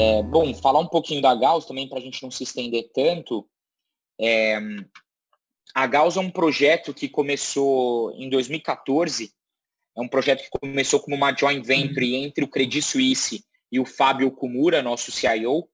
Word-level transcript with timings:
É, 0.00 0.22
bom, 0.22 0.54
falar 0.54 0.78
um 0.78 0.86
pouquinho 0.86 1.20
da 1.20 1.34
Gauss 1.34 1.66
também 1.66 1.88
para 1.88 1.98
a 1.98 2.00
gente 2.00 2.22
não 2.22 2.30
se 2.30 2.44
estender 2.44 2.88
tanto. 2.94 3.48
É, 4.20 4.58
a 5.74 5.86
Gauss 5.86 6.16
é 6.16 6.20
um 6.20 6.30
projeto 6.30 6.94
que 6.94 7.08
começou 7.08 8.12
em 8.12 8.30
2014. 8.30 9.34
É 9.96 10.00
um 10.00 10.08
projeto 10.08 10.42
que 10.44 10.50
começou 10.60 11.00
como 11.00 11.16
uma 11.16 11.36
joint 11.36 11.64
venture 11.66 12.12
uhum. 12.12 12.24
entre 12.24 12.44
o 12.44 12.48
Credit 12.48 12.80
Suisse 12.80 13.44
e 13.72 13.80
o 13.80 13.84
Fábio 13.84 14.30
Kumura, 14.30 14.82
nosso 14.82 15.10
CIO. 15.10 15.68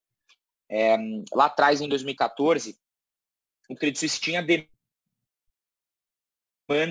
É, 0.71 0.97
lá 1.33 1.45
atrás, 1.45 1.81
em 1.81 1.89
2014, 1.89 2.79
o 3.69 3.75
Credit 3.75 3.99
Suisse 3.99 4.21
tinha 4.21 4.43
demanda 4.43 4.69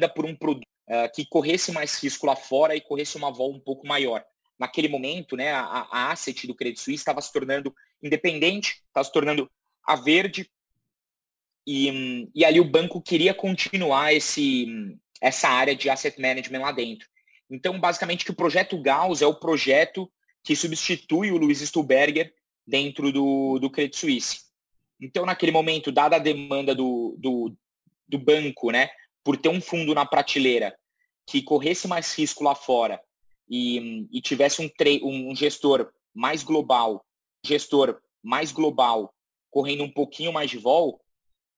por 0.08 0.26
um 0.26 0.36
produto 0.36 0.73
uh, 0.88 1.12
que 1.14 1.26
corresse 1.26 1.72
mais 1.72 2.02
risco 2.02 2.26
lá 2.26 2.36
fora 2.36 2.76
e 2.76 2.82
corresse 2.82 3.18
uma 3.18 3.32
vol 3.32 3.54
um 3.54 3.60
pouco 3.60 3.88
maior 3.88 4.24
naquele 4.60 4.88
momento, 4.88 5.36
né, 5.36 5.52
a, 5.52 5.88
a 5.92 6.12
asset 6.12 6.48
do 6.48 6.56
Credit 6.56 6.80
Suisse 6.80 7.02
estava 7.02 7.22
se 7.22 7.32
tornando 7.32 7.76
independente, 8.02 8.82
estava 8.88 9.04
se 9.04 9.12
tornando 9.12 9.52
a 9.86 9.96
verde, 9.96 10.50
e, 11.66 12.30
e 12.36 12.46
ali 12.46 12.60
o 12.60 12.70
banco 12.70 13.02
queria 13.02 13.34
continuar 13.34 14.14
esse, 14.14 14.68
essa 15.22 15.50
área 15.50 15.76
de 15.76 15.90
asset 15.90 16.20
management 16.20 16.60
lá 16.62 16.72
dentro. 16.72 17.08
Então, 17.50 17.80
basicamente, 17.80 18.26
que 18.26 18.32
o 18.32 18.36
projeto 18.36 18.82
Gauss 18.82 19.22
é 19.22 19.28
o 19.28 19.36
projeto 19.36 20.12
que 20.44 20.56
substitui 20.56 21.32
o 21.32 21.38
Luiz 21.38 21.60
Stuberger 21.60 22.34
dentro 22.66 23.12
do, 23.12 23.60
do 23.60 23.70
Credit 23.70 23.98
Suisse. 23.98 24.40
Então, 25.00 25.26
naquele 25.26 25.52
momento, 25.52 25.92
dada 25.92 26.18
a 26.18 26.20
demanda 26.20 26.76
do, 26.76 27.16
do, 27.18 27.56
do 28.08 28.18
banco, 28.18 28.72
né, 28.72 28.90
por 29.24 29.38
ter 29.38 29.50
um 29.50 29.62
fundo 29.62 29.94
na 29.94 30.06
prateleira 30.06 30.78
que 31.26 31.42
corresse 31.42 31.88
mais 31.88 32.14
risco 32.14 32.44
lá 32.44 32.54
fora 32.54 33.02
e, 33.50 34.08
e 34.12 34.22
tivesse 34.22 34.62
um, 34.62 35.30
um 35.30 35.36
gestor 35.36 35.92
mais 36.14 36.44
global, 36.44 37.06
gestor 37.46 38.00
mais 38.22 38.52
global, 38.52 39.14
correndo 39.50 39.84
um 39.84 39.92
pouquinho 39.92 40.34
mais 40.34 40.50
de 40.50 40.58
vol, 40.58 41.02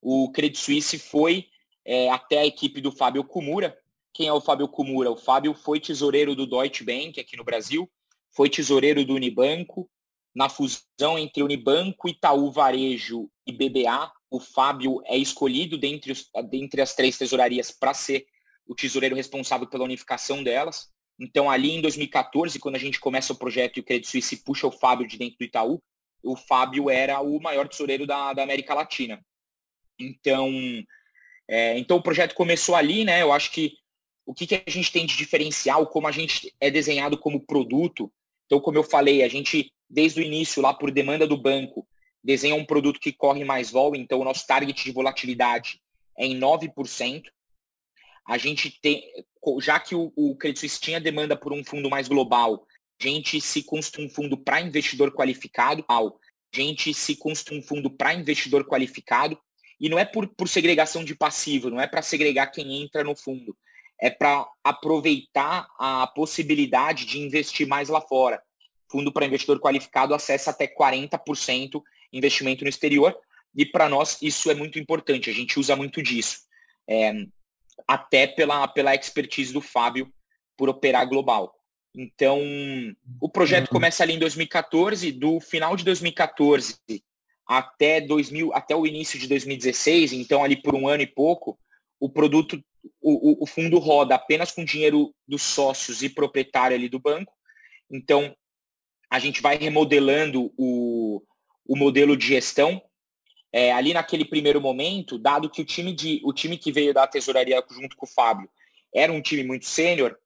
o 0.02 0.32
Credit 0.32 0.60
Suisse 0.60 1.00
foi 1.00 1.48
é, 1.84 2.10
até 2.12 2.40
a 2.40 2.46
equipe 2.46 2.80
do 2.80 2.92
Fábio 2.92 3.24
Kumura. 3.24 3.78
Quem 4.14 4.28
é 4.28 4.34
o 4.34 4.42
Fábio 4.42 4.68
Kumura? 4.68 5.12
O 5.12 5.18
Fábio 5.18 5.54
foi 5.54 5.80
tesoureiro 5.80 6.36
do 6.36 6.46
Deutsche 6.46 6.84
Bank 6.84 7.20
aqui 7.20 7.36
no 7.36 7.44
Brasil, 7.44 7.90
foi 8.32 8.50
tesoureiro 8.50 9.04
do 9.04 9.16
Unibanco. 9.16 9.90
Na 10.34 10.50
fusão 10.50 11.18
entre 11.18 11.42
Unibanco, 11.42 12.10
Itaú 12.10 12.52
Varejo 12.52 13.30
e 13.48 13.54
BBA, 13.54 14.12
o 14.30 14.40
Fábio 14.40 15.02
é 15.06 15.18
escolhido 15.18 15.78
dentre, 15.78 16.12
os, 16.12 16.30
dentre 16.50 16.82
as 16.82 16.94
três 16.94 17.18
tesourarias 17.18 17.72
para 17.72 17.94
ser 17.94 18.26
o 18.68 18.76
tesoureiro 18.76 19.16
responsável 19.16 19.68
pela 19.68 19.84
unificação 19.84 20.44
delas. 20.44 20.90
Então, 21.20 21.50
ali 21.50 21.72
em 21.72 21.82
2014, 21.82 22.60
quando 22.60 22.76
a 22.76 22.80
gente 22.80 23.00
começa 23.00 23.32
o 23.32 23.38
projeto 23.38 23.78
e 23.78 23.80
o 23.80 23.84
Credit 23.84 24.08
Suisse 24.08 24.38
puxa 24.38 24.68
o 24.68 24.72
Fábio 24.72 25.08
de 25.08 25.18
dentro 25.18 25.38
do 25.38 25.46
Itaú, 25.46 25.82
o 26.24 26.36
Fábio 26.36 26.90
era 26.90 27.22
o 27.22 27.40
maior 27.40 27.68
tesoureiro 27.68 28.06
da, 28.06 28.34
da 28.34 28.44
América 28.44 28.74
Latina. 28.74 29.24
Então, 29.98 30.52
é, 31.48 31.78
então, 31.78 31.98
o 31.98 32.02
projeto 32.02 32.34
começou 32.34 32.76
ali, 32.76 33.06
né? 33.06 33.22
Eu 33.22 33.32
acho 33.32 33.52
que 33.52 33.78
o 34.26 34.34
que, 34.34 34.48
que 34.48 34.56
a 34.56 34.70
gente 34.70 34.92
tem 34.92 35.06
de 35.06 35.16
diferencial, 35.16 35.86
como 35.88 36.08
a 36.08 36.12
gente 36.12 36.54
é 36.60 36.72
desenhado 36.72 37.18
como 37.18 37.46
produto. 37.46 38.12
Então, 38.46 38.60
como 38.60 38.78
eu 38.78 38.84
falei, 38.84 39.24
a 39.24 39.28
gente, 39.28 39.72
desde 39.90 40.20
o 40.20 40.24
início, 40.24 40.62
lá 40.62 40.74
por 40.74 40.92
demanda 40.92 41.28
do 41.28 41.38
banco, 41.38 41.88
desenha 42.26 42.56
um 42.56 42.66
produto 42.66 43.00
que 43.00 43.14
corre 43.14 43.46
mais 43.46 43.70
vol, 43.72 43.96
então 43.96 44.20
o 44.20 44.24
nosso 44.24 44.46
target 44.48 44.84
de 44.84 44.92
volatilidade 44.92 45.80
é 46.18 46.26
em 46.26 46.40
9% 46.40 47.24
a 48.28 48.38
gente 48.38 48.72
tem, 48.82 49.04
já 49.60 49.80
que 49.80 49.94
o, 49.94 50.12
o 50.16 50.36
Credit 50.36 50.60
Suisse 50.60 50.80
tinha 50.80 51.00
demanda 51.00 51.38
por 51.38 51.54
um 51.54 51.64
fundo 51.64 51.90
mais 51.90 52.08
global, 52.08 52.66
a 53.00 53.04
gente 53.04 53.40
se 53.40 53.62
construi 53.64 54.08
um 54.08 54.10
fundo 54.10 54.38
para 54.38 54.62
investidor 54.62 55.12
qualificado, 55.12 55.86
a 55.88 56.12
gente 56.52 56.94
se 56.94 57.16
construi 57.16 57.60
um 57.60 57.62
fundo 57.62 57.90
para 57.90 58.16
investidor 58.16 58.66
qualificado, 58.66 59.38
e 59.80 59.90
não 59.90 60.00
é 60.00 60.06
por, 60.06 60.28
por 60.28 60.50
segregação 60.50 61.04
de 61.04 61.14
passivo, 61.14 61.70
não 61.70 61.80
é 61.80 61.86
para 61.86 62.02
segregar 62.02 62.48
quem 62.48 62.82
entra 62.82 63.04
no 63.04 63.16
fundo, 63.16 63.56
é 64.02 64.10
para 64.10 64.48
aproveitar 64.64 65.68
a 65.78 66.08
possibilidade 66.08 67.06
de 67.06 67.20
investir 67.20 67.68
mais 67.68 67.90
lá 67.90 68.02
fora. 68.02 68.42
Fundo 68.90 69.12
para 69.12 69.26
investidor 69.26 69.60
qualificado 69.60 70.16
acessa 70.16 70.52
até 70.52 70.68
40% 70.68 71.82
investimento 72.18 72.64
no 72.64 72.70
exterior, 72.70 73.16
e 73.56 73.66
para 73.66 73.88
nós 73.88 74.22
isso 74.22 74.50
é 74.50 74.56
muito 74.56 74.80
importante, 74.80 75.30
a 75.30 75.34
gente 75.34 75.60
usa 75.60 75.76
muito 75.76 76.02
disso. 76.02 76.40
É, 76.88 77.14
até 77.88 78.28
pela, 78.28 78.68
pela 78.68 78.96
expertise 78.96 79.52
do 79.52 79.62
Fábio 79.62 80.12
por 80.58 80.70
operar 80.70 81.08
global. 81.08 81.54
Então, 81.96 82.42
o 83.22 83.30
projeto 83.30 83.68
uhum. 83.68 83.74
começa 83.74 84.04
ali 84.04 84.14
em 84.14 84.20
2014, 84.20 85.12
do 85.12 85.40
final 85.40 85.76
de 85.76 85.84
2014 85.84 86.78
até 87.48 88.02
2000, 88.02 88.54
até 88.54 88.76
o 88.76 88.88
início 88.88 89.20
de 89.20 89.28
2016, 89.28 90.14
então 90.14 90.44
ali 90.44 90.56
por 90.56 90.74
um 90.74 90.88
ano 90.88 91.04
e 91.04 91.08
pouco, 91.08 91.60
o 92.00 92.10
produto, 92.10 92.62
o, 93.00 93.44
o 93.44 93.46
fundo 93.46 93.78
roda 93.78 94.16
apenas 94.16 94.52
com 94.52 94.66
dinheiro 94.66 95.14
dos 95.28 95.44
sócios 95.44 96.02
e 96.02 96.10
proprietário 96.10 96.76
ali 96.76 96.90
do 96.90 97.00
banco. 97.00 97.32
Então, 97.90 98.36
a 99.10 99.20
gente 99.20 99.42
vai 99.42 99.58
remodelando 99.58 100.52
o, 100.58 101.22
o 101.66 101.76
modelo 101.76 102.16
de 102.16 102.28
gestão 102.28 102.82
é, 103.52 103.72
ali 103.72 103.94
naquele 103.94 104.26
primeiro 104.26 104.60
momento, 104.60 105.18
dado 105.18 105.50
que 105.50 105.62
o 105.62 105.66
time, 105.66 105.94
de, 105.94 106.22
o 106.24 106.34
time 106.34 106.58
que 106.58 106.72
veio 106.72 106.94
da 106.94 107.08
tesouraria 107.08 107.64
junto 107.72 107.96
com 107.96 108.06
o 108.06 108.10
Fábio 108.10 108.50
era 108.94 109.12
um 109.12 109.22
time 109.22 109.44
muito 109.44 109.66
sênior, 109.66 110.18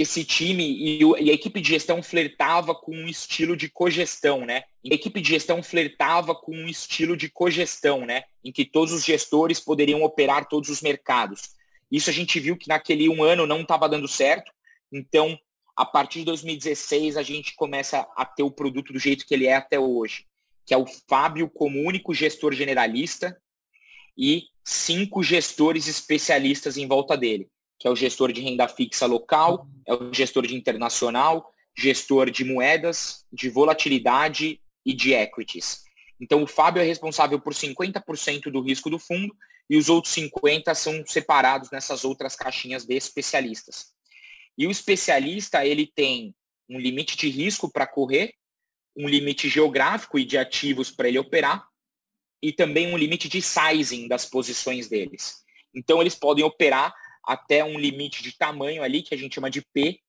esse 0.00 0.24
time 0.24 0.64
e, 0.64 1.00
e, 1.02 1.30
a 1.30 1.34
equipe 1.34 1.60
de 1.60 1.68
gestão 1.68 2.02
flertava 2.02 2.74
com 2.74 2.92
um 2.92 3.06
estilo 3.06 3.54
de 3.54 3.68
cogestão, 3.68 4.46
né? 4.46 4.64
A 4.90 4.94
equipe 4.94 5.20
de 5.20 5.28
gestão 5.28 5.62
flertava 5.62 6.34
com 6.34 6.52
um 6.52 6.66
estilo 6.66 7.14
de 7.14 7.28
cogestão, 7.28 8.06
né? 8.06 8.24
Em 8.42 8.50
que 8.50 8.64
todos 8.64 8.94
os 8.94 9.04
gestores 9.04 9.60
poderiam 9.60 10.02
operar 10.02 10.48
todos 10.48 10.70
os 10.70 10.80
mercados. 10.80 11.50
Isso 11.92 12.08
a 12.08 12.12
gente 12.14 12.40
viu 12.40 12.56
que 12.56 12.68
naquele 12.68 13.10
um 13.10 13.22
ano 13.22 13.46
não 13.46 13.60
estava 13.60 13.88
dando 13.90 14.08
certo. 14.08 14.50
Então, 14.90 15.38
a 15.76 15.84
partir 15.84 16.20
de 16.20 16.26
2016, 16.26 17.16
a 17.16 17.22
gente 17.22 17.54
começa 17.56 18.06
a 18.16 18.24
ter 18.24 18.42
o 18.42 18.50
produto 18.50 18.92
do 18.92 18.98
jeito 18.98 19.26
que 19.26 19.34
ele 19.34 19.46
é 19.46 19.54
até 19.54 19.78
hoje 19.78 20.26
que 20.70 20.74
é 20.74 20.76
o 20.76 20.86
Fábio 20.86 21.50
como 21.50 21.82
único 21.82 22.14
gestor 22.14 22.52
generalista 22.52 23.36
e 24.16 24.44
cinco 24.64 25.20
gestores 25.20 25.88
especialistas 25.88 26.76
em 26.76 26.86
volta 26.86 27.16
dele, 27.16 27.48
que 27.76 27.88
é 27.88 27.90
o 27.90 27.96
gestor 27.96 28.32
de 28.32 28.40
renda 28.40 28.68
fixa 28.68 29.04
local, 29.04 29.66
é 29.84 29.92
o 29.92 30.14
gestor 30.14 30.46
de 30.46 30.54
internacional, 30.54 31.52
gestor 31.76 32.30
de 32.30 32.44
moedas, 32.44 33.26
de 33.32 33.50
volatilidade 33.50 34.60
e 34.86 34.94
de 34.94 35.12
equities. 35.12 35.82
Então, 36.20 36.40
o 36.40 36.46
Fábio 36.46 36.80
é 36.80 36.84
responsável 36.84 37.40
por 37.40 37.52
50% 37.52 38.48
do 38.48 38.60
risco 38.62 38.88
do 38.88 38.98
fundo 39.00 39.34
e 39.68 39.76
os 39.76 39.88
outros 39.88 40.14
50% 40.14 40.72
são 40.72 41.04
separados 41.04 41.68
nessas 41.72 42.04
outras 42.04 42.36
caixinhas 42.36 42.84
de 42.84 42.94
especialistas. 42.94 43.92
E 44.56 44.66
o 44.66 44.70
especialista, 44.70 45.64
ele 45.64 45.86
tem 45.86 46.34
um 46.68 46.78
limite 46.78 47.16
de 47.16 47.28
risco 47.28 47.70
para 47.70 47.86
correr, 47.86 48.34
um 48.96 49.08
limite 49.08 49.48
geográfico 49.48 50.18
e 50.18 50.24
de 50.24 50.36
ativos 50.36 50.90
para 50.90 51.08
ele 51.08 51.18
operar 51.18 51.66
e 52.42 52.52
também 52.52 52.92
um 52.92 52.96
limite 52.96 53.28
de 53.28 53.40
sizing 53.42 54.08
das 54.08 54.24
posições 54.24 54.88
deles. 54.88 55.44
Então, 55.74 56.00
eles 56.00 56.14
podem 56.14 56.44
operar 56.44 56.94
até 57.24 57.62
um 57.64 57.78
limite 57.78 58.22
de 58.22 58.36
tamanho 58.36 58.82
ali, 58.82 59.02
que 59.02 59.14
a 59.14 59.18
gente 59.18 59.34
chama 59.34 59.50
de 59.50 59.62
P, 59.72 60.00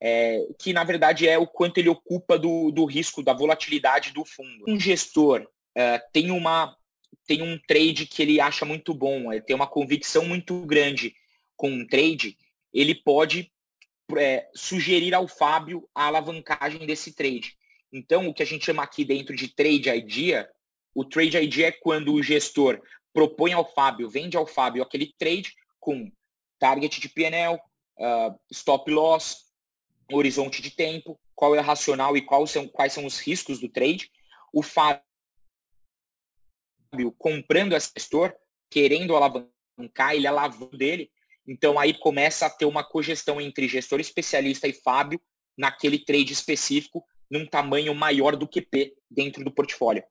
é, 0.00 0.46
que 0.58 0.72
na 0.72 0.84
verdade 0.84 1.28
é 1.28 1.38
o 1.38 1.46
quanto 1.46 1.78
ele 1.78 1.88
ocupa 1.88 2.38
do, 2.38 2.70
do 2.70 2.84
risco, 2.84 3.22
da 3.22 3.32
volatilidade 3.32 4.12
do 4.12 4.24
fundo. 4.24 4.64
Um 4.68 4.78
gestor 4.78 5.46
é, 5.74 5.98
tem, 6.12 6.30
uma, 6.30 6.76
tem 7.26 7.42
um 7.42 7.58
trade 7.66 8.06
que 8.06 8.22
ele 8.22 8.40
acha 8.40 8.64
muito 8.64 8.92
bom, 8.92 9.32
ele 9.32 9.42
tem 9.42 9.56
uma 9.56 9.66
convicção 9.66 10.24
muito 10.24 10.64
grande 10.66 11.14
com 11.56 11.70
um 11.70 11.86
trade, 11.86 12.36
ele 12.72 12.94
pode 12.94 13.50
é, 14.14 14.48
sugerir 14.54 15.14
ao 15.14 15.26
Fábio 15.26 15.88
a 15.94 16.06
alavancagem 16.06 16.86
desse 16.86 17.12
trade. 17.12 17.56
Então, 17.92 18.28
o 18.28 18.34
que 18.34 18.42
a 18.42 18.46
gente 18.46 18.64
chama 18.64 18.82
aqui 18.82 19.04
dentro 19.04 19.34
de 19.34 19.48
trade 19.48 19.88
idea, 19.88 20.48
o 20.94 21.04
trade 21.04 21.36
idea 21.38 21.68
é 21.68 21.72
quando 21.72 22.12
o 22.12 22.22
gestor 22.22 22.80
propõe 23.12 23.52
ao 23.52 23.64
Fábio, 23.72 24.08
vende 24.08 24.36
ao 24.36 24.46
Fábio 24.46 24.82
aquele 24.82 25.14
trade 25.18 25.54
com 25.80 26.10
target 26.58 27.00
de 27.00 27.08
PNL, 27.08 27.54
uh, 27.56 27.60
ah, 27.98 28.36
stop 28.50 28.90
loss, 28.90 29.46
horizonte 30.12 30.60
de 30.62 30.70
tempo, 30.70 31.18
qual 31.34 31.54
é 31.54 31.60
racional 31.60 32.16
e 32.16 32.22
quais 32.22 32.50
são, 32.50 32.68
quais 32.68 32.92
são 32.92 33.04
os 33.04 33.18
riscos 33.18 33.60
do 33.60 33.68
trade. 33.68 34.10
O 34.52 34.62
Fábio 34.62 35.02
comprando 37.18 37.74
esse 37.74 37.90
gestor, 37.96 38.34
querendo 38.70 39.16
alavancar, 39.16 40.14
ele 40.14 40.26
alavanca 40.26 40.76
dele. 40.76 41.10
Então 41.46 41.78
aí 41.78 41.94
começa 41.94 42.46
a 42.46 42.50
ter 42.50 42.64
uma 42.64 42.82
cogestão 42.84 43.40
entre 43.40 43.68
gestor 43.68 44.00
especialista 44.00 44.66
e 44.66 44.72
Fábio 44.72 45.20
naquele 45.56 45.98
trade 45.98 46.32
específico 46.32 47.04
num 47.30 47.46
tamanho 47.46 47.94
maior 47.94 48.36
do 48.36 48.46
que 48.46 48.60
P 48.60 48.94
dentro 49.10 49.44
do 49.44 49.50
portfólio. 49.50 50.02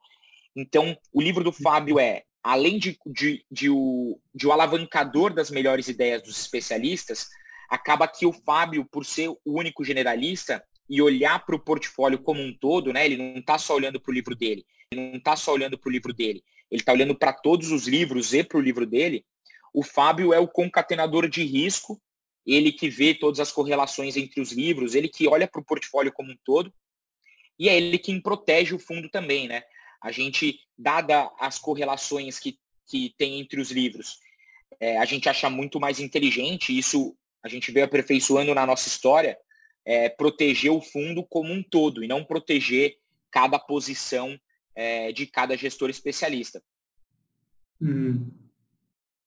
Então, 0.56 0.98
o 1.14 1.22
livro 1.22 1.44
do 1.44 1.52
Fábio 1.52 2.00
é 2.00 2.24
além 2.46 2.78
de, 2.78 2.96
de, 3.08 3.44
de, 3.50 3.72
o, 3.72 4.20
de 4.34 4.46
o 4.46 4.52
alavancador 4.52 5.34
das 5.34 5.50
melhores 5.50 5.88
ideias 5.88 6.22
dos 6.22 6.40
especialistas, 6.40 7.28
acaba 7.68 8.08
que 8.08 8.24
o 8.24 8.32
Fábio, 8.32 8.86
por 8.86 9.04
ser 9.04 9.30
o 9.30 9.40
único 9.46 9.84
generalista 9.84 10.64
e 10.88 11.02
olhar 11.02 11.44
para 11.44 11.56
o 11.56 11.60
portfólio 11.60 12.20
como 12.20 12.40
um 12.40 12.56
todo, 12.56 12.94
né, 12.94 13.04
ele 13.04 13.18
não 13.18 13.40
está 13.40 13.58
só 13.58 13.74
olhando 13.74 14.00
para 14.00 14.12
o 14.12 14.14
livro 14.14 14.36
dele, 14.36 14.64
ele 14.92 15.10
não 15.10 15.18
está 15.18 15.36
só 15.36 15.54
olhando 15.54 15.76
para 15.76 15.90
o 15.90 15.92
livro 15.92 16.14
dele, 16.14 16.44
ele 16.70 16.82
está 16.82 16.94
olhando 16.94 17.16
para 17.16 17.34
todos 17.34 17.72
os 17.72 17.88
livros 17.88 18.32
e 18.32 18.44
para 18.44 18.60
o 18.60 18.62
livro 18.62 18.86
dele, 18.86 19.26
o 19.75 19.83
Fábio 19.83 20.33
é 20.33 20.39
o 20.39 20.48
concatenador 20.48 21.27
de 21.27 21.44
risco, 21.44 22.01
ele 22.48 22.72
que 22.72 22.89
vê 22.89 23.13
todas 23.13 23.42
as 23.42 23.51
correlações 23.51 24.16
entre 24.16 24.39
os 24.39 24.54
livros, 24.54 24.95
ele 24.95 25.10
que 25.10 25.27
olha 25.27 25.50
para 25.50 25.60
o 25.60 25.66
portfólio 25.66 26.13
como 26.13 26.31
um 26.31 26.38
todo, 26.45 26.74
e 27.60 27.68
é 27.68 27.75
ele 27.75 27.98
quem 27.98 28.22
protege 28.22 28.74
o 28.74 28.80
fundo 28.80 29.10
também, 29.10 29.50
né? 29.50 29.63
A 30.01 30.13
gente, 30.13 30.62
dada 30.77 31.30
as 31.38 31.60
correlações 31.60 32.39
que, 32.39 32.57
que 32.88 33.13
tem 33.18 33.42
entre 33.42 33.60
os 33.60 33.69
livros, 33.69 34.19
é, 34.80 34.98
a 34.98 35.04
gente 35.04 35.27
acha 35.27 35.50
muito 35.50 35.77
mais 35.77 36.00
inteligente, 36.00 36.77
isso 36.77 37.13
a 37.44 37.50
gente 37.50 37.69
veio 37.69 37.86
aperfeiçoando 37.86 38.56
na 38.56 38.66
nossa 38.66 38.88
história, 38.88 39.38
é, 39.83 40.07
proteger 40.07 40.72
o 40.72 40.81
fundo 40.81 41.22
como 41.22 41.51
um 41.51 41.62
todo 41.62 42.01
e 42.01 42.07
não 42.07 42.24
proteger 42.24 42.98
cada 43.30 43.60
posição 43.60 44.39
é, 44.74 45.12
de 45.12 45.27
cada 45.27 45.57
gestor 45.57 45.89
especialista. 45.89 46.63
Hum. 47.81 48.44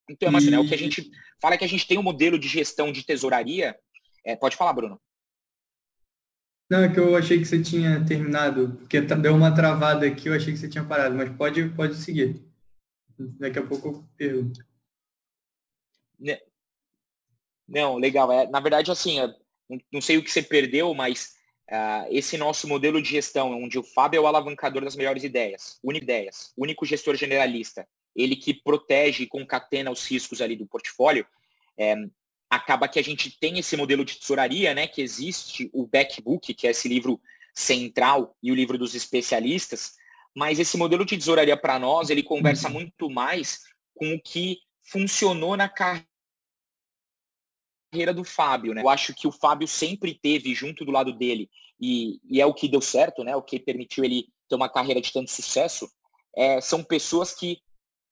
Então, 0.09 0.35
assim, 0.35 0.51
né, 0.51 0.59
o 0.59 0.67
que 0.67 0.75
a 0.75 0.79
gente 0.79 1.11
fala 1.41 1.55
é 1.55 1.59
que 1.59 1.65
a 1.65 1.69
gente 1.69 1.87
tem 1.87 1.99
um 1.99 2.03
modelo 2.03 2.39
de 2.39 2.49
gestão 2.49 2.91
de 2.91 3.05
tesouraria. 3.05 3.79
É, 4.25 4.35
pode 4.35 4.57
falar, 4.57 4.73
Bruno. 4.73 5.01
Não, 6.71 6.85
é 6.85 6.93
que 6.93 6.99
eu 6.99 7.17
achei 7.17 7.39
que 7.39 7.47
você 7.47 7.63
tinha 7.63 8.05
terminado, 8.05 8.77
porque 8.79 9.01
tá, 9.01 9.15
deu 9.15 9.35
uma 9.35 9.55
travada 9.55 10.07
aqui, 10.07 10.29
eu 10.29 10.35
achei 10.35 10.53
que 10.53 10.59
você 10.59 10.69
tinha 10.69 10.85
parado, 10.85 11.15
mas 11.15 11.35
pode, 11.35 11.69
pode 11.71 11.97
seguir. 11.97 12.43
Daqui 13.19 13.59
a 13.59 13.67
pouco 13.67 13.89
eu 13.89 14.05
pergunto. 14.17 14.61
Né, 16.19 16.39
não, 17.67 17.97
legal. 17.97 18.33
É, 18.33 18.47
na 18.49 18.61
verdade, 18.61 18.91
assim, 18.91 19.19
não 19.93 20.01
sei 20.01 20.17
o 20.17 20.25
que 20.25 20.31
você 20.31 20.43
perdeu, 20.43 20.95
mas 20.95 21.35
uh, 21.71 22.07
esse 22.11 22.39
nosso 22.39 22.67
modelo 22.67 23.03
de 23.03 23.11
gestão, 23.11 23.53
onde 23.63 23.79
o 23.79 23.83
Fábio 23.83 24.19
é 24.19 24.21
o 24.21 24.27
alavancador 24.27 24.83
das 24.83 24.97
melhores 24.97 25.23
ideias, 25.23 25.79
único 25.83 26.05
ideias, 26.05 26.53
único 26.57 26.87
gestor 26.87 27.15
generalista, 27.15 27.87
ele 28.19 28.37
que 28.37 28.53
protege 28.53 29.23
e 29.23 29.29
concatena 29.29 29.91
os 29.91 30.05
riscos 30.07 30.41
ali 30.41 30.57
do 30.57 30.67
portfólio, 30.67 31.27
é, 31.79 31.95
acaba 32.51 32.89
que 32.89 32.99
a 32.99 33.03
gente 33.03 33.31
tem 33.39 33.59
esse 33.59 33.77
modelo 33.77 34.05
de 34.05 34.17
tesouraria, 34.17 34.75
né, 34.75 34.87
que 34.87 35.01
existe 35.01 35.71
o 35.73 35.87
backbook, 35.87 36.53
que 36.53 36.67
é 36.67 36.71
esse 36.71 36.89
livro 36.89 37.21
central 37.55 38.37
e 38.43 38.51
o 38.51 38.55
livro 38.55 38.77
dos 38.77 38.95
especialistas, 38.95 39.97
mas 40.35 40.59
esse 40.59 40.77
modelo 40.77 41.05
de 41.05 41.17
tesouraria 41.17 41.57
para 41.57 41.79
nós, 41.79 42.11
ele 42.11 42.23
conversa 42.23 42.69
uhum. 42.69 42.75
muito 42.75 43.09
mais 43.09 43.63
com 43.95 44.15
o 44.15 44.21
que 44.21 44.59
funcionou 44.83 45.57
na 45.57 45.69
carreira 45.69 46.07
do 48.15 48.25
Fábio, 48.25 48.75
né? 48.75 48.83
Eu 48.83 48.89
acho 48.89 49.15
que 49.15 49.27
o 49.27 49.33
Fábio 49.33 49.67
sempre 49.67 50.15
teve 50.15 50.55
junto 50.55 50.85
do 50.85 50.93
lado 50.93 51.13
dele 51.13 51.51
e, 51.81 52.21
e 52.29 52.41
é 52.41 52.47
o 52.47 52.55
que 52.55 52.69
deu 52.69 52.81
certo, 52.81 53.25
né? 53.25 53.35
O 53.37 53.43
que 53.43 53.59
permitiu 53.59 54.05
ele 54.05 54.29
ter 54.49 54.55
uma 54.55 54.69
carreira 54.69 55.01
de 55.01 55.13
tanto 55.13 55.31
sucesso, 55.31 55.91
é, 56.37 56.61
são 56.61 56.83
pessoas 56.83 57.35
que, 57.35 57.61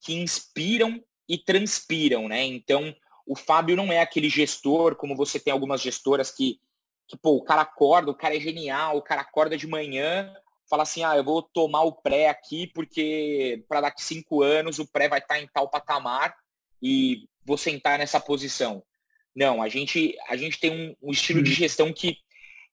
que 0.01 0.13
inspiram 0.13 1.03
e 1.27 1.37
transpiram, 1.37 2.27
né? 2.27 2.43
Então, 2.43 2.95
o 3.25 3.35
Fábio 3.35 3.75
não 3.75 3.91
é 3.91 3.99
aquele 3.99 4.29
gestor, 4.29 4.95
como 4.95 5.15
você 5.15 5.39
tem 5.39 5.51
algumas 5.51 5.81
gestoras 5.81 6.31
que, 6.31 6.59
que 7.07 7.17
pô, 7.17 7.31
o 7.31 7.43
cara 7.43 7.61
acorda, 7.61 8.09
o 8.09 8.15
cara 8.15 8.35
é 8.35 8.39
genial, 8.39 8.97
o 8.97 9.01
cara 9.01 9.21
acorda 9.21 9.57
de 9.57 9.67
manhã, 9.67 10.33
fala 10.69 10.83
assim, 10.83 11.03
ah, 11.03 11.15
eu 11.17 11.23
vou 11.23 11.41
tomar 11.41 11.81
o 11.81 11.91
pré 11.91 12.29
aqui 12.29 12.67
porque 12.67 13.63
para 13.67 13.81
daqui 13.81 14.03
cinco 14.03 14.41
anos 14.41 14.79
o 14.79 14.87
pré 14.87 15.09
vai 15.09 15.19
estar 15.19 15.35
tá 15.35 15.41
em 15.41 15.47
tal 15.47 15.69
patamar 15.69 16.35
e 16.81 17.27
vou 17.45 17.57
sentar 17.57 17.97
nessa 17.97 18.19
posição. 18.19 18.83
Não, 19.35 19.61
a 19.61 19.69
gente, 19.69 20.17
a 20.27 20.35
gente 20.35 20.59
tem 20.59 20.71
um, 20.71 20.95
um 21.09 21.11
estilo 21.11 21.43
de 21.43 21.51
uhum. 21.51 21.57
gestão 21.57 21.93
que 21.93 22.17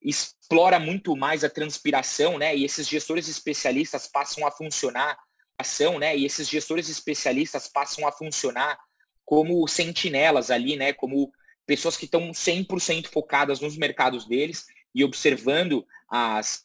explora 0.00 0.78
muito 0.78 1.16
mais 1.16 1.42
a 1.44 1.50
transpiração, 1.50 2.38
né? 2.38 2.54
E 2.54 2.64
esses 2.64 2.86
gestores 2.86 3.28
especialistas 3.28 4.06
passam 4.06 4.46
a 4.46 4.50
funcionar 4.50 5.18
ação, 5.58 5.98
né? 5.98 6.16
E 6.16 6.24
esses 6.24 6.48
gestores 6.48 6.88
especialistas 6.88 7.68
passam 7.68 8.06
a 8.06 8.12
funcionar 8.12 8.78
como 9.24 9.66
sentinelas 9.66 10.50
ali, 10.50 10.76
né? 10.76 10.92
Como 10.92 11.32
pessoas 11.66 11.96
que 11.96 12.04
estão 12.04 12.30
100% 12.30 13.08
focadas 13.08 13.60
nos 13.60 13.76
mercados 13.76 14.26
deles 14.26 14.66
e 14.94 15.02
observando 15.02 15.86
as, 16.08 16.62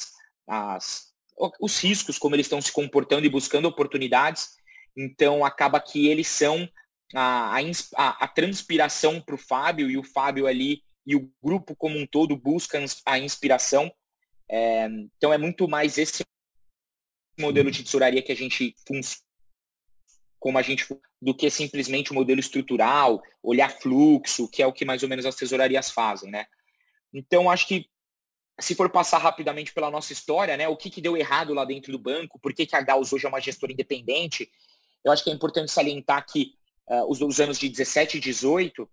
as, 0.47 1.13
os 1.59 1.79
riscos, 1.81 2.17
como 2.17 2.35
eles 2.35 2.45
estão 2.45 2.61
se 2.61 2.71
comportando 2.71 3.25
e 3.25 3.29
buscando 3.29 3.67
oportunidades. 3.67 4.49
Então, 4.95 5.45
acaba 5.45 5.79
que 5.79 6.07
eles 6.07 6.27
são 6.27 6.67
a, 7.15 7.57
a, 7.95 8.25
a 8.25 8.27
transpiração 8.27 9.21
para 9.21 9.35
o 9.35 9.39
Fábio 9.39 9.89
e 9.89 9.97
o 9.97 10.03
Fábio 10.03 10.45
ali 10.47 10.83
e 11.05 11.15
o 11.15 11.31
grupo 11.41 11.75
como 11.75 11.97
um 11.97 12.05
todo 12.05 12.35
busca 12.35 12.83
a 13.05 13.17
inspiração. 13.17 13.91
É, 14.49 14.87
então, 15.15 15.31
é 15.31 15.37
muito 15.37 15.67
mais 15.67 15.97
esse 15.97 16.23
modelo 17.41 17.71
de 17.71 17.83
tesouraria 17.83 18.21
que 18.21 18.31
a 18.31 18.35
gente 18.35 18.75
funciona 18.87 19.29
como 20.39 20.57
a 20.57 20.61
gente 20.61 20.87
do 21.21 21.35
que 21.35 21.49
simplesmente 21.49 22.11
o 22.11 22.15
modelo 22.15 22.39
estrutural, 22.39 23.21
olhar 23.43 23.69
fluxo, 23.69 24.47
que 24.47 24.63
é 24.63 24.67
o 24.67 24.71
que 24.71 24.85
mais 24.85 25.03
ou 25.03 25.09
menos 25.09 25.25
as 25.25 25.35
tesourarias 25.35 25.91
fazem, 25.91 26.31
né? 26.31 26.45
Então, 27.13 27.51
acho 27.51 27.67
que 27.67 27.85
se 28.59 28.73
for 28.75 28.89
passar 28.89 29.17
rapidamente 29.17 29.73
pela 29.73 29.91
nossa 29.91 30.13
história, 30.13 30.55
né, 30.55 30.67
o 30.67 30.77
que, 30.77 30.89
que 30.89 31.01
deu 31.01 31.15
errado 31.15 31.53
lá 31.53 31.65
dentro 31.65 31.91
do 31.91 31.99
banco, 31.99 32.39
por 32.39 32.53
que, 32.53 32.65
que 32.65 32.75
a 32.75 32.81
Gauss 32.81 33.11
hoje 33.13 33.25
é 33.25 33.29
uma 33.29 33.39
gestora 33.39 33.71
independente, 33.71 34.49
eu 35.03 35.11
acho 35.11 35.23
que 35.23 35.29
é 35.29 35.33
importante 35.33 35.71
salientar 35.71 36.25
que 36.25 36.53
uh, 36.87 37.09
os, 37.09 37.21
os, 37.21 37.39
anos 37.39 37.57
de 37.57 37.69
17 37.69 38.17
e 38.17 38.19
18, 38.19 38.83
uh, 38.83 38.89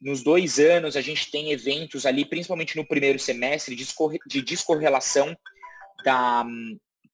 nos 0.00 0.22
dois 0.22 0.58
anos 0.58 0.96
a 0.96 1.00
gente 1.00 1.30
tem 1.30 1.50
eventos 1.50 2.04
ali, 2.04 2.24
principalmente 2.24 2.76
no 2.76 2.86
primeiro 2.86 3.18
semestre, 3.18 3.74
de, 3.74 3.86
de 4.26 4.42
descorrelação 4.42 5.34
da, 6.04 6.44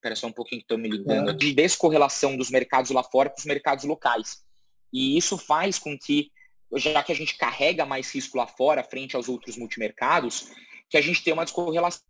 Espera 0.06 0.14
só 0.14 0.29
um 0.29 0.32
pouquinho 0.32 0.61
que 0.61 0.64
estou 0.64 0.79
me 0.79 0.88
ligando. 0.88 1.32
De 1.35 1.53
descorrelação 1.53 2.37
dos 2.37 2.49
mercados 2.49 2.93
lá 2.93 3.03
fora 3.03 3.29
com 3.29 3.38
os 3.38 3.44
mercados 3.44 3.85
locais. 3.85 4.44
E 4.93 5.17
isso 5.17 5.37
faz 5.37 5.81
com 5.81 5.99
que, 5.99 6.31
já 6.76 7.03
que 7.03 7.11
a 7.11 7.14
gente 7.14 7.37
carrega 7.37 7.85
mais 7.85 8.14
risco 8.14 8.38
lá 8.38 8.47
fora, 8.47 8.85
frente 8.85 9.17
aos 9.17 9.29
outros 9.29 9.56
multimercados, 9.56 10.49
que 10.88 10.97
a 10.97 11.00
gente 11.00 11.25
tenha 11.25 11.35
uma 11.35 11.44
descorrelação 11.44 12.05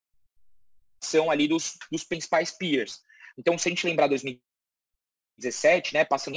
ali 1.31 1.49
dos, 1.49 1.79
dos 1.91 2.05
principais 2.05 2.51
peers. 2.51 3.01
Então, 3.39 3.57
se 3.57 3.67
a 3.67 3.71
gente 3.71 3.87
lembrar 3.87 4.09
2017, 4.09 5.95
né, 5.95 6.05
passando 6.05 6.37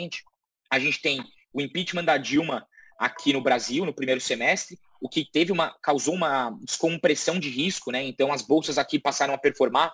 a 0.71 0.79
gente 0.79 1.01
tem 1.01 1.21
o 1.51 1.59
impeachment 1.59 2.05
da 2.05 2.17
Dilma 2.17 2.65
aqui 2.97 3.33
no 3.33 3.41
Brasil 3.41 3.85
no 3.85 3.93
primeiro 3.93 4.21
semestre, 4.21 4.79
o 5.01 5.09
que 5.09 5.25
teve 5.29 5.51
uma 5.51 5.77
causou 5.81 6.13
uma 6.13 6.51
descompressão 6.61 7.37
de 7.37 7.49
risco, 7.49 7.91
né? 7.91 8.03
Então 8.03 8.31
as 8.31 8.41
bolsas 8.41 8.77
aqui 8.77 8.99
passaram 8.99 9.33
a 9.33 9.37
performar 9.37 9.93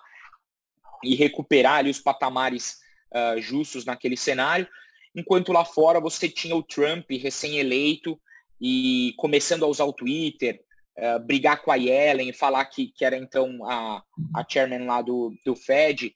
e 1.02 1.14
recuperar 1.14 1.78
ali 1.78 1.90
os 1.90 2.00
patamares 2.00 2.78
uh, 3.12 3.40
justos 3.40 3.84
naquele 3.84 4.16
cenário, 4.16 4.68
enquanto 5.14 5.52
lá 5.52 5.64
fora 5.64 6.00
você 6.00 6.28
tinha 6.28 6.54
o 6.54 6.62
Trump 6.62 7.10
recém-eleito 7.10 8.20
e 8.60 9.14
começando 9.16 9.64
a 9.64 9.68
usar 9.68 9.84
o 9.84 9.92
Twitter, 9.92 10.60
uh, 10.98 11.18
brigar 11.20 11.62
com 11.62 11.70
a 11.70 11.76
Yellen, 11.76 12.32
falar 12.32 12.64
que, 12.66 12.88
que 12.88 13.04
era 13.04 13.16
então 13.16 13.64
a, 13.68 14.02
a 14.34 14.44
chairman 14.48 14.86
lá 14.86 15.02
do, 15.02 15.34
do 15.44 15.54
Fed, 15.54 16.12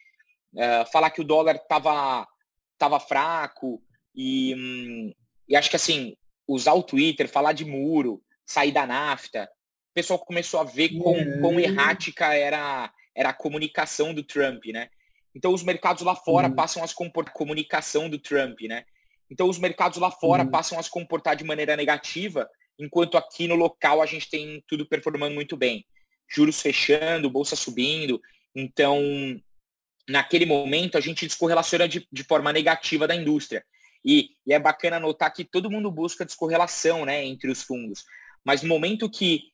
uh, 0.54 0.90
falar 0.90 1.10
que 1.10 1.20
o 1.20 1.24
dólar 1.24 1.56
estava 1.56 2.26
tava 2.78 2.98
fraco 2.98 3.82
e, 4.14 4.54
um, 4.54 5.12
e 5.46 5.54
acho 5.54 5.68
que 5.68 5.76
assim, 5.76 6.16
usar 6.48 6.72
o 6.72 6.82
Twitter, 6.82 7.28
falar 7.28 7.52
de 7.52 7.64
muro, 7.64 8.22
sair 8.46 8.72
da 8.72 8.86
NAFTA, 8.86 9.50
o 9.90 9.94
pessoal 9.94 10.18
começou 10.18 10.60
a 10.60 10.64
ver 10.64 10.88
quão, 10.90 11.14
quão 11.40 11.52
uhum. 11.52 11.60
errática 11.60 12.34
era 12.34 12.90
era 13.16 13.30
a 13.30 13.34
comunicação 13.34 14.14
do 14.14 14.22
Trump, 14.22 14.64
né? 14.66 14.88
Então 15.34 15.52
os 15.52 15.62
mercados 15.62 16.02
lá 16.02 16.14
fora 16.14 16.48
uhum. 16.48 16.54
passam 16.54 16.82
a 16.82 16.86
se 16.86 16.94
comportar 16.94 17.34
comunicação 17.34 18.08
do 18.08 18.18
Trump, 18.18 18.60
né? 18.62 18.84
Então 19.30 19.48
os 19.48 19.58
mercados 19.58 19.98
lá 19.98 20.10
fora 20.10 20.42
uhum. 20.42 20.50
passam 20.50 20.78
a 20.78 20.82
se 20.82 20.90
comportar 20.90 21.36
de 21.36 21.44
maneira 21.44 21.76
negativa, 21.76 22.48
enquanto 22.78 23.16
aqui 23.16 23.46
no 23.46 23.54
local 23.54 24.02
a 24.02 24.06
gente 24.06 24.28
tem 24.28 24.62
tudo 24.66 24.86
performando 24.86 25.34
muito 25.34 25.56
bem. 25.56 25.84
Juros 26.28 26.60
fechando, 26.60 27.30
bolsa 27.30 27.54
subindo. 27.56 28.20
Então, 28.54 29.00
naquele 30.08 30.46
momento, 30.46 30.96
a 30.96 31.00
gente 31.00 31.26
descorrelaciona 31.26 31.88
de, 31.88 32.06
de 32.10 32.24
forma 32.24 32.52
negativa 32.52 33.06
da 33.06 33.14
indústria. 33.14 33.64
E, 34.04 34.30
e, 34.46 34.52
é 34.52 34.58
bacana 34.58 34.98
notar 34.98 35.32
que 35.32 35.44
todo 35.44 35.70
mundo 35.70 35.90
busca 35.90 36.24
descorrelação 36.24 37.04
né, 37.04 37.24
entre 37.24 37.50
os 37.50 37.62
fundos. 37.62 38.04
Mas 38.44 38.62
no 38.62 38.68
momento 38.68 39.10
que 39.10 39.49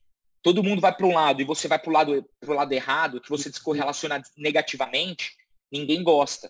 todo 0.47 0.63
mundo 0.63 0.79
vai 0.79 0.95
para 0.95 1.05
um 1.05 1.13
lado 1.13 1.41
e 1.41 1.43
você 1.43 1.67
vai 1.67 1.77
para 1.77 1.89
o 1.89 1.93
lado, 1.93 2.25
pro 2.39 2.53
lado 2.53 2.71
errado, 2.71 3.19
que 3.19 3.29
você 3.29 3.49
descorrelaciona 3.49 4.21
negativamente, 4.37 5.35
ninguém 5.69 6.01
gosta. 6.01 6.49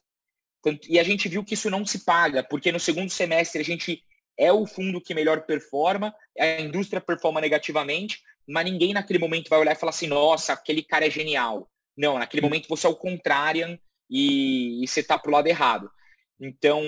E 0.88 1.00
a 1.00 1.04
gente 1.04 1.28
viu 1.28 1.44
que 1.44 1.56
isso 1.56 1.68
não 1.68 1.84
se 1.84 2.06
paga, 2.06 2.44
porque 2.44 2.72
no 2.72 2.80
segundo 2.80 3.10
semestre 3.10 3.60
a 3.60 3.66
gente 3.66 4.04
é 4.38 4.54
o 4.54 4.68
fundo 4.68 5.02
que 5.02 5.16
melhor 5.16 5.48
performa, 5.48 6.14
a 6.38 6.62
indústria 6.62 7.02
performa 7.02 7.42
negativamente, 7.42 8.22
mas 8.48 8.66
ninguém 8.66 8.94
naquele 8.94 9.18
momento 9.18 9.50
vai 9.50 9.58
olhar 9.58 9.72
e 9.72 9.80
falar 9.80 9.90
assim, 9.90 10.06
nossa, 10.06 10.54
aquele 10.54 10.84
cara 10.84 11.08
é 11.08 11.10
genial. 11.10 11.68
Não, 11.98 12.20
naquele 12.20 12.42
momento 12.42 12.70
você 12.70 12.86
é 12.86 12.90
o 12.92 12.96
contrário 12.96 13.80
e, 14.08 14.84
e 14.84 14.88
você 14.88 15.00
está 15.00 15.18
para 15.18 15.30
o 15.30 15.34
lado 15.34 15.48
errado. 15.48 15.90
Então, 16.40 16.84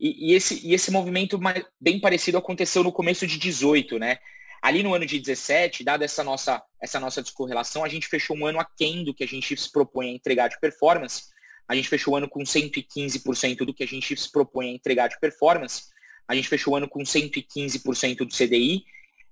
E, 0.00 0.32
e, 0.32 0.34
esse, 0.34 0.66
e 0.66 0.74
esse 0.74 0.90
movimento 0.90 1.38
bem 1.80 2.00
parecido 2.00 2.38
aconteceu 2.38 2.82
no 2.82 2.90
começo 2.90 3.24
de 3.24 3.38
18, 3.38 4.00
né? 4.00 4.18
Ali 4.62 4.82
no 4.82 4.94
ano 4.94 5.06
de 5.06 5.18
17, 5.18 5.84
dada 5.84 6.04
essa 6.04 6.24
nossa, 6.24 6.62
essa 6.80 6.98
nossa 6.98 7.22
descorrelação, 7.22 7.84
a 7.84 7.88
gente 7.88 8.08
fechou 8.08 8.36
um 8.36 8.46
ano 8.46 8.58
aquém 8.58 9.04
do 9.04 9.14
que 9.14 9.24
a 9.24 9.28
gente 9.28 9.56
se 9.56 9.70
propõe 9.70 10.10
a 10.10 10.12
entregar 10.12 10.48
de 10.48 10.58
performance. 10.58 11.24
A 11.66 11.74
gente 11.74 11.88
fechou 11.88 12.14
o 12.14 12.16
ano 12.16 12.28
com 12.28 12.40
115% 12.40 13.58
do 13.58 13.74
que 13.74 13.84
a 13.84 13.86
gente 13.86 14.16
se 14.16 14.30
propõe 14.30 14.70
a 14.70 14.72
entregar 14.72 15.08
de 15.08 15.18
performance. 15.20 15.84
A 16.26 16.34
gente 16.34 16.48
fechou 16.48 16.74
o 16.74 16.76
ano 16.76 16.88
com 16.88 17.00
115% 17.00 18.18
do 18.18 18.34
CDI. 18.34 18.84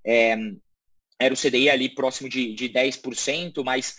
É, 0.05 0.37
era 1.19 1.33
o 1.33 1.37
CDI 1.37 1.71
ali 1.71 1.89
próximo 1.89 2.29
de, 2.29 2.55
de 2.55 2.69
10%, 2.69 3.65
mas 3.65 3.97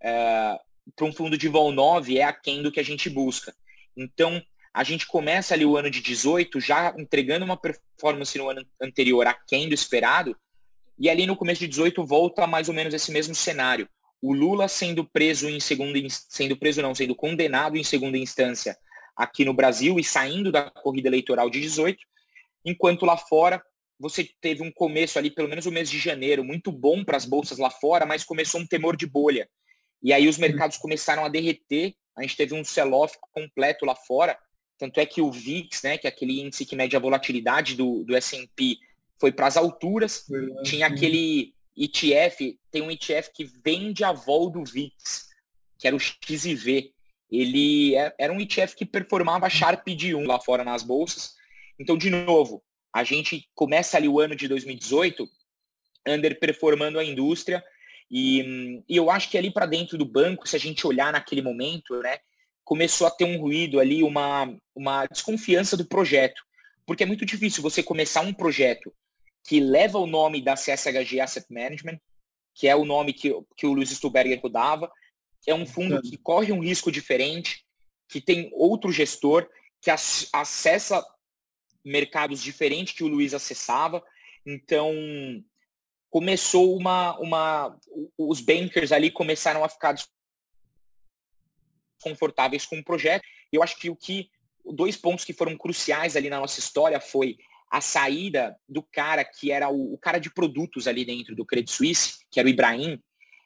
é, 0.00 0.58
para 0.94 1.06
um 1.06 1.12
fundo 1.12 1.36
de 1.36 1.48
vol 1.48 1.72
9 1.72 2.18
é 2.18 2.24
aquém 2.24 2.62
do 2.62 2.70
que 2.72 2.80
a 2.80 2.84
gente 2.84 3.10
busca. 3.10 3.54
Então, 3.96 4.42
a 4.72 4.84
gente 4.84 5.06
começa 5.06 5.54
ali 5.54 5.64
o 5.64 5.76
ano 5.76 5.90
de 5.90 6.00
18 6.00 6.60
já 6.60 6.94
entregando 6.96 7.44
uma 7.44 7.56
performance 7.56 8.36
no 8.38 8.48
ano 8.48 8.64
anterior 8.80 9.26
aquém 9.26 9.68
do 9.68 9.74
esperado, 9.74 10.36
e 11.00 11.08
ali 11.08 11.26
no 11.26 11.34
começo 11.34 11.60
de 11.60 11.68
18 11.68 12.04
volta 12.04 12.46
mais 12.46 12.68
ou 12.68 12.74
menos 12.74 12.92
esse 12.92 13.10
mesmo 13.10 13.34
cenário. 13.34 13.88
O 14.20 14.34
Lula 14.34 14.68
sendo 14.68 15.02
preso 15.02 15.48
em 15.48 15.58
segunda 15.58 15.98
sendo 16.28 16.58
preso 16.58 16.82
não, 16.82 16.94
sendo 16.94 17.16
condenado 17.16 17.78
em 17.78 17.82
segunda 17.82 18.18
instância 18.18 18.76
aqui 19.16 19.42
no 19.42 19.54
Brasil 19.54 19.98
e 19.98 20.04
saindo 20.04 20.52
da 20.52 20.70
corrida 20.70 21.08
eleitoral 21.08 21.48
de 21.48 21.58
18, 21.58 21.98
enquanto 22.66 23.06
lá 23.06 23.16
fora 23.16 23.62
você 23.98 24.28
teve 24.40 24.62
um 24.62 24.70
começo 24.70 25.18
ali, 25.18 25.30
pelo 25.30 25.48
menos 25.48 25.64
o 25.64 25.72
mês 25.72 25.90
de 25.90 25.98
janeiro, 25.98 26.44
muito 26.44 26.70
bom 26.70 27.02
para 27.02 27.16
as 27.16 27.24
bolsas 27.24 27.58
lá 27.58 27.70
fora, 27.70 28.04
mas 28.04 28.24
começou 28.24 28.60
um 28.60 28.66
temor 28.66 28.96
de 28.96 29.06
bolha. 29.06 29.48
E 30.02 30.12
aí 30.12 30.28
os 30.28 30.38
mercados 30.38 30.78
começaram 30.78 31.24
a 31.24 31.28
derreter, 31.28 31.94
a 32.16 32.22
gente 32.22 32.36
teve 32.36 32.54
um 32.54 32.64
sell-off 32.64 33.16
completo 33.32 33.84
lá 33.84 33.94
fora, 33.94 34.38
tanto 34.78 34.98
é 35.00 35.04
que 35.04 35.20
o 35.20 35.30
VIX, 35.30 35.82
né, 35.82 35.98
que 35.98 36.06
é 36.06 36.10
aquele 36.10 36.40
índice 36.40 36.64
que 36.64 36.74
mede 36.74 36.96
a 36.96 37.00
volatilidade 37.00 37.74
do, 37.74 38.02
do 38.04 38.16
S&P, 38.16 38.78
foi 39.20 39.30
para 39.30 39.46
as 39.46 39.56
alturas. 39.56 40.24
Tinha 40.64 40.86
aquele 40.86 41.54
ETF, 41.76 42.58
tem 42.70 42.82
um 42.82 42.90
ETF 42.90 43.30
que 43.34 43.44
vende 43.44 44.02
a 44.02 44.12
vol 44.12 44.50
do 44.50 44.64
VIX, 44.64 45.28
que 45.78 45.86
era 45.86 45.94
o 45.94 46.00
XIV. 46.00 46.92
Ele 47.30 47.94
é, 47.94 48.14
era 48.18 48.32
um 48.32 48.40
ETF 48.40 48.74
que 48.74 48.86
performava 48.86 49.50
Sharp 49.50 49.86
de 49.88 50.14
1 50.14 50.26
lá 50.26 50.40
fora 50.40 50.64
nas 50.64 50.82
bolsas. 50.82 51.34
Então, 51.78 51.96
de 51.96 52.10
novo, 52.10 52.62
a 52.92 53.04
gente 53.04 53.48
começa 53.54 53.96
ali 53.96 54.08
o 54.08 54.18
ano 54.18 54.34
de 54.34 54.48
2018 54.48 55.28
underperformando 56.08 56.98
a 56.98 57.04
indústria 57.04 57.62
e, 58.10 58.82
e 58.88 58.96
eu 58.96 59.10
acho 59.10 59.30
que 59.30 59.38
ali 59.38 59.52
para 59.52 59.66
dentro 59.66 59.96
do 59.96 60.04
banco, 60.04 60.48
se 60.48 60.56
a 60.56 60.58
gente 60.58 60.86
olhar 60.86 61.12
naquele 61.12 61.42
momento, 61.42 62.00
né, 62.00 62.18
começou 62.64 63.06
a 63.06 63.10
ter 63.10 63.24
um 63.24 63.38
ruído 63.38 63.78
ali, 63.78 64.02
uma, 64.02 64.52
uma 64.74 65.06
desconfiança 65.06 65.76
do 65.76 65.84
projeto. 65.84 66.42
Porque 66.84 67.04
é 67.04 67.06
muito 67.06 67.24
difícil 67.24 67.62
você 67.62 67.82
começar 67.82 68.22
um 68.22 68.32
projeto 68.32 68.92
que 69.44 69.60
leva 69.60 69.98
o 69.98 70.06
nome 70.06 70.42
da 70.42 70.54
CSHG 70.54 71.20
Asset 71.20 71.46
Management, 71.50 71.98
que 72.54 72.68
é 72.68 72.76
o 72.76 72.84
nome 72.84 73.12
que, 73.12 73.32
que 73.56 73.66
o 73.66 73.72
Luiz 73.72 73.90
Stuberger 73.90 74.40
dava, 74.50 74.90
é 75.46 75.54
um 75.54 75.66
fundo 75.66 76.00
que 76.02 76.16
corre 76.18 76.52
um 76.52 76.60
risco 76.60 76.92
diferente, 76.92 77.64
que 78.08 78.20
tem 78.20 78.50
outro 78.52 78.92
gestor, 78.92 79.48
que 79.80 79.90
acessa 79.90 81.02
mercados 81.84 82.42
diferentes 82.42 82.94
que 82.94 83.04
o 83.04 83.08
Luiz 83.08 83.32
acessava. 83.32 84.02
Então, 84.44 84.92
começou 86.10 86.76
uma, 86.76 87.18
uma. 87.18 87.78
Os 88.18 88.40
bankers 88.40 88.92
ali 88.92 89.10
começaram 89.10 89.64
a 89.64 89.68
ficar 89.68 89.94
confortáveis 92.02 92.66
com 92.66 92.78
o 92.78 92.84
projeto. 92.84 93.24
Eu 93.52 93.62
acho 93.62 93.78
que 93.78 93.88
o 93.88 93.96
que. 93.96 94.30
Dois 94.62 94.96
pontos 94.96 95.24
que 95.24 95.32
foram 95.32 95.56
cruciais 95.56 96.16
ali 96.16 96.28
na 96.28 96.38
nossa 96.38 96.60
história 96.60 97.00
foi 97.00 97.38
a 97.70 97.80
saída 97.80 98.56
do 98.68 98.82
cara 98.82 99.24
que 99.24 99.52
era 99.52 99.70
o, 99.70 99.94
o, 99.94 99.98
cara 99.98 100.18
de 100.18 100.28
produtos 100.28 100.88
ali 100.88 101.04
dentro 101.04 101.36
do 101.36 101.46
Credit 101.46 101.70
Suisse, 101.70 102.18
que 102.30 102.40
era 102.40 102.48
o 102.48 102.50
Ibrahim. 102.50 103.00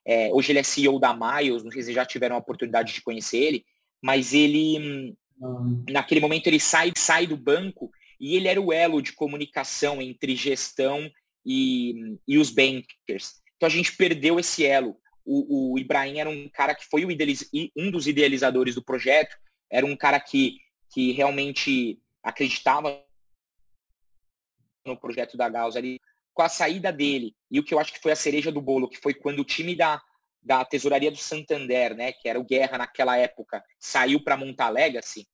É, 0.06 0.30
hoje 0.32 0.52
ele 0.52 0.58
é 0.60 0.62
CEO 0.62 0.98
da 0.98 1.14
Miles, 1.14 1.62
não 1.62 1.70
sei 1.70 1.82
se 1.82 1.92
já 1.92 2.06
tiveram 2.06 2.36
a 2.36 2.38
oportunidade 2.38 2.94
de 2.94 3.02
conhecer 3.02 3.38
ele, 3.38 3.64
mas 4.02 4.32
ele, 4.32 5.16
uhum. 5.38 5.84
naquele 5.90 6.20
momento, 6.20 6.46
ele 6.46 6.58
sai, 6.58 6.92
sai 6.96 7.26
do 7.26 7.36
banco 7.36 7.90
e 8.18 8.36
ele 8.36 8.48
era 8.48 8.60
o 8.60 8.72
elo 8.72 9.02
de 9.02 9.12
comunicação 9.12 10.00
entre 10.00 10.34
gestão 10.34 11.10
e, 11.44 12.16
e 12.26 12.38
os 12.38 12.50
bankers. 12.50 13.42
Então 13.56 13.66
a 13.66 13.70
gente 13.70 13.94
perdeu 13.94 14.38
esse 14.40 14.64
elo. 14.64 14.96
O, 15.24 15.72
o 15.72 15.78
Ibrahim 15.78 16.18
era 16.18 16.30
um 16.30 16.48
cara 16.48 16.74
que 16.74 16.84
foi 16.86 17.04
um 17.04 17.90
dos 17.90 18.06
idealizadores 18.06 18.74
do 18.74 18.84
projeto, 18.84 19.36
era 19.70 19.84
um 19.84 19.96
cara 19.96 20.20
que, 20.20 20.56
que 20.92 21.12
realmente 21.12 21.98
acreditava 22.22 23.03
no 24.84 24.96
projeto 24.96 25.36
da 25.36 25.48
Gauss 25.48 25.76
ali, 25.76 26.00
com 26.32 26.42
a 26.42 26.48
saída 26.48 26.92
dele, 26.92 27.34
e 27.50 27.60
o 27.60 27.64
que 27.64 27.72
eu 27.72 27.78
acho 27.78 27.92
que 27.92 28.00
foi 28.00 28.12
a 28.12 28.16
cereja 28.16 28.50
do 28.50 28.60
bolo, 28.60 28.88
que 28.88 28.98
foi 28.98 29.14
quando 29.14 29.40
o 29.40 29.44
time 29.44 29.76
da, 29.76 30.02
da 30.42 30.64
Tesouraria 30.64 31.10
do 31.10 31.16
Santander, 31.16 31.94
né, 31.94 32.12
que 32.12 32.28
era 32.28 32.38
o 32.38 32.44
Guerra 32.44 32.78
naquela 32.78 33.16
época, 33.16 33.62
saiu 33.78 34.22
para 34.22 34.36
montar 34.36 34.66
a 34.66 34.70
Legacy, 34.70 35.26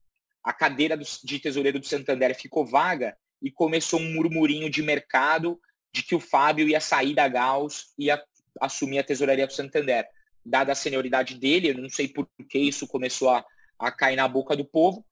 a 0.45 0.52
cadeira 0.52 0.97
do, 0.97 1.04
de 1.25 1.38
tesoureiro 1.38 1.78
do 1.78 1.87
Santander 1.87 2.35
ficou 2.35 2.64
vaga 2.64 3.16
e 3.42 3.50
começou 3.50 4.00
um 4.00 4.14
murmurinho 4.14 4.71
de 4.71 4.83
mercado 4.83 5.61
de 5.92 6.02
que 6.02 6.14
o 6.14 6.21
Fábio 6.21 6.69
ia 6.69 6.80
sair 6.80 7.14
da 7.14 7.28
Gauss 7.28 7.92
e 7.99 8.07
ia 8.07 8.23
assumir 8.61 8.99
a 8.99 9.04
tesouraria 9.04 9.47
do 9.47 9.52
Santander. 9.52 10.07
Dada 10.45 10.73
a 10.73 10.75
senioridade 10.75 11.38
dele, 11.38 11.71
eu 11.71 11.78
não 11.78 11.88
sei 11.88 12.09
por 12.09 12.28
que 12.49 12.59
isso 12.59 12.87
começou 12.87 13.30
a, 13.30 13.45
a 13.78 13.90
cair 13.90 14.16
na 14.16 14.28
boca 14.28 14.57
do 14.57 14.64
povo. 14.64 15.04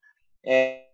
É, 0.43 0.87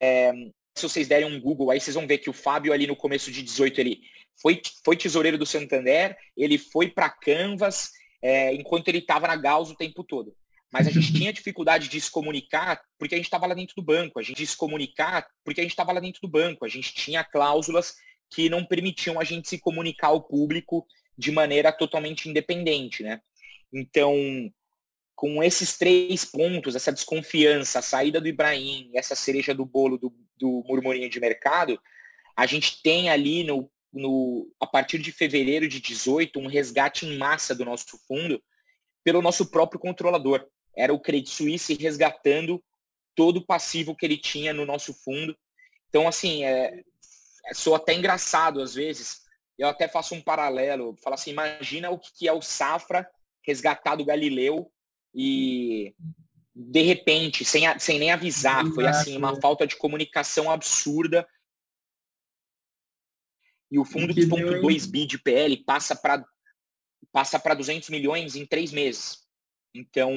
é, 0.00 0.32
se 0.76 0.82
vocês 0.82 1.08
derem 1.08 1.26
um 1.26 1.40
Google, 1.40 1.70
aí 1.70 1.80
vocês 1.80 1.94
vão 1.94 2.06
ver 2.06 2.18
que 2.18 2.30
o 2.30 2.34
Fábio 2.34 2.72
ali 2.72 2.86
no 2.86 2.94
começo 2.94 3.32
de 3.32 3.42
18 3.42 3.80
ele 3.80 4.00
foi, 4.40 4.60
foi 4.84 4.96
tesoureiro 4.96 5.38
do 5.38 5.46
Santander, 5.46 6.16
ele 6.36 6.58
foi 6.58 6.90
para 6.90 7.08
Canvas, 7.08 7.90
é, 8.22 8.52
enquanto 8.54 8.88
ele 8.88 8.98
estava 8.98 9.26
na 9.26 9.36
Gauss 9.36 9.70
o 9.70 9.76
tempo 9.76 10.04
todo. 10.04 10.36
Mas 10.70 10.86
a 10.86 10.90
gente 10.90 11.12
tinha 11.14 11.32
dificuldade 11.32 11.88
de 11.88 12.00
se 12.00 12.10
comunicar 12.10 12.82
porque 12.98 13.14
a 13.14 13.18
gente 13.18 13.26
estava 13.26 13.46
lá 13.46 13.54
dentro 13.54 13.74
do 13.74 13.82
banco. 13.82 14.18
A 14.18 14.22
gente 14.22 14.46
se 14.46 14.56
comunicar 14.56 15.26
porque 15.44 15.60
a 15.60 15.64
gente 15.64 15.72
estava 15.72 15.92
lá 15.92 16.00
dentro 16.00 16.20
do 16.20 16.28
banco. 16.28 16.64
A 16.64 16.68
gente 16.68 16.92
tinha 16.92 17.24
cláusulas 17.24 17.94
que 18.30 18.50
não 18.50 18.64
permitiam 18.64 19.18
a 19.18 19.24
gente 19.24 19.48
se 19.48 19.58
comunicar 19.58 20.08
ao 20.08 20.22
público 20.22 20.86
de 21.16 21.30
maneira 21.30 21.72
totalmente 21.72 22.28
independente, 22.28 23.02
né? 23.02 23.20
Então, 23.72 24.14
com 25.16 25.42
esses 25.42 25.78
três 25.78 26.26
pontos, 26.26 26.76
essa 26.76 26.92
desconfiança, 26.92 27.78
a 27.78 27.82
saída 27.82 28.20
do 28.20 28.28
Ibrahim, 28.28 28.90
essa 28.94 29.16
cereja 29.16 29.54
do 29.54 29.64
bolo 29.64 29.96
do, 29.96 30.14
do 30.36 30.62
murmurinho 30.68 31.08
de 31.08 31.18
mercado, 31.18 31.80
a 32.36 32.44
gente 32.44 32.82
tem 32.82 33.08
ali 33.08 33.42
no, 33.42 33.70
no, 33.90 34.46
a 34.60 34.66
partir 34.66 34.98
de 34.98 35.10
fevereiro 35.10 35.66
de 35.66 35.80
18 35.80 36.38
um 36.38 36.46
resgate 36.46 37.06
em 37.06 37.16
massa 37.16 37.54
do 37.54 37.64
nosso 37.64 37.98
fundo 38.06 38.42
pelo 39.02 39.22
nosso 39.22 39.50
próprio 39.50 39.80
controlador. 39.80 40.46
Era 40.76 40.92
o 40.92 41.00
Credit 41.00 41.30
Suisse 41.30 41.72
resgatando 41.72 42.62
todo 43.14 43.38
o 43.38 43.46
passivo 43.46 43.96
que 43.96 44.04
ele 44.04 44.18
tinha 44.18 44.52
no 44.52 44.66
nosso 44.66 44.92
fundo. 44.92 45.34
Então, 45.88 46.06
assim, 46.06 46.44
é, 46.44 46.82
é 47.46 47.54
sou 47.54 47.74
até 47.74 47.94
engraçado 47.94 48.60
às 48.60 48.74
vezes. 48.74 49.22
Eu 49.58 49.66
até 49.68 49.88
faço 49.88 50.14
um 50.14 50.20
paralelo. 50.20 50.94
Falo 51.02 51.14
assim, 51.14 51.30
imagina 51.30 51.88
o 51.88 51.98
que 51.98 52.28
é 52.28 52.32
o 52.34 52.42
Safra 52.42 53.08
resgatado 53.42 54.04
Galileu 54.04 54.70
e 55.16 55.94
de 56.54 56.82
repente, 56.82 57.42
sem, 57.42 57.62
sem 57.78 57.98
nem 57.98 58.12
avisar, 58.12 58.66
foi 58.66 58.86
assim, 58.86 59.16
uma 59.16 59.40
falta 59.40 59.66
de 59.66 59.76
comunicação 59.76 60.50
absurda. 60.50 61.26
E 63.70 63.78
o 63.78 63.84
fundo 63.84 64.12
de 64.12 64.26
ponto 64.26 64.60
2 64.60 64.86
bi 64.86 65.06
de 65.06 65.18
PL 65.18 65.56
passa 65.64 65.96
para 65.96 66.22
passa 67.10 67.38
para 67.38 67.54
200 67.54 67.88
milhões 67.88 68.36
em 68.36 68.44
três 68.44 68.72
meses. 68.72 69.26
Então, 69.74 70.12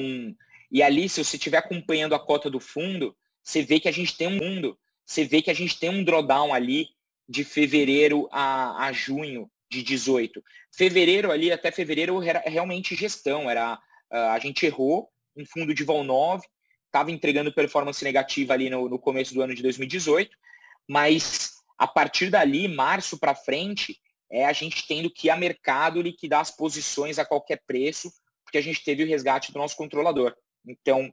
e 0.70 0.82
ali, 0.82 1.08
se 1.08 1.24
você 1.24 1.36
estiver 1.36 1.56
acompanhando 1.56 2.14
a 2.14 2.18
cota 2.18 2.50
do 2.50 2.60
fundo, 2.60 3.16
você 3.42 3.62
vê 3.62 3.80
que 3.80 3.88
a 3.88 3.92
gente 3.92 4.14
tem 4.16 4.28
um 4.28 4.38
fundo, 4.38 4.78
você 5.06 5.24
vê 5.24 5.40
que 5.40 5.50
a 5.50 5.54
gente 5.54 5.78
tem 5.78 5.88
um 5.88 6.04
drawdown 6.04 6.52
ali 6.52 6.88
de 7.26 7.42
fevereiro 7.42 8.28
a, 8.30 8.86
a 8.86 8.92
junho 8.92 9.50
de 9.70 9.82
18. 9.82 10.44
Fevereiro 10.74 11.32
ali, 11.32 11.50
até 11.50 11.70
fevereiro, 11.70 12.22
era 12.22 12.40
realmente 12.40 12.94
gestão, 12.94 13.48
era 13.48 13.80
a 14.10 14.38
gente 14.38 14.66
errou 14.66 15.10
um 15.36 15.44
fundo 15.46 15.74
de 15.74 15.84
vol 15.84 16.04
9, 16.04 16.46
estava 16.86 17.10
entregando 17.10 17.52
performance 17.52 18.02
negativa 18.04 18.52
ali 18.52 18.68
no, 18.68 18.88
no, 18.88 18.98
começo 18.98 19.32
do 19.32 19.42
ano 19.42 19.54
de 19.54 19.62
2018, 19.62 20.36
mas 20.88 21.52
a 21.78 21.86
partir 21.86 22.30
dali, 22.30 22.68
março 22.68 23.18
para 23.18 23.34
frente, 23.34 23.98
é 24.30 24.44
a 24.44 24.52
gente 24.52 24.86
tendo 24.86 25.10
que 25.10 25.28
ir 25.28 25.30
a 25.30 25.36
mercado 25.36 26.02
liquidar 26.02 26.40
as 26.40 26.50
posições 26.50 27.18
a 27.18 27.24
qualquer 27.24 27.62
preço, 27.66 28.12
porque 28.44 28.58
a 28.58 28.62
gente 28.62 28.84
teve 28.84 29.02
o 29.02 29.06
resgate 29.06 29.52
do 29.52 29.58
nosso 29.58 29.76
controlador. 29.76 30.34
Então, 30.66 31.12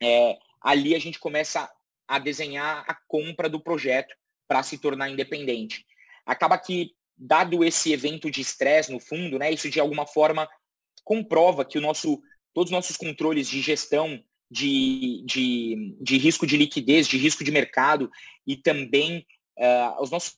é, 0.00 0.38
ali 0.60 0.94
a 0.94 0.98
gente 0.98 1.18
começa 1.18 1.70
a 2.08 2.18
desenhar 2.18 2.84
a 2.88 2.94
compra 3.06 3.48
do 3.48 3.60
projeto 3.60 4.14
para 4.48 4.62
se 4.62 4.78
tornar 4.78 5.08
independente. 5.08 5.84
Acaba 6.24 6.58
que, 6.58 6.94
dado 7.16 7.64
esse 7.64 7.92
evento 7.92 8.30
de 8.30 8.40
estresse 8.40 8.92
no 8.92 9.00
fundo, 9.00 9.38
né, 9.38 9.50
isso 9.50 9.68
de 9.70 9.80
alguma 9.80 10.06
forma 10.06 10.48
comprova 11.04 11.64
que 11.64 11.78
o 11.78 11.80
nosso, 11.80 12.22
todos 12.52 12.70
os 12.70 12.76
nossos 12.76 12.96
controles 12.96 13.48
de 13.48 13.60
gestão 13.60 14.22
de, 14.50 15.22
de, 15.24 15.96
de 16.00 16.18
risco 16.18 16.46
de 16.46 16.56
liquidez, 16.56 17.08
de 17.08 17.16
risco 17.16 17.42
de 17.42 17.50
mercado 17.50 18.10
e 18.46 18.56
também 18.56 19.26
uh, 19.58 20.02
os 20.02 20.10
nossos 20.10 20.36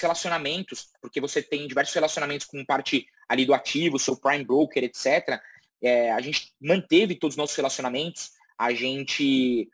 relacionamentos, 0.00 0.88
porque 1.00 1.20
você 1.20 1.42
tem 1.42 1.66
diversos 1.66 1.94
relacionamentos 1.94 2.46
com 2.46 2.64
parte 2.64 3.06
ali 3.28 3.46
do 3.46 3.54
ativo, 3.54 3.98
seu 3.98 4.16
prime 4.16 4.44
broker, 4.44 4.84
etc. 4.84 5.40
É, 5.80 6.12
a 6.12 6.20
gente 6.20 6.52
manteve 6.60 7.14
todos 7.14 7.34
os 7.34 7.38
nossos 7.38 7.56
relacionamentos, 7.56 8.32
a 8.58 8.72
gente 8.72 9.68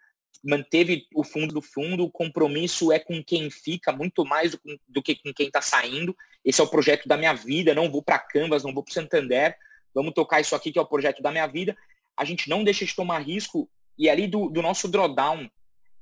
manteve 0.44 1.06
o 1.14 1.22
fundo 1.22 1.54
do 1.54 1.62
fundo, 1.62 2.04
o 2.04 2.10
compromisso 2.10 2.92
é 2.92 2.98
com 2.98 3.22
quem 3.22 3.48
fica 3.50 3.92
muito 3.92 4.24
mais 4.24 4.52
do, 4.52 4.60
do 4.88 5.02
que 5.02 5.14
com 5.16 5.32
quem 5.32 5.46
está 5.46 5.60
saindo. 5.60 6.16
Esse 6.44 6.60
é 6.60 6.64
o 6.64 6.68
projeto 6.68 7.06
da 7.06 7.16
minha 7.16 7.32
vida, 7.32 7.74
não 7.74 7.90
vou 7.90 8.02
para 8.02 8.18
Canvas, 8.18 8.64
não 8.64 8.74
vou 8.74 8.82
para 8.82 8.94
Santander, 8.94 9.56
vamos 9.94 10.14
tocar 10.14 10.40
isso 10.40 10.54
aqui 10.54 10.72
que 10.72 10.78
é 10.78 10.82
o 10.82 10.86
projeto 10.86 11.22
da 11.22 11.30
minha 11.30 11.46
vida. 11.46 11.76
A 12.16 12.24
gente 12.24 12.48
não 12.48 12.64
deixa 12.64 12.84
de 12.84 12.94
tomar 12.94 13.20
risco 13.20 13.68
e 13.98 14.08
ali 14.08 14.26
do, 14.26 14.48
do 14.48 14.62
nosso 14.62 14.88
drawdown, 14.88 15.50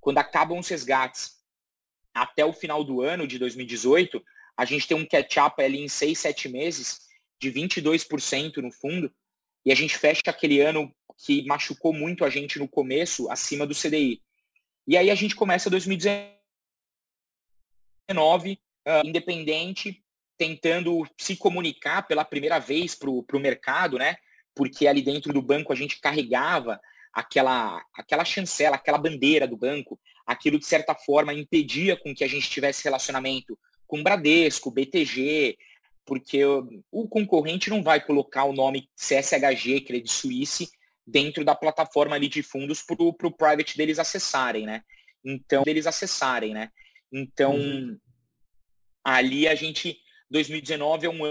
quando 0.01 0.19
acabam 0.19 0.59
os 0.59 0.69
resgates 0.69 1.41
até 2.15 2.45
o 2.45 2.53
final 2.53 2.83
do 2.83 3.03
ano 3.03 3.27
de 3.27 3.39
2018, 3.39 4.23
a 4.57 4.65
gente 4.65 4.87
tem 4.87 4.97
um 4.97 5.07
catch-up 5.07 5.63
ali 5.63 5.81
em 5.81 5.89
seis, 5.89 6.19
sete 6.19 6.49
meses 6.49 7.01
de 7.41 7.53
22% 7.53 8.59
no 8.59 8.71
fundo 8.71 9.13
e 9.65 9.73
a 9.73 9.75
gente 9.75 9.97
fecha 9.97 10.23
aquele 10.27 10.61
ano 10.61 10.95
que 11.25 11.45
machucou 11.47 11.93
muito 11.93 12.25
a 12.25 12.31
gente 12.31 12.59
no 12.59 12.69
começo 12.69 13.31
acima 13.31 13.67
do 13.67 13.75
CDI. 13.75 14.23
E 14.87 14.97
aí 14.97 15.11
a 15.11 15.15
gente 15.15 15.35
começa 15.35 15.71
2019 15.71 18.53
uh, 18.53 18.59
independente, 19.05 20.03
tentando 20.41 21.07
se 21.19 21.37
comunicar 21.37 22.07
pela 22.09 22.25
primeira 22.25 22.59
vez 22.59 22.95
para 22.95 23.11
o 23.11 23.39
mercado, 23.39 23.99
né? 23.99 24.17
Porque 24.55 24.87
ali 24.87 25.03
dentro 25.03 25.35
do 25.35 25.43
banco 25.43 25.71
a 25.71 25.77
gente 25.77 26.01
carregava 26.01 26.81
aquela, 27.13 27.85
aquela 27.95 28.25
chancela, 28.25 28.77
aquela 28.77 28.97
bandeira 28.97 29.47
do 29.47 29.55
banco, 29.55 30.01
aquilo 30.25 30.59
de 30.59 30.65
certa 30.65 30.95
forma 30.95 31.35
impedia 31.35 31.95
com 31.95 32.15
que 32.15 32.25
a 32.25 32.27
gente 32.27 32.49
tivesse 32.49 32.83
relacionamento 32.83 33.59
com 33.87 34.03
Bradesco, 34.03 34.71
BTG, 34.71 35.59
porque 36.07 36.43
o 36.91 37.07
concorrente 37.07 37.69
não 37.69 37.83
vai 37.83 38.01
colocar 38.01 38.45
o 38.45 38.55
nome 38.55 38.89
CSHG, 38.97 39.83
Credit 39.83 40.11
Suisse, 40.11 40.71
dentro 41.07 41.45
da 41.45 41.55
plataforma 41.55 42.17
ali 42.17 42.29
de 42.29 42.43
fundos 42.43 42.83
para 42.83 42.97
o 42.99 43.37
private 43.37 43.77
deles 43.77 43.99
acessarem, 43.99 44.65
né? 44.65 44.83
Então, 45.23 45.65
deles 45.65 45.87
acessarem, 45.87 46.55
né? 46.55 46.71
Então, 47.13 47.57
uhum. 47.57 47.99
ali 49.05 49.47
a 49.47 49.55
gente 49.55 50.01
2019 50.31 51.07
é 51.07 51.11
um 51.11 51.25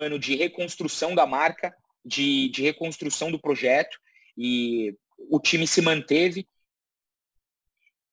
ano 0.00 0.18
de 0.18 0.36
reconstrução 0.36 1.14
da 1.14 1.26
marca, 1.26 1.74
de, 2.04 2.48
de 2.50 2.62
reconstrução 2.62 3.30
do 3.30 3.40
projeto, 3.40 3.98
e 4.36 4.96
o 5.18 5.40
time 5.40 5.66
se 5.66 5.80
manteve. 5.80 6.46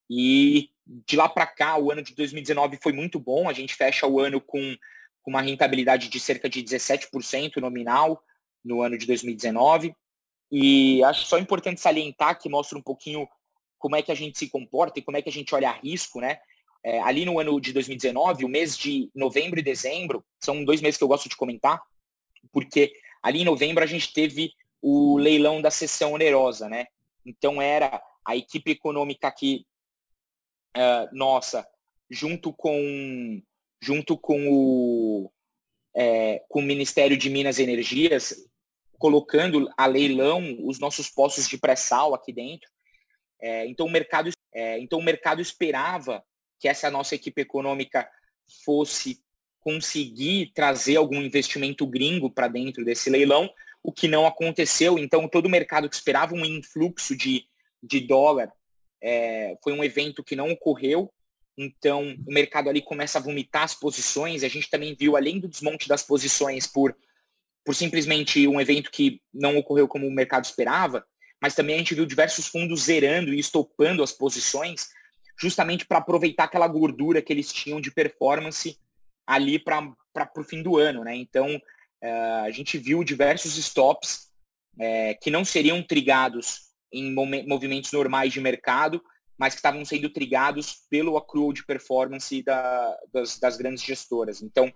E 0.10 0.70
de 0.86 1.16
lá 1.16 1.28
para 1.28 1.48
cá, 1.48 1.78
o 1.78 1.92
ano 1.92 2.02
de 2.02 2.16
2019 2.16 2.80
foi 2.82 2.94
muito 2.94 3.20
bom. 3.20 3.50
A 3.50 3.54
gente 3.54 3.76
fecha 3.76 4.08
o 4.08 4.20
ano 4.20 4.40
com, 4.42 4.76
com 5.22 5.32
uma 5.32 5.42
rentabilidade 5.42 6.10
de 6.10 6.20
cerca 6.20 6.50
de 6.50 6.64
17% 6.64 7.58
nominal 7.58 8.24
no 8.64 8.82
ano 8.82 8.98
de 8.98 9.06
2019. 9.06 9.96
E 10.52 11.04
acho 11.04 11.26
só 11.26 11.38
importante 11.38 11.82
salientar 11.82 12.40
que 12.40 12.50
mostra 12.50 12.78
um 12.78 12.82
pouquinho 12.82 13.28
como 13.78 13.96
é 13.96 14.02
que 14.02 14.12
a 14.12 14.16
gente 14.16 14.38
se 14.38 14.50
comporta 14.50 15.00
e 15.00 15.04
como 15.04 15.18
é 15.18 15.22
que 15.22 15.30
a 15.30 15.32
gente 15.32 15.54
olha 15.54 15.72
risco, 15.72 16.20
né? 16.20 16.40
É, 16.86 17.00
ali 17.02 17.26
no 17.26 17.40
ano 17.40 17.60
de 17.60 17.74
2019, 17.74 18.46
o 18.46 18.48
mês 18.48 18.78
de 18.78 19.10
novembro 19.16 19.60
e 19.60 19.64
dezembro, 19.64 20.24
são 20.40 20.64
dois 20.64 20.82
meses 20.82 21.00
que 21.00 21.04
eu 21.04 21.08
gosto 21.08 21.28
de 21.28 21.36
comentar, 21.36 21.82
porque 22.52 22.94
ali 23.24 23.42
em 23.42 23.46
novembro 23.46 23.84
a 23.84 23.88
gente 23.88 24.14
teve 24.14 24.54
o 24.80 25.18
leilão 25.18 25.64
da 25.64 25.72
sessão 25.72 26.14
onerosa, 26.14 26.70
né? 26.70 26.86
Então 27.26 27.60
era 27.60 28.00
a 28.24 28.36
equipe 28.36 28.70
econômica 28.70 29.32
que, 29.32 29.66
uh, 30.78 31.10
nossa, 31.12 31.68
junto 32.08 32.54
com, 32.54 33.42
junto 33.82 34.16
com 34.16 34.48
o, 34.48 35.32
é, 35.96 36.44
com 36.48 36.60
o 36.60 36.64
Ministério 36.64 37.18
de 37.18 37.32
Minas 37.32 37.58
e 37.58 37.64
Energias, 37.64 38.48
colocando 39.00 39.68
a 39.76 39.88
leilão 39.88 40.56
os 40.64 40.78
nossos 40.78 41.10
postos 41.10 41.50
de 41.50 41.58
pré-sal 41.58 42.14
aqui 42.14 42.32
dentro. 42.32 42.70
É, 43.42 43.66
então, 43.66 43.88
o 43.88 43.92
mercado, 43.92 44.30
é, 44.54 44.78
então 44.78 45.00
o 45.00 45.04
mercado 45.04 45.42
esperava 45.42 46.24
que 46.60 46.68
essa 46.68 46.90
nossa 46.90 47.16
equipe 47.16 47.42
econômica 47.42 48.10
fosse 48.64 49.24
conseguir 49.60 50.52
trazer 50.54 50.96
algum 50.96 51.22
investimento 51.22 51.88
gringo 51.88 52.30
para 52.30 52.48
dentro 52.48 52.86
desse 52.86 53.10
leilão, 53.10 53.50
o 53.82 53.92
que 53.92 54.08
não 54.08 54.26
aconteceu. 54.26 55.00
Então, 55.00 55.28
todo 55.28 55.48
o 55.48 55.50
mercado 55.50 55.90
que 55.90 55.96
esperava 55.96 56.36
um 56.36 56.46
influxo 56.46 57.16
de, 57.16 57.46
de 57.82 58.02
dólar 58.02 58.52
é, 59.02 59.58
foi 59.64 59.74
um 59.74 59.84
evento 59.84 60.24
que 60.24 60.36
não 60.36 60.52
ocorreu. 60.52 61.12
Então, 61.58 62.16
o 62.28 62.34
mercado 62.34 62.70
ali 62.70 62.82
começa 62.82 63.18
a 63.18 63.22
vomitar 63.22 63.64
as 63.64 63.74
posições. 63.74 64.44
A 64.44 64.48
gente 64.48 64.70
também 64.70 64.96
viu, 64.96 65.16
além 65.18 65.40
do 65.40 65.48
desmonte 65.48 65.88
das 65.88 66.04
posições 66.04 66.68
por, 66.68 66.96
por 67.64 67.74
simplesmente 67.74 68.48
um 68.48 68.62
evento 68.62 68.92
que 68.92 69.22
não 69.34 69.58
ocorreu 69.58 69.88
como 69.88 70.08
o 70.08 70.12
mercado 70.12 70.46
esperava, 70.46 71.06
mas 71.42 71.56
também 71.56 71.76
a 71.76 71.78
gente 71.80 71.96
viu 71.96 72.06
diversos 72.06 72.48
fundos 72.48 72.84
zerando 72.84 73.34
e 73.34 73.40
estopando 73.40 74.04
as 74.04 74.12
posições 74.12 74.90
justamente 75.38 75.86
para 75.86 75.98
aproveitar 75.98 76.46
aquela 76.46 76.68
gordura 76.68 77.22
que 77.22 77.32
eles 77.32 77.52
tinham 77.52 77.82
de 77.82 77.92
performance 77.92 78.80
ali 79.26 79.60
para 79.60 79.96
o 80.38 80.44
fim 80.44 80.62
do 80.62 80.78
ano. 80.78 81.04
Né? 81.04 81.16
Então, 81.16 81.62
é, 82.02 82.12
a 82.42 82.52
gente 82.52 82.78
viu 82.78 83.04
diversos 83.04 83.58
stops 83.58 84.32
é, 84.80 85.14
que 85.16 85.32
não 85.32 85.44
seriam 85.44 85.82
trigados 85.82 86.66
em 86.92 87.14
movimentos 87.14 87.92
normais 87.92 88.32
de 88.32 88.40
mercado, 88.40 89.04
mas 89.38 89.54
que 89.54 89.60
estavam 89.60 89.84
sendo 89.84 90.10
trigados 90.10 90.86
pelo 90.90 91.18
accrual 91.18 91.52
de 91.52 91.66
performance 91.66 92.42
da, 92.42 92.98
das, 93.12 93.38
das, 93.38 93.58
grandes 93.58 93.84
gestoras. 93.84 94.42
Então, 94.42 94.72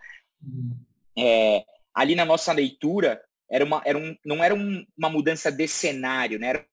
é, 1.17 1.63
ali 1.93 2.15
na 2.15 2.25
nossa 2.25 2.51
leitura, 2.51 3.21
era 3.49 3.63
uma, 3.63 3.81
era 3.85 3.97
um, 3.97 4.15
não 4.25 4.43
era 4.43 4.53
um, 4.53 4.85
uma 4.97 5.09
mudança 5.09 5.49
de 5.49 5.67
cenário, 5.67 6.37
né? 6.39 6.47
era 6.47 6.65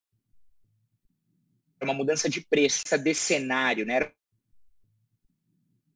uma 1.82 1.94
mudança 1.94 2.28
de 2.28 2.40
preço, 2.40 2.82
de 2.98 3.14
cenário, 3.14 3.84
né? 3.84 3.94
Era 3.96 4.12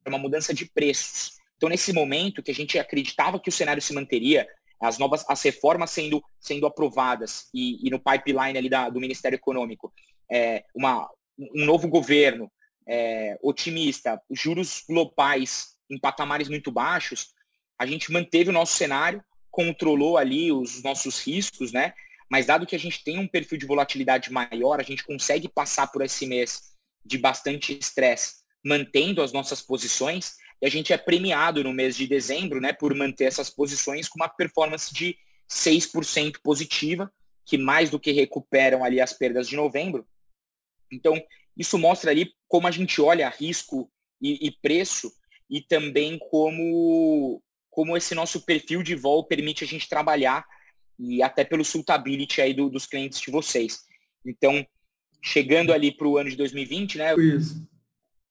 uma 0.07 0.17
mudança 0.17 0.53
de 0.53 0.65
preços. 0.65 1.39
Então, 1.57 1.69
nesse 1.69 1.93
momento 1.93 2.41
que 2.41 2.51
a 2.51 2.55
gente 2.55 2.79
acreditava 2.79 3.39
que 3.39 3.49
o 3.49 3.51
cenário 3.51 3.81
se 3.81 3.93
manteria, 3.93 4.47
as 4.79 4.97
novas, 4.97 5.23
as 5.29 5.41
reformas 5.43 5.91
sendo, 5.91 6.23
sendo 6.39 6.65
aprovadas 6.65 7.49
e, 7.53 7.85
e 7.85 7.89
no 7.91 7.99
pipeline 7.99 8.57
ali 8.57 8.67
da, 8.67 8.89
do 8.89 8.99
Ministério 8.99 9.35
Econômico, 9.35 9.93
é, 10.31 10.65
uma, 10.73 11.07
um 11.37 11.65
novo 11.65 11.87
governo 11.87 12.51
é, 12.87 13.37
otimista, 13.43 14.19
juros 14.31 14.83
globais 14.87 15.75
em 15.89 15.99
patamares 15.99 16.49
muito 16.49 16.71
baixos, 16.71 17.33
a 17.77 17.85
gente 17.85 18.11
manteve 18.11 18.49
o 18.49 18.53
nosso 18.53 18.75
cenário, 18.75 19.23
controlou 19.51 20.17
ali 20.17 20.51
os 20.51 20.81
nossos 20.81 21.19
riscos, 21.19 21.71
né? 21.71 21.93
Mas 22.31 22.45
dado 22.45 22.65
que 22.65 22.77
a 22.77 22.79
gente 22.79 23.03
tem 23.03 23.19
um 23.19 23.27
perfil 23.27 23.57
de 23.57 23.65
volatilidade 23.65 24.31
maior, 24.31 24.79
a 24.79 24.83
gente 24.83 25.03
consegue 25.03 25.49
passar 25.49 25.87
por 25.87 26.01
esse 26.01 26.25
mês 26.25 26.71
de 27.05 27.17
bastante 27.17 27.77
estresse, 27.77 28.35
mantendo 28.63 29.21
as 29.21 29.33
nossas 29.33 29.61
posições, 29.61 30.35
e 30.61 30.65
a 30.65 30.69
gente 30.69 30.93
é 30.93 30.97
premiado 30.97 31.61
no 31.61 31.73
mês 31.73 31.97
de 31.97 32.07
dezembro, 32.07 32.61
né, 32.61 32.71
por 32.71 32.95
manter 32.95 33.25
essas 33.25 33.49
posições 33.49 34.07
com 34.07 34.17
uma 34.17 34.29
performance 34.29 34.93
de 34.93 35.17
6% 35.49 36.39
positiva, 36.41 37.11
que 37.45 37.57
mais 37.57 37.89
do 37.89 37.99
que 37.99 38.13
recuperam 38.13 38.81
ali 38.81 39.01
as 39.01 39.11
perdas 39.11 39.45
de 39.45 39.57
novembro. 39.57 40.07
Então, 40.89 41.21
isso 41.57 41.77
mostra 41.77 42.11
ali 42.11 42.31
como 42.47 42.65
a 42.65 42.71
gente 42.71 43.01
olha 43.01 43.27
risco 43.27 43.91
e, 44.21 44.47
e 44.47 44.51
preço 44.61 45.11
e 45.49 45.59
também 45.59 46.17
como, 46.17 47.43
como 47.69 47.97
esse 47.97 48.15
nosso 48.15 48.45
perfil 48.45 48.81
de 48.81 48.95
vol 48.95 49.25
permite 49.25 49.65
a 49.65 49.67
gente 49.67 49.89
trabalhar 49.89 50.45
e 51.01 51.23
até 51.23 51.43
pelo 51.43 51.65
suitability 51.65 52.41
aí 52.41 52.53
do, 52.53 52.69
dos 52.69 52.85
clientes 52.85 53.19
de 53.19 53.31
vocês. 53.31 53.83
Então, 54.23 54.65
chegando 55.21 55.73
ali 55.73 55.91
para 55.91 56.07
o 56.07 56.17
ano 56.17 56.29
de 56.29 56.35
2020, 56.35 56.99
né? 56.99 57.15
Isso. 57.15 57.67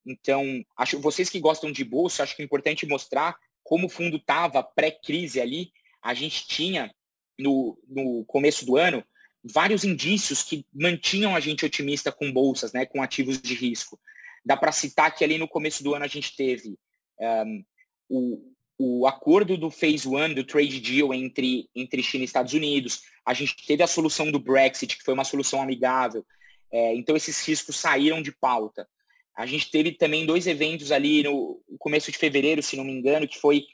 Então, 0.07 0.65
acho 0.77 1.01
vocês 1.01 1.29
que 1.29 1.41
gostam 1.41 1.73
de 1.73 1.85
bolsa, 1.85 2.23
acho 2.23 2.37
que 2.37 2.43
é 2.43 2.45
importante 2.45 2.87
mostrar 2.87 3.37
como 3.65 3.87
o 3.87 3.91
fundo 3.91 4.17
estava 4.17 4.63
pré-crise 4.63 5.41
ali. 5.41 5.73
A 6.01 6.15
gente 6.15 6.47
tinha 6.47 6.95
no, 7.39 7.77
no 7.89 8.25
começo 8.25 8.65
do 8.65 8.77
ano 8.77 9.05
vários 9.43 9.85
indícios 9.85 10.43
que 10.43 10.65
mantinham 10.73 11.35
a 11.35 11.41
gente 11.41 11.65
otimista 11.65 12.13
com 12.13 12.33
bolsas, 12.33 12.73
né, 12.73 12.87
com 12.87 13.03
ativos 13.03 13.41
de 13.41 13.55
risco. 13.55 13.99
Dá 14.45 14.57
para 14.57 14.73
citar 14.73 15.15
que 15.15 15.25
ali 15.25 15.39
no 15.39 15.49
começo 15.49 15.83
do 15.83 15.95
ano 15.95 16.05
a 16.05 16.09
gente 16.09 16.37
teve 16.37 16.79
um, 17.19 17.65
o, 18.09 18.53
o 18.83 19.07
acordo 19.07 19.59
do 19.59 19.71
Phase 19.71 20.09
One, 20.09 20.35
do 20.35 20.43
trade 20.43 20.81
deal 20.81 21.13
entre, 21.13 21.69
entre 21.77 22.03
China 22.03 22.23
e 22.23 22.25
Estados 22.25 22.55
Unidos, 22.55 23.03
a 23.27 23.35
gente 23.35 23.55
teve 23.67 23.83
a 23.83 23.87
solução 23.87 24.33
do 24.33 24.39
Brexit, 24.39 24.97
que 24.97 25.05
foi 25.05 25.13
uma 25.13 25.23
solução 25.23 25.61
amigável. 25.61 26.25
É, 26.73 26.95
então, 26.95 27.15
esses 27.15 27.47
riscos 27.47 27.77
saíram 27.77 28.23
de 28.23 28.33
pauta. 28.33 28.89
A 29.37 29.45
gente 29.45 29.71
teve 29.71 29.93
também 29.93 30.25
dois 30.25 30.47
eventos 30.47 30.91
ali 30.91 31.23
no 31.23 31.61
começo 31.79 32.11
de 32.11 32.17
fevereiro, 32.17 32.63
se 32.63 32.75
não 32.75 32.83
me 32.83 32.93
engano, 32.93 33.29
que 33.29 33.39
foi 33.39 33.67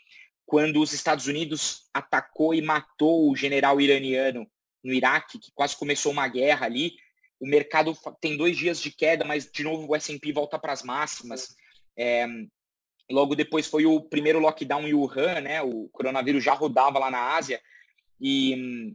quando 0.45 0.81
os 0.81 0.93
Estados 0.93 1.29
Unidos 1.29 1.85
atacou 1.95 2.53
e 2.53 2.61
matou 2.61 3.31
o 3.31 3.37
general 3.37 3.81
iraniano 3.81 4.45
no 4.83 4.93
Iraque, 4.93 5.39
que 5.39 5.53
quase 5.55 5.77
começou 5.77 6.11
uma 6.11 6.27
guerra 6.27 6.67
ali. 6.67 6.95
O 7.39 7.47
mercado 7.47 7.97
tem 8.21 8.37
dois 8.37 8.57
dias 8.57 8.83
de 8.83 8.91
queda, 8.91 9.25
mas 9.25 9.49
de 9.49 9.63
novo 9.63 9.87
o 9.87 9.95
S&P 9.95 10.33
volta 10.33 10.59
para 10.59 10.73
as 10.73 10.83
máximas. 10.83 11.55
É, 11.97 12.27
logo 13.11 13.35
depois 13.35 13.67
foi 13.67 13.87
o 13.87 14.01
primeiro 14.01 14.39
lockdown 14.39 14.87
em 14.87 14.95
Wuhan, 14.95 15.41
né? 15.41 15.63
O 15.63 15.89
coronavírus 15.91 16.43
já 16.43 16.55
rodava 16.55 16.99
lá 16.99 17.11
na 17.11 17.37
Ásia 17.37 17.61
e 18.21 18.95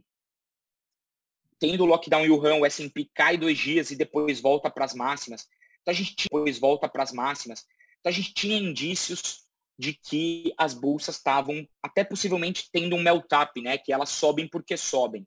tendo 1.58 1.84
o 1.84 1.86
lockdown 1.86 2.24
em 2.24 2.30
Wuhan, 2.30 2.56
o 2.56 2.66
S&P 2.66 3.08
cai 3.14 3.36
dois 3.36 3.56
dias 3.56 3.90
e 3.90 3.96
depois 3.96 4.40
volta 4.40 4.68
para 4.70 4.84
as 4.84 4.94
máximas. 4.94 5.48
Então 5.80 5.92
a 5.92 5.94
gente 5.94 6.24
depois 6.24 6.58
volta 6.58 6.88
para 6.88 7.02
as 7.02 7.12
máximas. 7.12 7.64
Então 8.00 8.10
a 8.10 8.12
gente 8.12 8.34
tinha 8.34 8.58
indícios 8.58 9.44
de 9.78 9.94
que 9.94 10.52
as 10.58 10.74
bolsas 10.74 11.16
estavam 11.16 11.66
até 11.82 12.04
possivelmente 12.04 12.68
tendo 12.72 12.96
um 12.96 13.02
melt-up, 13.02 13.60
né? 13.62 13.78
Que 13.78 13.92
elas 13.92 14.10
sobem 14.10 14.48
porque 14.48 14.76
sobem. 14.76 15.26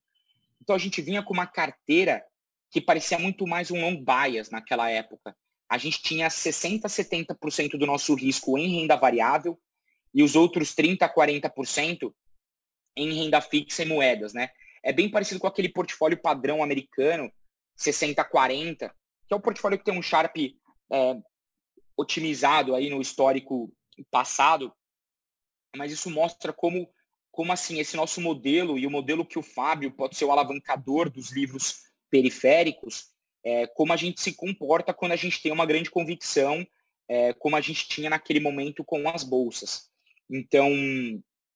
Então 0.62 0.76
a 0.76 0.80
gente 0.80 1.02
vinha 1.02 1.24
com 1.24 1.34
uma 1.34 1.48
carteira 1.48 2.24
que 2.70 2.82
parecia 2.82 3.18
muito 3.18 3.48
mais 3.48 3.72
um 3.72 3.80
long 3.80 4.04
bias 4.04 4.50
naquela 4.50 4.90
época. 4.90 5.36
A 5.70 5.78
gente 5.78 6.02
tinha 6.02 6.30
60, 6.30 6.88
70% 6.88 7.78
do 7.78 7.86
nosso 7.86 8.14
risco 8.14 8.58
em 8.58 8.80
renda 8.80 8.96
variável 8.96 9.60
e 10.14 10.24
os 10.24 10.36
outros 10.36 10.74
30, 10.76 11.08
40% 11.10 12.14
em 12.96 13.14
renda 13.14 13.42
fixa 13.42 13.84
e 13.84 13.86
moedas, 13.86 14.34
né? 14.34 14.50
É 14.84 14.94
bem 14.94 15.10
parecido 15.10 15.40
com 15.40 15.48
aquele 15.48 15.70
portfólio 15.70 16.22
padrão 16.22 16.64
americano, 16.64 17.32
60-40, 17.78 18.92
que 19.28 19.34
é 19.34 19.36
o 19.36 19.42
portfólio 19.42 19.78
que 19.78 19.84
tem 19.84 19.98
um 19.98 20.02
Sharp 20.02 20.38
é, 20.38 21.18
otimizado 21.98 22.76
aí 22.76 22.90
no 22.90 23.02
histórico 23.02 23.74
passado, 24.12 24.74
mas 25.76 25.92
isso 25.92 26.10
mostra 26.10 26.54
como, 26.54 26.90
como 27.32 27.52
assim 27.52 27.80
esse 27.80 27.98
nosso 27.98 28.22
modelo 28.22 28.78
e 28.78 28.86
o 28.86 28.92
modelo 28.92 29.26
que 29.26 29.40
o 29.40 29.44
Fábio 29.44 29.92
pode 29.92 30.16
ser 30.16 30.26
o 30.26 30.32
alavancador 30.32 31.10
dos 31.10 31.32
livros 31.32 31.84
periféricos, 32.10 33.14
é, 33.46 33.68
como 33.68 33.94
a 33.94 33.96
gente 33.96 34.20
se 34.20 34.34
comporta 34.34 34.92
quando 34.92 35.12
a 35.12 35.16
gente 35.16 35.42
tem 35.42 35.52
uma 35.52 35.68
grande 35.68 35.92
convicção, 35.92 36.66
é, 37.08 37.32
como 37.34 37.56
a 37.56 37.62
gente 37.62 37.88
tinha 37.88 38.10
naquele 38.10 38.40
momento 38.40 38.84
com 38.84 39.08
as 39.08 39.24
bolsas. 39.24 39.92
Então, 40.28 40.68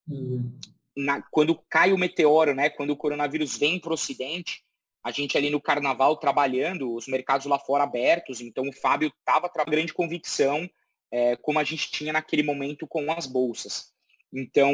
uhum. 0.08 0.58
na, 0.96 1.20
quando 1.30 1.60
cai 1.68 1.92
o 1.92 1.98
meteoro, 1.98 2.54
né, 2.54 2.70
quando 2.70 2.90
o 2.90 2.96
coronavírus 2.96 3.58
vem 3.58 3.80
para 3.80 3.90
o 3.90 3.94
Ocidente, 3.94 4.62
a 5.02 5.10
gente 5.10 5.36
ali 5.36 5.50
no 5.50 5.60
carnaval 5.60 6.16
trabalhando, 6.16 6.94
os 6.94 7.08
mercados 7.08 7.46
lá 7.46 7.58
fora 7.58 7.82
abertos, 7.82 8.40
então 8.40 8.68
o 8.68 8.72
Fábio 8.72 9.12
estava 9.18 9.48
com 9.48 9.64
grande 9.64 9.92
convicção, 9.92 10.70
é, 11.10 11.34
como 11.36 11.58
a 11.58 11.64
gente 11.64 11.90
tinha 11.90 12.12
naquele 12.12 12.44
momento 12.44 12.86
com 12.86 13.10
as 13.10 13.26
bolsas. 13.26 13.92
Então, 14.32 14.72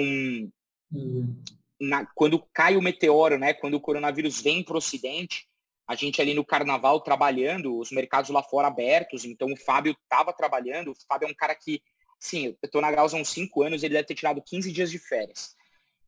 uhum. 0.93 1.43
na, 1.81 2.05
quando 2.15 2.45
cai 2.53 2.77
o 2.77 2.83
meteoro, 2.83 3.39
né, 3.39 3.55
quando 3.55 3.75
o 3.75 3.81
coronavírus 3.81 4.43
vem 4.43 4.63
para 4.63 4.75
o 4.75 4.79
Ocidente, 4.79 5.49
a 5.87 5.95
gente 5.95 6.21
ali 6.21 6.35
no 6.35 6.45
carnaval 6.45 7.01
trabalhando, 7.01 7.79
os 7.79 7.91
mercados 7.93 8.31
lá 8.31 8.43
fora 8.43 8.69
abertos, 8.69 9.25
então 9.25 9.53
o 9.53 9.57
Fábio 9.57 9.97
estava 10.03 10.33
trabalhando, 10.33 10.91
o 10.91 10.97
Fábio 11.09 11.29
é 11.29 11.31
um 11.31 11.35
cara 11.35 11.55
que, 11.55 11.81
sim, 12.19 12.47
eu 12.47 12.57
estou 12.63 12.81
na 12.81 12.91
Gauss 12.91 13.15
há 13.15 13.17
uns 13.17 13.29
5 13.29 13.63
anos, 13.63 13.83
ele 13.83 13.95
deve 13.95 14.09
ter 14.09 14.15
tirado 14.15 14.43
15 14.43 14.73
dias 14.73 14.91
de 14.91 14.99
férias. 14.99 15.55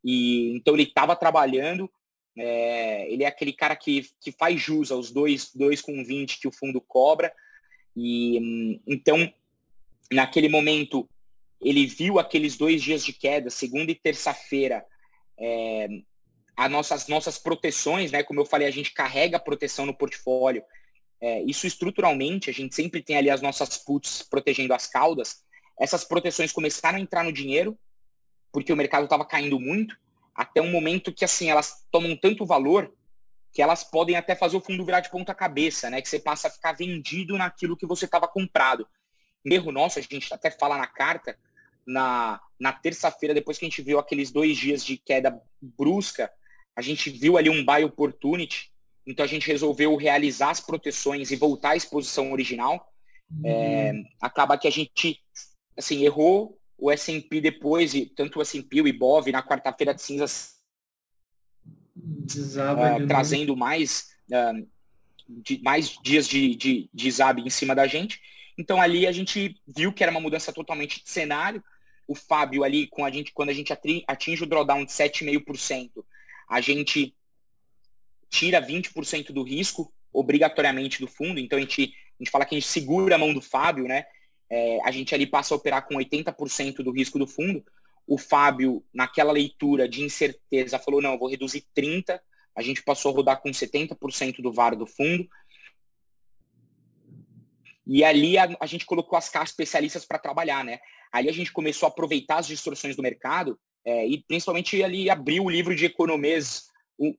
E 0.03 0.55
então 0.55 0.73
ele 0.73 0.83
estava 0.83 1.15
trabalhando, 1.15 1.89
é, 2.37 3.11
ele 3.11 3.23
é 3.23 3.27
aquele 3.27 3.53
cara 3.53 3.75
que, 3.75 4.09
que 4.21 4.31
faz 4.31 4.59
jus 4.59 4.91
aos 4.91 5.11
2 5.11 5.53
com 5.81 6.03
20 6.03 6.39
que 6.39 6.47
o 6.47 6.51
fundo 6.51 6.81
cobra. 6.81 7.33
E 7.95 8.79
então, 8.87 9.31
naquele 10.11 10.49
momento, 10.49 11.09
ele 11.61 11.85
viu 11.85 12.19
aqueles 12.19 12.57
dois 12.57 12.81
dias 12.81 13.03
de 13.03 13.13
queda, 13.13 13.49
segunda 13.49 13.91
e 13.91 13.95
terça-feira, 13.95 14.85
é, 15.37 15.87
as 16.59 16.69
nossas, 16.69 17.07
nossas 17.07 17.37
proteções, 17.37 18.11
né? 18.11 18.21
Como 18.21 18.41
eu 18.41 18.45
falei, 18.45 18.67
a 18.67 18.71
gente 18.71 18.91
carrega 18.91 19.37
a 19.37 19.39
proteção 19.39 19.85
no 19.85 19.93
portfólio. 19.93 20.61
É, 21.21 21.41
isso 21.43 21.65
estruturalmente, 21.65 22.49
a 22.49 22.53
gente 22.53 22.75
sempre 22.75 23.01
tem 23.01 23.15
ali 23.15 23.29
as 23.29 23.41
nossas 23.41 23.77
puts 23.77 24.23
protegendo 24.23 24.73
as 24.73 24.85
caudas. 24.85 25.41
Essas 25.79 26.03
proteções 26.03 26.51
começaram 26.51 26.97
a 26.97 27.01
entrar 27.01 27.23
no 27.23 27.31
dinheiro, 27.31 27.79
porque 28.51 28.73
o 28.73 28.75
mercado 28.75 29.05
estava 29.05 29.23
caindo 29.23 29.57
muito, 29.57 29.95
até 30.35 30.61
um 30.61 30.69
momento 30.69 31.13
que 31.13 31.23
assim 31.23 31.49
elas 31.49 31.87
tomam 31.89 32.13
tanto 32.17 32.45
valor 32.45 32.93
que 33.53 33.61
elas 33.61 33.85
podem 33.85 34.17
até 34.17 34.35
fazer 34.35 34.57
o 34.57 34.61
fundo 34.61 34.85
virar 34.85 34.99
de 34.99 35.09
ponta 35.09 35.33
cabeça, 35.33 35.89
né? 35.89 36.01
Que 36.01 36.09
você 36.09 36.19
passa 36.19 36.49
a 36.49 36.51
ficar 36.51 36.73
vendido 36.73 37.37
naquilo 37.37 37.77
que 37.77 37.85
você 37.85 38.03
estava 38.03 38.27
comprado. 38.27 38.85
Erro 39.45 39.71
nosso, 39.71 39.97
a 39.97 40.01
gente 40.01 40.33
até 40.33 40.51
fala 40.51 40.77
na 40.77 40.87
carta, 40.87 41.39
na, 41.87 42.41
na 42.59 42.73
terça-feira, 42.73 43.33
depois 43.33 43.57
que 43.57 43.65
a 43.65 43.69
gente 43.69 43.81
viu 43.81 43.97
aqueles 43.97 44.29
dois 44.29 44.57
dias 44.57 44.83
de 44.83 44.97
queda 44.97 45.41
brusca, 45.61 46.29
a 46.79 46.81
gente 46.81 47.09
viu 47.09 47.37
ali 47.37 47.49
um 47.49 47.65
buy 47.65 47.83
opportunity, 47.83 48.71
então 49.05 49.25
a 49.25 49.27
gente 49.27 49.47
resolveu 49.47 49.97
realizar 49.97 50.49
as 50.49 50.61
proteções 50.61 51.29
e 51.29 51.35
voltar 51.35 51.71
à 51.71 51.75
exposição 51.75 52.31
original. 52.31 52.89
Uhum. 53.29 53.41
É, 53.45 53.93
acaba 54.21 54.57
que 54.57 54.65
a 54.65 54.71
gente 54.71 55.21
assim 55.77 56.05
errou 56.05 56.57
o 56.77 56.89
S&P 56.89 57.41
depois, 57.41 57.93
e 57.93 58.05
tanto 58.05 58.39
o 58.39 58.41
S&P 58.41 58.77
e 58.77 58.81
o 58.81 58.87
Ibov 58.87 59.29
na 59.29 59.43
quarta-feira 59.43 59.93
de 59.93 60.01
cinzas 60.01 60.53
uh, 61.97 63.07
trazendo 63.09 63.57
mais, 63.57 64.11
uh, 64.31 64.65
de, 65.27 65.61
mais 65.61 65.97
dias 66.01 66.25
de, 66.25 66.55
de, 66.55 66.89
de 66.93 67.11
ZAB 67.11 67.39
em 67.41 67.49
cima 67.49 67.75
da 67.75 67.85
gente. 67.85 68.21
Então 68.57 68.81
ali 68.81 69.05
a 69.05 69.11
gente 69.11 69.61
viu 69.67 69.91
que 69.91 70.01
era 70.01 70.11
uma 70.11 70.21
mudança 70.21 70.53
totalmente 70.53 71.03
de 71.03 71.09
cenário. 71.09 71.61
O 72.07 72.15
Fábio 72.15 72.63
ali, 72.63 72.87
com 72.87 73.03
a 73.03 73.11
gente, 73.11 73.33
quando 73.33 73.49
a 73.49 73.53
gente 73.53 73.73
atinge 74.07 74.43
o 74.43 74.47
drawdown 74.47 74.85
de 74.85 74.91
7,5%, 74.93 75.91
a 76.49 76.59
gente 76.59 77.15
tira 78.29 78.61
20% 78.61 79.31
do 79.31 79.43
risco 79.43 79.93
obrigatoriamente 80.11 80.99
do 80.99 81.07
fundo, 81.07 81.39
então 81.39 81.57
a 81.57 81.61
gente, 81.61 81.83
a 81.83 82.23
gente 82.23 82.31
fala 82.31 82.45
que 82.45 82.55
a 82.55 82.59
gente 82.59 82.67
segura 82.67 83.15
a 83.15 83.17
mão 83.17 83.33
do 83.33 83.41
Fábio, 83.41 83.85
né? 83.85 84.05
É, 84.49 84.79
a 84.83 84.89
gente 84.89 85.13
ali 85.13 85.27
passa 85.27 85.53
a 85.53 85.57
operar 85.57 85.87
com 85.87 85.95
80% 85.95 86.77
do 86.77 86.91
risco 86.91 87.19
do 87.19 87.27
fundo. 87.27 87.63
O 88.07 88.17
Fábio, 88.17 88.83
naquela 88.91 89.31
leitura 89.31 89.87
de 89.87 90.01
incerteza, 90.01 90.79
falou, 90.79 91.01
não, 91.01 91.19
vou 91.19 91.29
reduzir 91.29 91.63
30%, 91.77 92.19
a 92.55 92.61
gente 92.63 92.81
passou 92.81 93.11
a 93.11 93.15
rodar 93.15 93.41
com 93.41 93.49
70% 93.51 94.41
do 94.41 94.51
VAR 94.51 94.75
do 94.75 94.87
fundo. 94.87 95.29
E 97.85 98.03
ali 98.03 98.37
a, 98.37 98.49
a 98.59 98.65
gente 98.65 98.85
colocou 98.85 99.17
as 99.17 99.29
caixas 99.29 99.51
especialistas 99.51 100.03
para 100.03 100.17
trabalhar, 100.17 100.65
né? 100.65 100.79
Ali 101.11 101.29
a 101.29 101.33
gente 101.33 101.53
começou 101.53 101.85
a 101.85 101.89
aproveitar 101.89 102.37
as 102.37 102.47
distorções 102.47 102.95
do 102.95 103.03
mercado 103.03 103.59
é, 103.85 104.05
e 104.07 104.21
principalmente 104.23 104.81
ali 104.83 105.09
abriu 105.09 105.45
o 105.45 105.49
livro 105.49 105.75
de 105.75 105.85
economês 105.85 106.67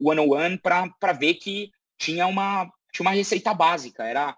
one-on-one 0.01 0.59
para 0.59 1.13
ver 1.13 1.35
que 1.35 1.71
tinha 1.99 2.27
uma, 2.27 2.71
tinha 2.93 3.05
uma 3.05 3.15
receita 3.15 3.55
básica, 3.55 4.05
era 4.05 4.37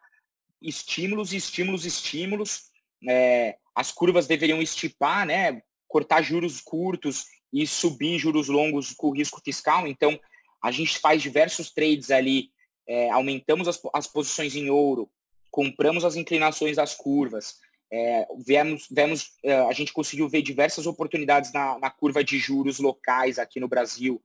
estímulos, 0.61 1.33
estímulos, 1.33 1.85
estímulos, 1.85 2.71
é, 3.09 3.57
as 3.75 3.91
curvas 3.91 4.27
deveriam 4.27 4.63
estipar, 4.63 5.27
né, 5.27 5.63
cortar 5.89 6.23
juros 6.23 6.61
curtos 6.61 7.27
e 7.53 7.67
subir 7.67 8.19
juros 8.19 8.49
longos 8.49 8.93
com 8.93 9.11
risco 9.11 9.41
fiscal, 9.45 9.87
então 9.87 10.19
a 10.63 10.71
gente 10.71 10.99
faz 10.99 11.21
diversos 11.21 11.73
trades 11.73 12.11
ali, 12.11 12.51
é, 12.87 13.11
aumentamos 13.11 13.67
as, 13.67 13.81
as 13.93 14.07
posições 14.07 14.55
em 14.55 14.71
ouro, 14.71 15.11
compramos 15.51 16.05
as 16.05 16.17
inclinações 16.17 16.77
das 16.77 16.95
curvas, 16.95 17.59
é, 17.93 18.27
vemos, 18.39 18.89
vemos, 18.91 19.33
é, 19.45 19.55
a 19.55 19.73
gente 19.73 19.93
conseguiu 19.93 20.27
ver 20.27 20.41
diversas 20.41 20.87
oportunidades 20.87 21.53
na, 21.53 21.79
na 21.79 21.91
curva 21.91 22.25
de 22.25 22.39
juros 22.39 22.79
locais 22.79 23.39
aqui 23.39 23.61
no 23.61 23.69
Brasil. 23.69 24.23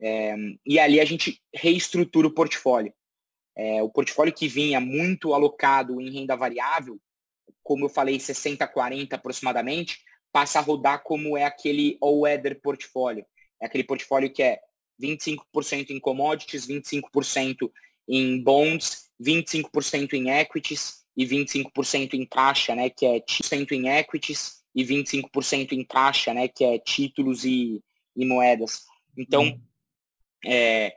É, 0.00 0.34
e 0.64 0.78
ali 0.78 0.98
a 0.98 1.04
gente 1.04 1.42
reestrutura 1.54 2.26
o 2.26 2.34
portfólio. 2.34 2.94
É, 3.54 3.82
o 3.82 3.90
portfólio 3.90 4.32
que 4.32 4.48
vinha 4.48 4.80
muito 4.80 5.34
alocado 5.34 6.00
em 6.00 6.10
renda 6.10 6.34
variável, 6.34 6.98
como 7.62 7.84
eu 7.84 7.88
falei, 7.90 8.16
60-40 8.16 9.12
aproximadamente, 9.12 10.00
passa 10.32 10.58
a 10.58 10.62
rodar 10.62 11.02
como 11.02 11.36
é 11.36 11.44
aquele 11.44 11.98
all-weather 12.00 12.58
portfólio. 12.62 13.26
É 13.60 13.66
aquele 13.66 13.84
portfólio 13.84 14.32
que 14.32 14.42
é 14.42 14.60
25% 15.00 15.90
em 15.90 16.00
commodities, 16.00 16.66
25% 16.66 17.70
em 18.08 18.42
bonds, 18.42 19.10
25% 19.20 20.14
em 20.14 20.30
equities, 20.30 21.03
e 21.16 21.24
25% 21.24 22.14
em 22.14 22.26
caixa, 22.26 22.74
né, 22.74 22.90
que 22.90 23.06
é 23.06 23.20
100% 23.20 23.72
em 23.72 23.88
equities 23.88 24.62
e 24.74 24.84
25% 24.84 25.72
em 25.72 25.84
caixa, 25.84 26.34
né, 26.34 26.48
que 26.48 26.64
é 26.64 26.78
títulos 26.78 27.44
e, 27.44 27.82
e 28.16 28.26
moedas. 28.26 28.84
Então, 29.16 29.44
uhum. 29.44 29.60
é, 30.44 30.94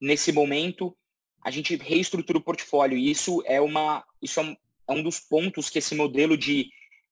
nesse 0.00 0.32
momento, 0.32 0.96
a 1.42 1.50
gente 1.50 1.76
reestrutura 1.76 2.38
o 2.38 2.42
portfólio 2.42 2.98
e 2.98 3.10
isso 3.10 3.42
é 3.46 3.60
uma 3.60 4.04
isso 4.20 4.40
é 4.40 4.42
um, 4.42 4.56
é 4.98 5.02
dos 5.02 5.20
pontos 5.20 5.70
que 5.70 5.78
esse 5.78 5.94
modelo 5.94 6.36
de, 6.36 6.68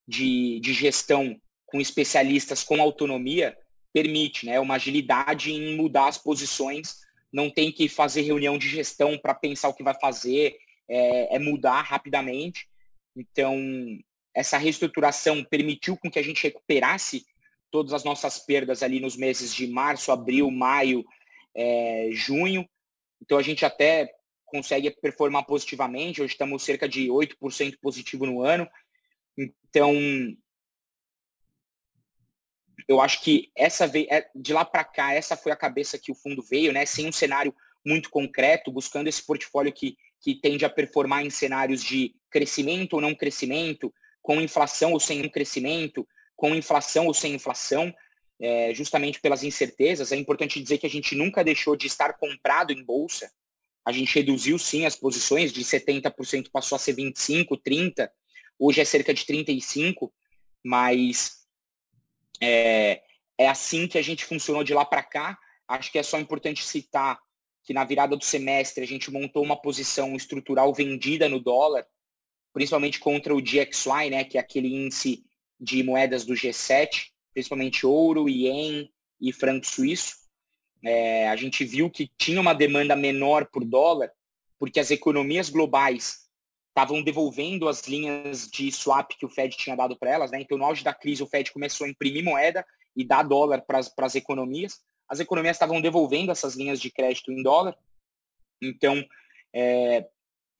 de, 0.06 0.60
de 0.60 0.72
gestão 0.74 1.40
com 1.64 1.80
especialistas 1.80 2.62
com 2.62 2.82
autonomia 2.82 3.56
permite, 3.92 4.46
né, 4.46 4.60
uma 4.60 4.74
agilidade 4.74 5.52
em 5.52 5.76
mudar 5.76 6.08
as 6.08 6.18
posições, 6.18 6.98
não 7.32 7.50
tem 7.50 7.72
que 7.72 7.88
fazer 7.88 8.22
reunião 8.22 8.58
de 8.58 8.68
gestão 8.68 9.18
para 9.18 9.34
pensar 9.34 9.68
o 9.68 9.74
que 9.74 9.82
vai 9.82 9.94
fazer, 9.98 10.58
é, 10.88 11.36
é 11.36 11.38
mudar 11.38 11.82
rapidamente. 11.82 12.68
Então, 13.16 13.56
essa 14.34 14.58
reestruturação 14.58 15.44
permitiu 15.44 15.96
com 15.96 16.10
que 16.10 16.18
a 16.18 16.22
gente 16.22 16.42
recuperasse 16.42 17.26
todas 17.70 17.92
as 17.92 18.04
nossas 18.04 18.38
perdas 18.38 18.82
ali 18.82 19.00
nos 19.00 19.16
meses 19.16 19.54
de 19.54 19.66
março, 19.66 20.12
abril, 20.12 20.50
maio, 20.50 21.04
é, 21.54 22.08
junho. 22.12 22.68
Então 23.20 23.38
a 23.38 23.42
gente 23.42 23.64
até 23.64 24.14
consegue 24.46 24.90
performar 24.90 25.44
positivamente, 25.44 26.22
hoje 26.22 26.32
estamos 26.32 26.62
cerca 26.62 26.88
de 26.88 27.08
8% 27.08 27.78
positivo 27.80 28.24
no 28.24 28.42
ano. 28.42 28.68
Então, 29.36 29.94
eu 32.86 33.00
acho 33.00 33.22
que 33.22 33.50
essa 33.54 33.84
é, 33.84 34.30
de 34.34 34.52
lá 34.52 34.64
para 34.64 34.84
cá, 34.84 35.12
essa 35.12 35.36
foi 35.36 35.52
a 35.52 35.56
cabeça 35.56 35.98
que 35.98 36.10
o 36.10 36.14
fundo 36.14 36.42
veio, 36.42 36.72
né? 36.72 36.86
Sem 36.86 37.06
um 37.06 37.12
cenário 37.12 37.54
muito 37.84 38.08
concreto, 38.10 38.72
buscando 38.72 39.08
esse 39.08 39.24
portfólio 39.24 39.72
que, 39.72 39.96
que 40.20 40.34
tende 40.34 40.64
a 40.64 40.70
performar 40.70 41.24
em 41.24 41.30
cenários 41.30 41.82
de 41.82 42.14
crescimento 42.30 42.94
ou 42.94 43.00
não 43.00 43.14
crescimento, 43.14 43.92
com 44.20 44.40
inflação 44.40 44.92
ou 44.92 45.00
sem 45.00 45.26
crescimento, 45.28 46.06
com 46.36 46.54
inflação 46.54 47.06
ou 47.06 47.14
sem 47.14 47.34
inflação, 47.34 47.94
é, 48.40 48.72
justamente 48.74 49.20
pelas 49.20 49.42
incertezas. 49.42 50.12
É 50.12 50.16
importante 50.16 50.62
dizer 50.62 50.78
que 50.78 50.86
a 50.86 50.90
gente 50.90 51.14
nunca 51.14 51.42
deixou 51.42 51.76
de 51.76 51.86
estar 51.86 52.12
comprado 52.14 52.72
em 52.72 52.84
bolsa. 52.84 53.30
A 53.84 53.92
gente 53.92 54.14
reduziu 54.14 54.58
sim 54.58 54.84
as 54.84 54.94
posições, 54.94 55.52
de 55.52 55.64
70% 55.64 56.50
passou 56.52 56.76
a 56.76 56.78
ser 56.78 56.94
25%, 56.94 57.58
30%, 57.66 58.10
hoje 58.58 58.80
é 58.80 58.84
cerca 58.84 59.14
de 59.14 59.24
35%, 59.24 60.10
mas 60.62 61.46
é, 62.40 63.02
é 63.38 63.48
assim 63.48 63.86
que 63.86 63.98
a 63.98 64.02
gente 64.02 64.24
funcionou 64.24 64.62
de 64.62 64.74
lá 64.74 64.84
para 64.84 65.02
cá. 65.02 65.38
Acho 65.66 65.90
que 65.90 65.98
é 65.98 66.02
só 66.02 66.18
importante 66.18 66.64
citar 66.64 67.18
que 67.68 67.74
na 67.74 67.84
virada 67.84 68.16
do 68.16 68.24
semestre 68.24 68.82
a 68.82 68.86
gente 68.86 69.10
montou 69.10 69.44
uma 69.44 69.54
posição 69.54 70.16
estrutural 70.16 70.72
vendida 70.72 71.28
no 71.28 71.38
dólar, 71.38 71.86
principalmente 72.50 72.98
contra 72.98 73.34
o 73.34 73.42
DXY, 73.42 74.08
né, 74.10 74.24
que 74.24 74.38
é 74.38 74.40
aquele 74.40 74.74
índice 74.74 75.22
de 75.60 75.82
moedas 75.82 76.24
do 76.24 76.32
G7, 76.32 77.10
principalmente 77.34 77.84
ouro, 77.84 78.26
ien 78.26 78.90
e 79.20 79.34
franco 79.34 79.66
suíço. 79.66 80.16
É, 80.82 81.28
a 81.28 81.36
gente 81.36 81.62
viu 81.62 81.90
que 81.90 82.10
tinha 82.16 82.40
uma 82.40 82.54
demanda 82.54 82.96
menor 82.96 83.44
por 83.52 83.62
dólar, 83.66 84.10
porque 84.58 84.80
as 84.80 84.90
economias 84.90 85.50
globais 85.50 86.20
estavam 86.70 87.02
devolvendo 87.02 87.68
as 87.68 87.86
linhas 87.86 88.48
de 88.48 88.72
swap 88.72 89.10
que 89.10 89.26
o 89.26 89.28
Fed 89.28 89.54
tinha 89.58 89.76
dado 89.76 89.94
para 89.94 90.10
elas. 90.10 90.30
Né? 90.30 90.40
Então, 90.40 90.56
no 90.56 90.64
auge 90.64 90.82
da 90.82 90.94
crise, 90.94 91.22
o 91.22 91.28
Fed 91.28 91.52
começou 91.52 91.86
a 91.86 91.90
imprimir 91.90 92.24
moeda 92.24 92.64
e 92.96 93.04
dar 93.04 93.24
dólar 93.24 93.60
para 93.60 93.78
as 93.78 94.14
economias 94.14 94.78
as 95.08 95.20
economias 95.20 95.56
estavam 95.56 95.80
devolvendo 95.80 96.30
essas 96.30 96.54
linhas 96.54 96.80
de 96.80 96.90
crédito 96.90 97.32
em 97.32 97.42
dólar. 97.42 97.76
Então, 98.62 99.02
é, 99.54 100.08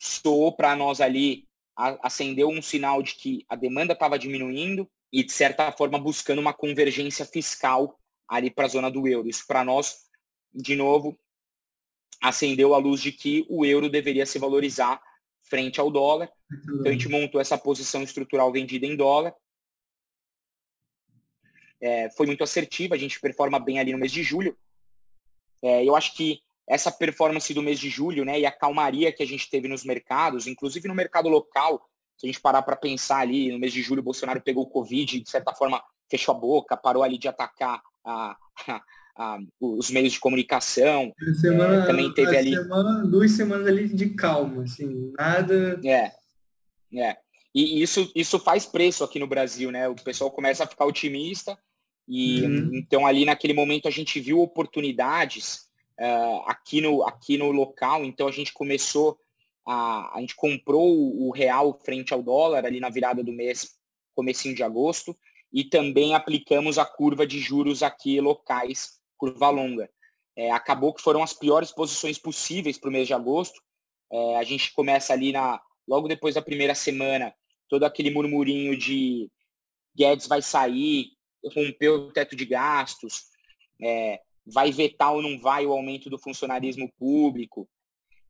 soou 0.00 0.56
para 0.56 0.74
nós 0.74 1.00
ali, 1.00 1.46
acendeu 1.76 2.48
um 2.48 2.62
sinal 2.62 3.02
de 3.02 3.14
que 3.14 3.44
a 3.48 3.54
demanda 3.54 3.92
estava 3.92 4.18
diminuindo 4.18 4.88
e, 5.12 5.22
de 5.22 5.32
certa 5.32 5.70
forma, 5.72 5.98
buscando 5.98 6.40
uma 6.40 6.52
convergência 6.52 7.24
fiscal 7.24 7.98
ali 8.28 8.50
para 8.50 8.64
a 8.64 8.68
zona 8.68 8.90
do 8.90 9.06
euro. 9.06 9.28
Isso 9.28 9.46
para 9.46 9.64
nós, 9.64 10.06
de 10.52 10.74
novo, 10.74 11.18
acendeu 12.20 12.74
a 12.74 12.78
luz 12.78 13.00
de 13.00 13.12
que 13.12 13.46
o 13.48 13.64
euro 13.64 13.88
deveria 13.88 14.26
se 14.26 14.38
valorizar 14.38 15.00
frente 15.42 15.80
ao 15.80 15.90
dólar. 15.90 16.30
Então, 16.50 16.86
a 16.86 16.92
gente 16.92 17.08
montou 17.08 17.40
essa 17.40 17.56
posição 17.56 18.02
estrutural 18.02 18.50
vendida 18.50 18.86
em 18.86 18.96
dólar 18.96 19.34
é, 21.80 22.10
foi 22.10 22.26
muito 22.26 22.44
assertiva, 22.44 22.94
a 22.94 22.98
gente 22.98 23.20
performa 23.20 23.58
bem 23.58 23.78
ali 23.78 23.92
no 23.92 23.98
mês 23.98 24.12
de 24.12 24.22
julho. 24.22 24.56
É, 25.62 25.84
eu 25.84 25.96
acho 25.96 26.14
que 26.14 26.40
essa 26.68 26.92
performance 26.92 27.52
do 27.54 27.62
mês 27.62 27.78
de 27.80 27.88
julho, 27.88 28.24
né, 28.24 28.38
e 28.38 28.46
a 28.46 28.52
calmaria 28.52 29.12
que 29.12 29.22
a 29.22 29.26
gente 29.26 29.48
teve 29.48 29.68
nos 29.68 29.84
mercados, 29.84 30.46
inclusive 30.46 30.86
no 30.86 30.94
mercado 30.94 31.28
local, 31.28 31.88
se 32.16 32.26
a 32.26 32.28
gente 32.28 32.40
parar 32.40 32.62
para 32.62 32.76
pensar 32.76 33.18
ali, 33.18 33.50
no 33.50 33.58
mês 33.58 33.72
de 33.72 33.80
julho 33.80 34.00
o 34.00 34.04
Bolsonaro 34.04 34.40
pegou 34.40 34.64
o 34.64 34.70
Covid, 34.70 35.20
de 35.20 35.30
certa 35.30 35.54
forma 35.54 35.82
fechou 36.10 36.34
a 36.34 36.38
boca, 36.38 36.76
parou 36.76 37.02
ali 37.02 37.16
de 37.16 37.28
atacar 37.28 37.80
a, 38.04 38.36
a, 38.68 38.82
a, 39.16 39.38
os 39.60 39.90
meios 39.90 40.12
de 40.12 40.20
comunicação. 40.20 41.12
Semana, 41.40 41.84
é, 41.84 41.86
também 41.86 42.12
teve 42.12 42.36
ali 42.36 42.54
semana, 42.54 43.06
duas 43.06 43.30
semanas 43.32 43.66
ali 43.66 43.88
de 43.88 44.10
calma, 44.10 44.64
assim, 44.64 45.12
nada. 45.16 45.80
É, 45.84 46.12
é. 46.98 47.16
E 47.54 47.82
isso, 47.82 48.10
isso 48.14 48.38
faz 48.38 48.66
preço 48.66 49.04
aqui 49.04 49.18
no 49.18 49.26
Brasil, 49.26 49.70
né? 49.70 49.88
O 49.88 49.94
pessoal 49.94 50.30
começa 50.30 50.64
a 50.64 50.66
ficar 50.66 50.84
otimista 50.86 51.58
e 52.08 52.42
uhum. 52.42 52.70
então 52.72 53.06
ali 53.06 53.24
naquele 53.24 53.52
momento 53.52 53.86
a 53.86 53.90
gente 53.90 54.18
viu 54.18 54.40
oportunidades 54.40 55.68
uh, 56.00 56.42
aqui, 56.46 56.80
no, 56.80 57.04
aqui 57.04 57.36
no 57.36 57.50
local, 57.50 58.04
então 58.04 58.26
a 58.26 58.32
gente 58.32 58.52
começou 58.52 59.18
a, 59.68 60.16
a 60.16 60.20
gente 60.20 60.34
comprou 60.34 60.88
o, 60.88 61.30
real 61.30 61.78
frente 61.84 62.14
ao 62.14 62.22
dólar 62.22 62.64
ali 62.64 62.80
na 62.80 62.88
virada 62.88 63.22
do 63.22 63.30
mês, 63.30 63.76
comecinho 64.14 64.54
de 64.54 64.62
agosto, 64.62 65.14
e 65.52 65.62
também 65.62 66.14
aplicamos 66.14 66.78
a 66.78 66.86
curva 66.86 67.26
de 67.26 67.38
juros 67.38 67.82
aqui 67.82 68.18
locais, 68.18 68.98
curva 69.18 69.50
longa. 69.50 69.90
É, 70.34 70.50
acabou 70.50 70.94
que 70.94 71.02
foram 71.02 71.22
as 71.22 71.34
piores 71.34 71.70
posições 71.70 72.16
possíveis 72.16 72.78
para 72.78 72.88
o 72.88 72.92
mês 72.92 73.06
de 73.06 73.12
agosto. 73.12 73.60
É, 74.10 74.36
a 74.36 74.42
gente 74.42 74.72
começa 74.72 75.12
ali 75.12 75.32
na 75.32 75.60
logo 75.86 76.08
depois 76.08 76.34
da 76.34 76.42
primeira 76.42 76.74
semana, 76.74 77.34
todo 77.68 77.84
aquele 77.84 78.10
murmurinho 78.10 78.76
de 78.76 79.30
Guedes 79.96 80.26
vai 80.26 80.42
sair, 80.42 81.12
rompeu 81.54 81.94
o 81.94 82.12
teto 82.12 82.34
de 82.34 82.44
gastos, 82.44 83.24
é, 83.80 84.20
vai 84.46 84.72
vetar 84.72 85.12
ou 85.12 85.22
não 85.22 85.38
vai 85.38 85.66
o 85.66 85.72
aumento 85.72 86.08
do 86.10 86.18
funcionarismo 86.18 86.90
público. 86.98 87.68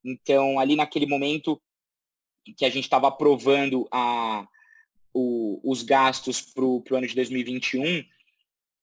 Então, 0.04 0.58
ali 0.58 0.76
naquele 0.76 1.06
momento 1.06 1.60
que 2.56 2.64
a 2.64 2.70
gente 2.70 2.84
estava 2.84 3.08
aprovando 3.08 3.86
a, 3.90 4.46
o, 5.12 5.60
os 5.62 5.82
gastos 5.82 6.40
para 6.40 6.64
o 6.64 6.82
ano 6.92 7.06
de 7.06 7.14
2021, 7.14 8.04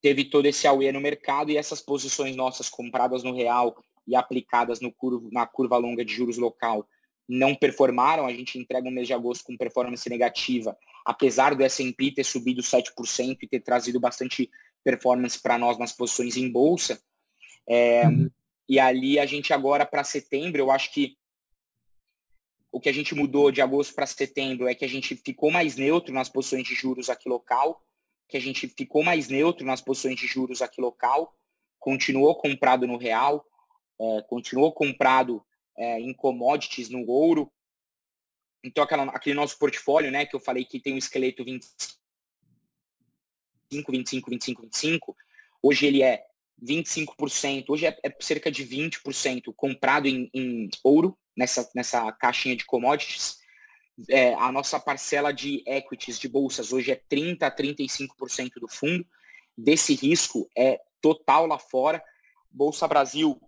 teve 0.01 0.25
todo 0.25 0.45
esse 0.45 0.67
AUE 0.67 0.91
no 0.91 1.01
mercado 1.01 1.51
e 1.51 1.57
essas 1.57 1.81
posições 1.81 2.35
nossas 2.35 2.69
compradas 2.69 3.23
no 3.23 3.35
real 3.35 3.75
e 4.07 4.15
aplicadas 4.15 4.79
no 4.79 4.93
curva, 4.93 5.27
na 5.31 5.47
curva 5.47 5.77
longa 5.77 6.05
de 6.05 6.13
juros 6.13 6.37
local 6.37 6.87
não 7.27 7.55
performaram. 7.55 8.25
A 8.25 8.33
gente 8.33 8.59
entrega 8.59 8.87
um 8.87 8.91
mês 8.91 9.07
de 9.07 9.13
agosto 9.13 9.45
com 9.45 9.57
performance 9.57 10.09
negativa 10.09 10.77
apesar 11.05 11.53
do 11.53 11.63
S&P 11.63 12.11
ter 12.11 12.23
subido 12.23 12.63
7% 12.63 13.37
e 13.39 13.47
ter 13.47 13.59
trazido 13.59 13.99
bastante 13.99 14.49
performance 14.83 15.39
para 15.39 15.57
nós 15.57 15.77
nas 15.77 15.93
posições 15.93 16.35
em 16.35 16.51
bolsa. 16.51 16.99
É, 17.69 18.07
uhum. 18.07 18.29
E 18.67 18.79
ali 18.79 19.19
a 19.19 19.25
gente 19.27 19.53
agora 19.53 19.85
para 19.85 20.03
setembro, 20.03 20.59
eu 20.59 20.71
acho 20.71 20.91
que 20.91 21.15
o 22.71 22.81
que 22.81 22.89
a 22.89 22.93
gente 22.93 23.13
mudou 23.13 23.51
de 23.51 23.61
agosto 23.61 23.93
para 23.93 24.07
setembro 24.07 24.67
é 24.67 24.73
que 24.73 24.83
a 24.83 24.89
gente 24.89 25.15
ficou 25.15 25.51
mais 25.51 25.75
neutro 25.77 26.13
nas 26.13 26.27
posições 26.27 26.67
de 26.67 26.73
juros 26.73 27.09
aqui 27.09 27.29
local, 27.29 27.85
que 28.27 28.35
a 28.35 28.41
gente 28.41 28.67
ficou 28.67 29.03
mais 29.03 29.29
neutro 29.29 29.65
nas 29.65 29.81
posições 29.81 30.19
de 30.19 30.25
juros 30.25 30.61
aqui 30.61 30.81
local, 30.81 31.37
continuou 31.79 32.35
comprado 32.35 32.87
no 32.87 32.97
real, 32.97 33.45
é, 34.01 34.21
continuou 34.23 34.73
comprado 34.73 35.45
é, 35.77 35.99
em 35.99 36.13
commodities, 36.13 36.89
no 36.89 37.05
ouro, 37.07 37.51
então, 38.65 38.83
aquela, 38.83 39.03
aquele 39.03 39.35
nosso 39.35 39.59
portfólio, 39.59 40.09
né, 40.09 40.25
que 40.25 40.35
eu 40.35 40.39
falei 40.39 40.65
que 40.65 40.79
tem 40.79 40.95
um 40.95 40.97
esqueleto 40.97 41.45
25, 41.45 41.91
25, 43.91 44.31
25, 44.31 44.61
25, 44.63 45.15
hoje 45.61 45.85
ele 45.85 46.01
é 46.01 46.25
25%, 46.63 47.65
hoje 47.69 47.85
é, 47.85 47.95
é 48.03 48.15
cerca 48.19 48.49
de 48.49 48.65
20% 48.65 49.53
comprado 49.55 50.07
em, 50.07 50.31
em, 50.33 50.67
ouro, 50.83 51.15
nessa, 51.37 51.69
nessa 51.75 52.11
caixinha 52.13 52.55
de 52.55 52.65
commodities. 52.65 53.37
É, 54.09 54.33
a 54.33 54.51
nossa 54.51 54.79
parcela 54.79 55.31
de 55.31 55.63
equities, 55.67 56.17
de 56.17 56.27
bolsas, 56.27 56.73
hoje 56.73 56.91
é 56.91 56.95
30% 56.95 57.43
a 57.43 57.51
35% 57.51 58.53
do 58.59 58.67
fundo. 58.67 59.05
Desse 59.55 59.93
risco 59.93 60.49
é 60.57 60.81
total 60.99 61.45
lá 61.45 61.59
fora. 61.59 62.03
Bolsa 62.49 62.87
Brasil 62.87 63.39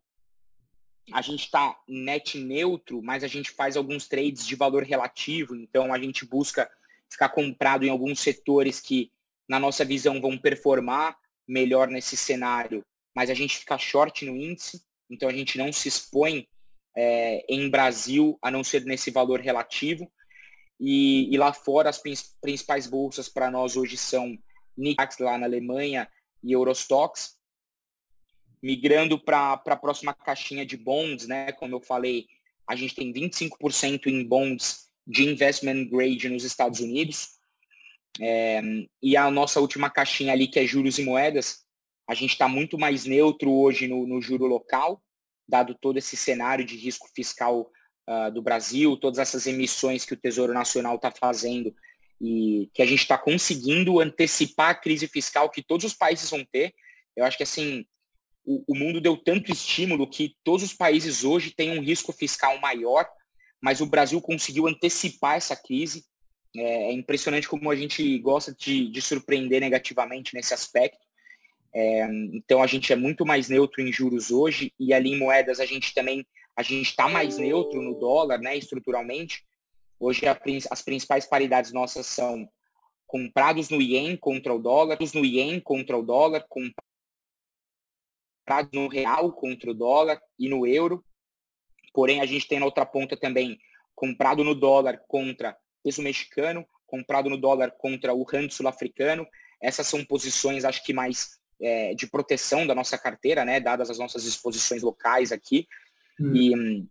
a 1.11 1.21
gente 1.21 1.45
está 1.45 1.77
net 1.87 2.37
neutro, 2.37 3.01
mas 3.01 3.23
a 3.23 3.27
gente 3.27 3.51
faz 3.51 3.77
alguns 3.77 4.07
trades 4.07 4.45
de 4.45 4.55
valor 4.55 4.83
relativo, 4.83 5.55
então 5.55 5.93
a 5.93 5.99
gente 5.99 6.25
busca 6.25 6.69
ficar 7.09 7.29
comprado 7.29 7.85
em 7.85 7.89
alguns 7.89 8.19
setores 8.19 8.79
que, 8.79 9.11
na 9.47 9.59
nossa 9.59 9.85
visão, 9.85 10.19
vão 10.19 10.37
performar 10.37 11.17
melhor 11.47 11.87
nesse 11.87 12.17
cenário, 12.17 12.85
mas 13.15 13.29
a 13.29 13.33
gente 13.33 13.57
fica 13.57 13.77
short 13.77 14.25
no 14.25 14.35
índice, 14.35 14.83
então 15.09 15.29
a 15.29 15.33
gente 15.33 15.57
não 15.57 15.71
se 15.71 15.87
expõe 15.87 16.47
é, 16.95 17.45
em 17.47 17.69
Brasil 17.69 18.37
a 18.41 18.51
não 18.51 18.63
ser 18.63 18.83
nesse 18.83 19.11
valor 19.11 19.39
relativo. 19.39 20.11
E, 20.79 21.33
e 21.33 21.37
lá 21.37 21.53
fora, 21.53 21.89
as 21.89 22.01
principais 22.41 22.85
bolsas 22.85 23.29
para 23.29 23.49
nós 23.49 23.77
hoje 23.77 23.95
são 23.97 24.37
Nikkei 24.77 25.25
lá 25.25 25.37
na 25.37 25.45
Alemanha 25.45 26.07
e 26.43 26.51
Eurostox, 26.51 27.36
migrando 28.61 29.19
para 29.19 29.53
a 29.53 29.75
próxima 29.75 30.13
caixinha 30.13 30.65
de 30.65 30.77
bonds, 30.77 31.27
né? 31.27 31.51
Como 31.53 31.75
eu 31.75 31.81
falei, 31.81 32.27
a 32.67 32.75
gente 32.75 32.95
tem 32.95 33.13
25% 33.13 34.07
em 34.07 34.23
bonds 34.23 34.87
de 35.05 35.23
investment 35.23 35.85
grade 35.85 36.29
nos 36.29 36.43
Estados 36.43 36.79
Unidos. 36.79 37.37
É, 38.19 38.61
e 39.01 39.15
a 39.15 39.29
nossa 39.29 39.59
última 39.59 39.89
caixinha 39.89 40.33
ali, 40.33 40.47
que 40.47 40.59
é 40.59 40.65
juros 40.65 40.97
e 40.97 41.03
moedas, 41.03 41.65
a 42.07 42.13
gente 42.13 42.31
está 42.31 42.47
muito 42.47 42.77
mais 42.77 43.05
neutro 43.05 43.51
hoje 43.51 43.87
no, 43.87 44.07
no, 44.07 44.21
juro 44.21 44.45
local, 44.45 45.01
dado 45.47 45.75
todo 45.75 45.97
esse 45.97 46.17
cenário 46.17 46.65
de 46.65 46.75
risco 46.75 47.09
fiscal 47.13 47.69
uh, 48.09 48.31
do 48.31 48.41
Brasil, 48.41 48.97
todas 48.97 49.19
essas 49.19 49.45
emissões 49.45 50.05
que 50.05 50.13
o 50.13 50.17
Tesouro 50.17 50.53
Nacional 50.53 50.95
está 50.95 51.11
fazendo 51.11 51.73
e 52.19 52.69
que 52.73 52.81
a 52.81 52.85
gente 52.85 53.01
está 53.01 53.17
conseguindo 53.17 53.99
antecipar 53.99 54.69
a 54.69 54.75
crise 54.75 55.07
fiscal 55.07 55.49
que 55.49 55.61
todos 55.61 55.85
os 55.85 55.93
países 55.93 56.29
vão 56.29 56.43
ter. 56.45 56.73
Eu 57.15 57.25
acho 57.25 57.37
que 57.37 57.43
assim, 57.43 57.85
o, 58.47 58.63
o 58.65 58.75
mundo 58.75 59.01
deu 59.01 59.17
tanto 59.17 59.51
estímulo 59.51 60.09
que 60.09 60.37
todos 60.41 60.63
os 60.63 60.73
países 60.73 61.25
hoje 61.25 61.53
têm 61.53 61.77
um 61.77 61.83
risco 61.83 62.13
fiscal 62.13 62.57
maior, 62.61 63.05
mas 63.61 63.81
o 63.81 63.85
Brasil 63.85 64.21
conseguiu 64.21 64.67
antecipar 64.67 65.35
essa 65.35 65.53
crise. 65.53 66.05
É, 66.55 66.89
é 66.89 66.93
impressionante 66.93 67.49
como 67.49 67.69
a 67.69 67.75
gente 67.75 68.17
gosta 68.19 68.55
de, 68.57 68.89
de 68.89 69.01
surpreender 69.01 69.59
negativamente 69.59 70.33
nesse 70.33 70.53
aspecto. 70.53 71.05
É, 71.75 72.07
então 72.33 72.63
a 72.63 72.67
gente 72.67 72.93
é 72.93 72.95
muito 72.95 73.25
mais 73.25 73.49
neutro 73.49 73.81
em 73.81 73.91
juros 73.91 74.31
hoje 74.31 74.73
e 74.79 74.93
ali 74.93 75.11
em 75.11 75.19
moedas 75.19 75.59
a 75.59 75.65
gente 75.65 75.93
também 75.93 76.25
a 76.55 76.63
gente 76.63 76.87
está 76.87 77.07
mais 77.09 77.37
neutro 77.37 77.81
no 77.81 77.99
dólar, 77.99 78.39
né, 78.39 78.57
estruturalmente. 78.57 79.43
Hoje 79.99 80.25
a, 80.25 80.39
as 80.71 80.81
principais 80.81 81.25
paridades 81.25 81.73
nossas 81.73 82.05
são 82.07 82.47
comprados 83.05 83.69
no 83.69 83.81
ien 83.81 84.15
contra 84.15 84.53
o 84.53 84.59
dólar, 84.59 84.97
no 85.13 85.25
ien 85.25 85.59
contra 85.59 85.97
o 85.97 86.01
dólar, 86.01 86.45
comprados 88.47 88.71
no 88.71 88.87
real 88.87 89.33
contra 89.33 89.69
o 89.69 89.73
dólar 89.73 90.21
e 90.39 90.47
no 90.47 90.65
euro. 90.65 91.03
Porém, 91.93 92.21
a 92.21 92.25
gente 92.25 92.47
tem 92.47 92.59
na 92.59 92.65
outra 92.65 92.85
ponta 92.85 93.17
também 93.17 93.59
comprado 93.93 94.43
no 94.43 94.55
dólar 94.55 95.01
contra 95.07 95.57
peso 95.83 96.01
mexicano, 96.01 96.65
comprado 96.85 97.29
no 97.29 97.37
dólar 97.37 97.71
contra 97.71 98.13
o 98.13 98.23
rand 98.23 98.49
sul-africano. 98.49 99.27
Essas 99.61 99.87
são 99.87 100.05
posições, 100.05 100.63
acho 100.63 100.83
que 100.83 100.93
mais 100.93 101.37
é, 101.59 101.93
de 101.93 102.07
proteção 102.07 102.65
da 102.65 102.73
nossa 102.73 102.97
carteira, 102.97 103.43
né, 103.43 103.59
dadas 103.59 103.89
as 103.89 103.97
nossas 103.97 104.25
exposições 104.25 104.81
locais 104.81 105.31
aqui. 105.31 105.67
Hum. 106.19 106.33
E 106.33 106.87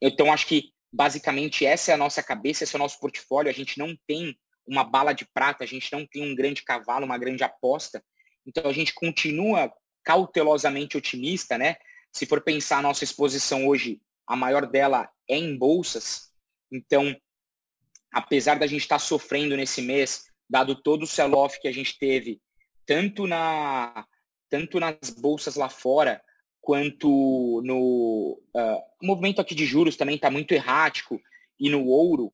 então 0.00 0.32
acho 0.32 0.46
que 0.46 0.72
basicamente 0.90 1.66
essa 1.66 1.90
é 1.90 1.94
a 1.94 1.98
nossa 1.98 2.22
cabeça, 2.22 2.64
esse 2.64 2.74
é 2.74 2.78
o 2.78 2.82
nosso 2.82 2.98
portfólio. 2.98 3.50
A 3.50 3.54
gente 3.54 3.78
não 3.78 3.94
tem 4.06 4.34
uma 4.66 4.84
bala 4.84 5.12
de 5.12 5.26
prata, 5.26 5.64
a 5.64 5.66
gente 5.66 5.92
não 5.92 6.06
tem 6.06 6.22
um 6.22 6.34
grande 6.34 6.62
cavalo, 6.62 7.04
uma 7.04 7.18
grande 7.18 7.44
aposta. 7.44 8.02
Então 8.46 8.70
a 8.70 8.72
gente 8.72 8.94
continua 8.94 9.70
cautelosamente 10.10 10.96
otimista, 10.96 11.56
né? 11.56 11.76
Se 12.12 12.26
for 12.26 12.40
pensar 12.40 12.78
a 12.78 12.82
nossa 12.82 13.04
exposição 13.04 13.68
hoje, 13.68 14.00
a 14.26 14.34
maior 14.34 14.66
dela 14.66 15.08
é 15.28 15.36
em 15.36 15.56
bolsas. 15.56 16.32
Então, 16.72 17.16
apesar 18.12 18.58
da 18.58 18.66
gente 18.66 18.80
estar 18.80 18.96
tá 18.96 18.98
sofrendo 18.98 19.56
nesse 19.56 19.80
mês, 19.80 20.24
dado 20.48 20.74
todo 20.74 21.04
o 21.04 21.06
sell-off 21.06 21.60
que 21.60 21.68
a 21.68 21.72
gente 21.72 21.96
teve, 21.96 22.40
tanto 22.84 23.24
na 23.28 24.04
tanto 24.48 24.80
nas 24.80 25.10
bolsas 25.16 25.54
lá 25.54 25.68
fora, 25.68 26.20
quanto 26.60 27.62
no 27.64 28.42
uh, 28.52 28.82
o 29.00 29.06
movimento 29.06 29.40
aqui 29.40 29.54
de 29.54 29.64
juros 29.64 29.96
também 29.96 30.16
está 30.16 30.28
muito 30.28 30.52
errático 30.52 31.22
e 31.56 31.70
no 31.70 31.86
ouro 31.86 32.32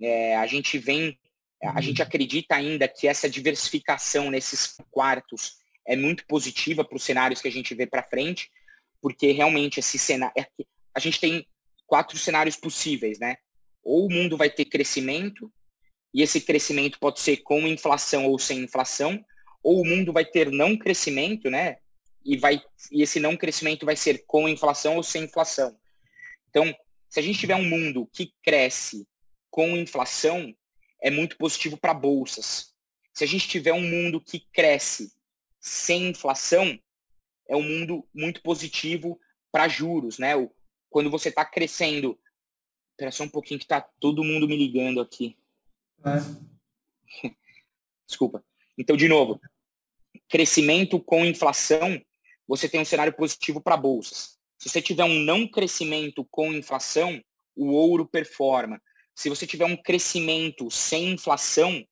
é, 0.00 0.36
a 0.38 0.46
gente 0.46 0.78
vem 0.78 1.18
a 1.62 1.74
uhum. 1.74 1.82
gente 1.82 2.00
acredita 2.00 2.54
ainda 2.54 2.88
que 2.88 3.06
essa 3.06 3.28
diversificação 3.28 4.30
nesses 4.30 4.78
quartos 4.90 5.59
é 5.90 5.96
muito 5.96 6.24
positiva 6.26 6.84
para 6.84 6.96
os 6.96 7.02
cenários 7.02 7.40
que 7.40 7.48
a 7.48 7.52
gente 7.52 7.74
vê 7.74 7.86
para 7.86 8.02
frente, 8.02 8.50
porque 9.02 9.32
realmente 9.32 9.80
esse 9.80 9.98
cenário 9.98 10.34
é 10.36 10.46
a 10.94 10.98
gente 10.98 11.20
tem 11.20 11.46
quatro 11.86 12.18
cenários 12.18 12.56
possíveis, 12.56 13.18
né? 13.18 13.36
Ou 13.82 14.06
o 14.06 14.10
mundo 14.10 14.36
vai 14.36 14.50
ter 14.50 14.64
crescimento 14.64 15.52
e 16.12 16.22
esse 16.22 16.40
crescimento 16.40 16.98
pode 16.98 17.20
ser 17.20 17.38
com 17.38 17.66
inflação 17.66 18.26
ou 18.26 18.38
sem 18.38 18.60
inflação, 18.60 19.24
ou 19.62 19.80
o 19.80 19.84
mundo 19.84 20.12
vai 20.12 20.24
ter 20.24 20.50
não 20.50 20.76
crescimento, 20.76 21.48
né? 21.48 21.76
e, 22.24 22.36
vai, 22.36 22.62
e 22.90 23.02
esse 23.02 23.18
não 23.18 23.36
crescimento 23.36 23.86
vai 23.86 23.96
ser 23.96 24.24
com 24.26 24.48
inflação 24.48 24.96
ou 24.96 25.02
sem 25.02 25.24
inflação. 25.24 25.76
Então, 26.48 26.74
se 27.08 27.18
a 27.18 27.22
gente 27.22 27.38
tiver 27.38 27.56
um 27.56 27.68
mundo 27.68 28.08
que 28.12 28.32
cresce 28.42 29.06
com 29.50 29.76
inflação, 29.76 30.54
é 31.02 31.10
muito 31.10 31.36
positivo 31.36 31.76
para 31.76 31.94
bolsas. 31.94 32.74
Se 33.14 33.24
a 33.24 33.26
gente 33.26 33.48
tiver 33.48 33.72
um 33.72 33.82
mundo 33.82 34.20
que 34.20 34.46
cresce 34.52 35.12
sem 35.60 36.08
inflação, 36.08 36.78
é 37.48 37.54
um 37.54 37.62
mundo 37.62 38.06
muito 38.14 38.42
positivo 38.42 39.20
para 39.52 39.68
juros, 39.68 40.18
né? 40.18 40.32
Quando 40.88 41.10
você 41.10 41.28
está 41.28 41.44
crescendo. 41.44 42.18
Espera 42.92 43.12
só 43.12 43.24
um 43.24 43.28
pouquinho 43.28 43.58
que 43.58 43.64
está 43.64 43.80
todo 43.80 44.24
mundo 44.24 44.46
me 44.46 44.56
ligando 44.56 45.00
aqui. 45.00 45.36
É. 46.04 47.30
Desculpa. 48.06 48.44
Então, 48.76 48.96
de 48.96 49.08
novo, 49.08 49.40
crescimento 50.28 51.00
com 51.00 51.24
inflação 51.24 52.00
você 52.50 52.68
tem 52.68 52.80
um 52.80 52.84
cenário 52.84 53.12
positivo 53.12 53.60
para 53.60 53.76
bolsas. 53.76 54.36
Se 54.58 54.68
você 54.68 54.82
tiver 54.82 55.04
um 55.04 55.20
não 55.20 55.46
crescimento 55.46 56.26
com 56.32 56.52
inflação, 56.52 57.22
o 57.54 57.66
ouro 57.66 58.04
performa. 58.04 58.82
Se 59.14 59.28
você 59.28 59.46
tiver 59.46 59.66
um 59.66 59.76
crescimento 59.76 60.68
sem 60.68 61.12
inflação, 61.12 61.86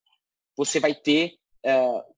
você 0.57 0.81
vai 0.81 0.93
ter 0.93 1.39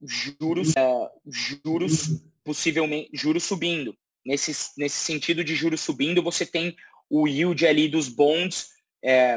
juros, 0.03 0.71
uh, 0.71 1.11
juros 1.27 2.23
possivelmente 2.45 3.11
juros 3.13 3.45
subindo. 3.45 3.97
Nesse, 4.25 4.53
nesse 4.77 4.97
sentido 4.97 5.43
de 5.43 5.55
juros 5.55 5.81
subindo, 5.81 6.23
você 6.23 6.45
tem 6.45 6.77
o 7.09 7.27
yield 7.27 7.67
ali 7.67 7.89
dos 7.89 8.09
bonds. 8.09 8.71
É, 9.03 9.37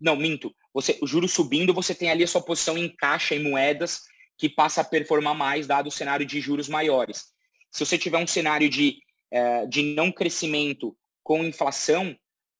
não, 0.00 0.16
minto. 0.16 0.54
Você, 0.74 0.98
o 1.00 1.06
juros 1.06 1.32
subindo, 1.32 1.72
você 1.72 1.94
tem 1.94 2.10
ali 2.10 2.22
a 2.22 2.28
sua 2.28 2.42
posição 2.42 2.76
em 2.76 2.88
caixa 2.88 3.34
em 3.34 3.42
moedas 3.42 4.02
que 4.36 4.48
passa 4.48 4.82
a 4.82 4.84
performar 4.84 5.34
mais 5.34 5.66
dado 5.66 5.86
o 5.86 5.92
cenário 5.92 6.26
de 6.26 6.40
juros 6.40 6.68
maiores. 6.68 7.32
Se 7.70 7.84
você 7.84 7.96
tiver 7.96 8.18
um 8.18 8.26
cenário 8.26 8.68
de, 8.68 8.98
é, 9.30 9.66
de 9.66 9.82
não 9.94 10.12
crescimento 10.12 10.96
com 11.22 11.42
inflação, 11.42 12.16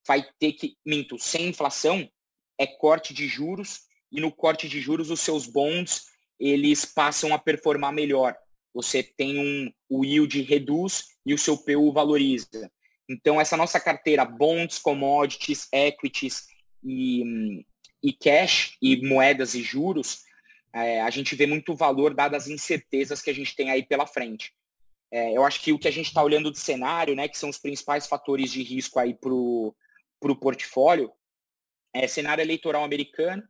vai 0.07 0.27
ter 0.39 0.53
que, 0.53 0.77
minto, 0.85 1.19
sem 1.19 1.49
inflação, 1.49 2.09
é 2.59 2.67
corte 2.67 3.13
de 3.13 3.29
juros, 3.29 3.83
e 4.11 4.21
no 4.21 4.33
corte 4.33 4.69
de 4.69 4.81
juros 4.81 5.11
os 5.11 5.21
seus 5.21 5.47
bonds, 5.47 6.07
eles 6.39 6.85
passam 6.85 7.35
a 7.35 7.39
performar 7.39 7.93
melhor. 7.93 8.37
Você 8.75 9.03
tem 9.03 9.39
um, 9.39 9.73
o 9.89 10.05
yield 10.05 10.41
reduz 10.43 11.09
e 11.25 11.33
o 11.33 11.39
seu 11.39 11.57
PU 11.57 11.93
valoriza. 11.93 12.71
Então, 13.09 13.41
essa 13.41 13.57
nossa 13.57 13.81
carteira, 13.81 14.25
bonds, 14.25 14.79
commodities, 14.79 15.69
equities 15.73 16.47
e, 16.85 17.65
e 18.03 18.13
cash, 18.13 18.77
e 18.83 19.07
moedas 19.07 19.55
e 19.55 19.63
juros, 19.63 20.23
é, 20.75 21.01
a 21.01 21.11
gente 21.11 21.35
vê 21.35 21.47
muito 21.47 21.75
valor 21.75 22.13
dadas 22.13 22.45
as 22.45 22.49
incertezas 22.49 23.23
que 23.23 23.31
a 23.31 23.35
gente 23.35 23.57
tem 23.57 23.71
aí 23.71 23.83
pela 23.83 24.07
frente. 24.07 24.53
É, 25.11 25.37
eu 25.37 25.45
acho 25.45 25.63
que 25.63 25.73
o 25.73 25.79
que 25.79 25.89
a 25.89 25.93
gente 25.93 26.07
está 26.07 26.23
olhando 26.23 26.51
do 26.51 26.59
cenário, 26.59 27.15
né, 27.15 27.29
que 27.29 27.39
são 27.39 27.49
os 27.49 27.59
principais 27.59 28.07
fatores 28.07 28.51
de 28.51 28.63
risco 28.63 28.99
aí 28.99 29.15
para 29.15 29.33
o 29.33 29.75
portfólio, 30.41 31.13
é 31.95 32.07
cenário 32.07 32.43
eleitoral 32.43 32.85
americano. 32.85 33.43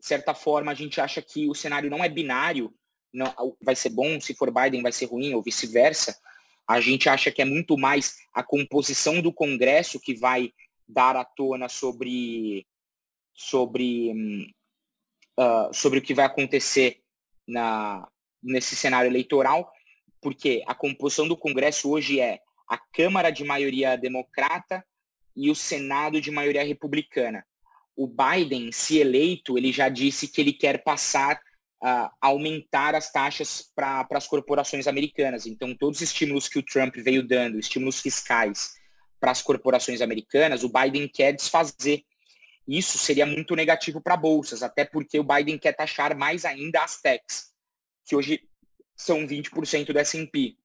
Certa 0.00 0.34
forma, 0.34 0.70
a 0.70 0.74
gente 0.74 1.00
acha 1.00 1.20
que 1.20 1.48
o 1.48 1.54
cenário 1.54 1.90
não 1.90 2.04
é 2.04 2.08
binário, 2.08 2.72
não, 3.12 3.56
vai 3.60 3.74
ser 3.74 3.90
bom, 3.90 4.20
se 4.20 4.34
for 4.34 4.50
Biden 4.50 4.82
vai 4.82 4.92
ser 4.92 5.06
ruim, 5.06 5.34
ou 5.34 5.42
vice-versa. 5.42 6.16
A 6.66 6.80
gente 6.80 7.08
acha 7.08 7.30
que 7.30 7.42
é 7.42 7.44
muito 7.44 7.76
mais 7.76 8.16
a 8.32 8.42
composição 8.42 9.20
do 9.20 9.32
Congresso 9.32 10.00
que 10.00 10.14
vai 10.14 10.52
dar 10.86 11.16
à 11.16 11.24
tona 11.24 11.68
sobre, 11.68 12.66
sobre, 13.34 14.44
uh, 15.38 15.72
sobre 15.72 15.98
o 15.98 16.02
que 16.02 16.14
vai 16.14 16.26
acontecer 16.26 17.00
na, 17.46 18.06
nesse 18.42 18.76
cenário 18.76 19.10
eleitoral 19.10 19.72
porque 20.20 20.62
a 20.66 20.74
composição 20.74 21.26
do 21.26 21.36
Congresso 21.36 21.90
hoje 21.90 22.20
é 22.20 22.40
a 22.68 22.76
Câmara 22.76 23.30
de 23.30 23.44
maioria 23.44 23.96
democrata 23.96 24.84
e 25.34 25.50
o 25.50 25.54
Senado 25.54 26.20
de 26.20 26.30
maioria 26.30 26.64
republicana. 26.64 27.46
O 27.98 28.06
Biden, 28.06 28.70
se 28.70 28.98
eleito, 28.98 29.58
ele 29.58 29.72
já 29.72 29.88
disse 29.88 30.28
que 30.28 30.40
ele 30.40 30.52
quer 30.52 30.84
passar 30.84 31.40
a 31.82 32.12
aumentar 32.20 32.94
as 32.94 33.10
taxas 33.10 33.72
para 33.74 34.06
as 34.12 34.28
corporações 34.28 34.86
americanas. 34.86 35.46
Então, 35.46 35.74
todos 35.74 35.98
os 35.98 36.02
estímulos 36.02 36.48
que 36.48 36.60
o 36.60 36.62
Trump 36.62 36.94
veio 36.94 37.26
dando, 37.26 37.58
estímulos 37.58 38.00
fiscais 38.00 38.74
para 39.18 39.32
as 39.32 39.42
corporações 39.42 40.00
americanas, 40.00 40.62
o 40.62 40.68
Biden 40.68 41.08
quer 41.08 41.32
desfazer. 41.32 42.04
Isso 42.68 42.98
seria 42.98 43.26
muito 43.26 43.56
negativo 43.56 44.00
para 44.00 44.16
bolsas, 44.16 44.62
até 44.62 44.84
porque 44.84 45.18
o 45.18 45.24
Biden 45.24 45.58
quer 45.58 45.72
taxar 45.72 46.16
mais 46.16 46.44
ainda 46.44 46.84
as 46.84 47.00
techs, 47.00 47.52
que 48.04 48.14
hoje 48.14 48.48
são 48.94 49.26
20% 49.26 49.92
do 49.92 49.98
S&P. 49.98 50.56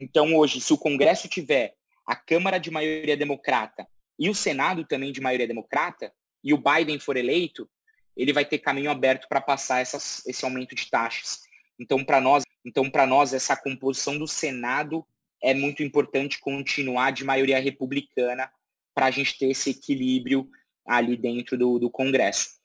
Então, 0.00 0.34
hoje, 0.34 0.62
se 0.62 0.72
o 0.72 0.78
Congresso 0.78 1.28
tiver 1.28 1.74
a 2.06 2.16
Câmara 2.16 2.56
de 2.56 2.70
maioria 2.70 3.18
democrata 3.18 3.86
e 4.18 4.30
o 4.30 4.34
Senado 4.34 4.86
também 4.86 5.12
de 5.12 5.20
maioria 5.20 5.46
democrata, 5.46 6.10
e 6.42 6.52
o 6.52 6.58
Biden 6.58 6.98
for 6.98 7.16
eleito, 7.16 7.68
ele 8.16 8.32
vai 8.32 8.44
ter 8.44 8.58
caminho 8.58 8.90
aberto 8.90 9.28
para 9.28 9.40
passar 9.40 9.80
essas, 9.80 10.26
esse 10.26 10.44
aumento 10.44 10.74
de 10.74 10.90
taxas. 10.90 11.42
Então, 11.78 12.04
para 12.04 12.20
nós, 12.20 12.42
então, 12.64 12.90
para 12.90 13.06
nós, 13.06 13.32
essa 13.32 13.56
composição 13.56 14.18
do 14.18 14.26
Senado 14.26 15.06
é 15.42 15.54
muito 15.54 15.82
importante 15.82 16.40
continuar 16.40 17.12
de 17.12 17.24
maioria 17.24 17.60
republicana 17.60 18.50
para 18.94 19.06
a 19.06 19.10
gente 19.10 19.38
ter 19.38 19.50
esse 19.50 19.70
equilíbrio 19.70 20.50
ali 20.84 21.16
dentro 21.16 21.56
do, 21.56 21.78
do 21.78 21.88
Congresso. 21.88 22.58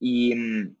E 0.00 0.34
hum, 0.34 0.74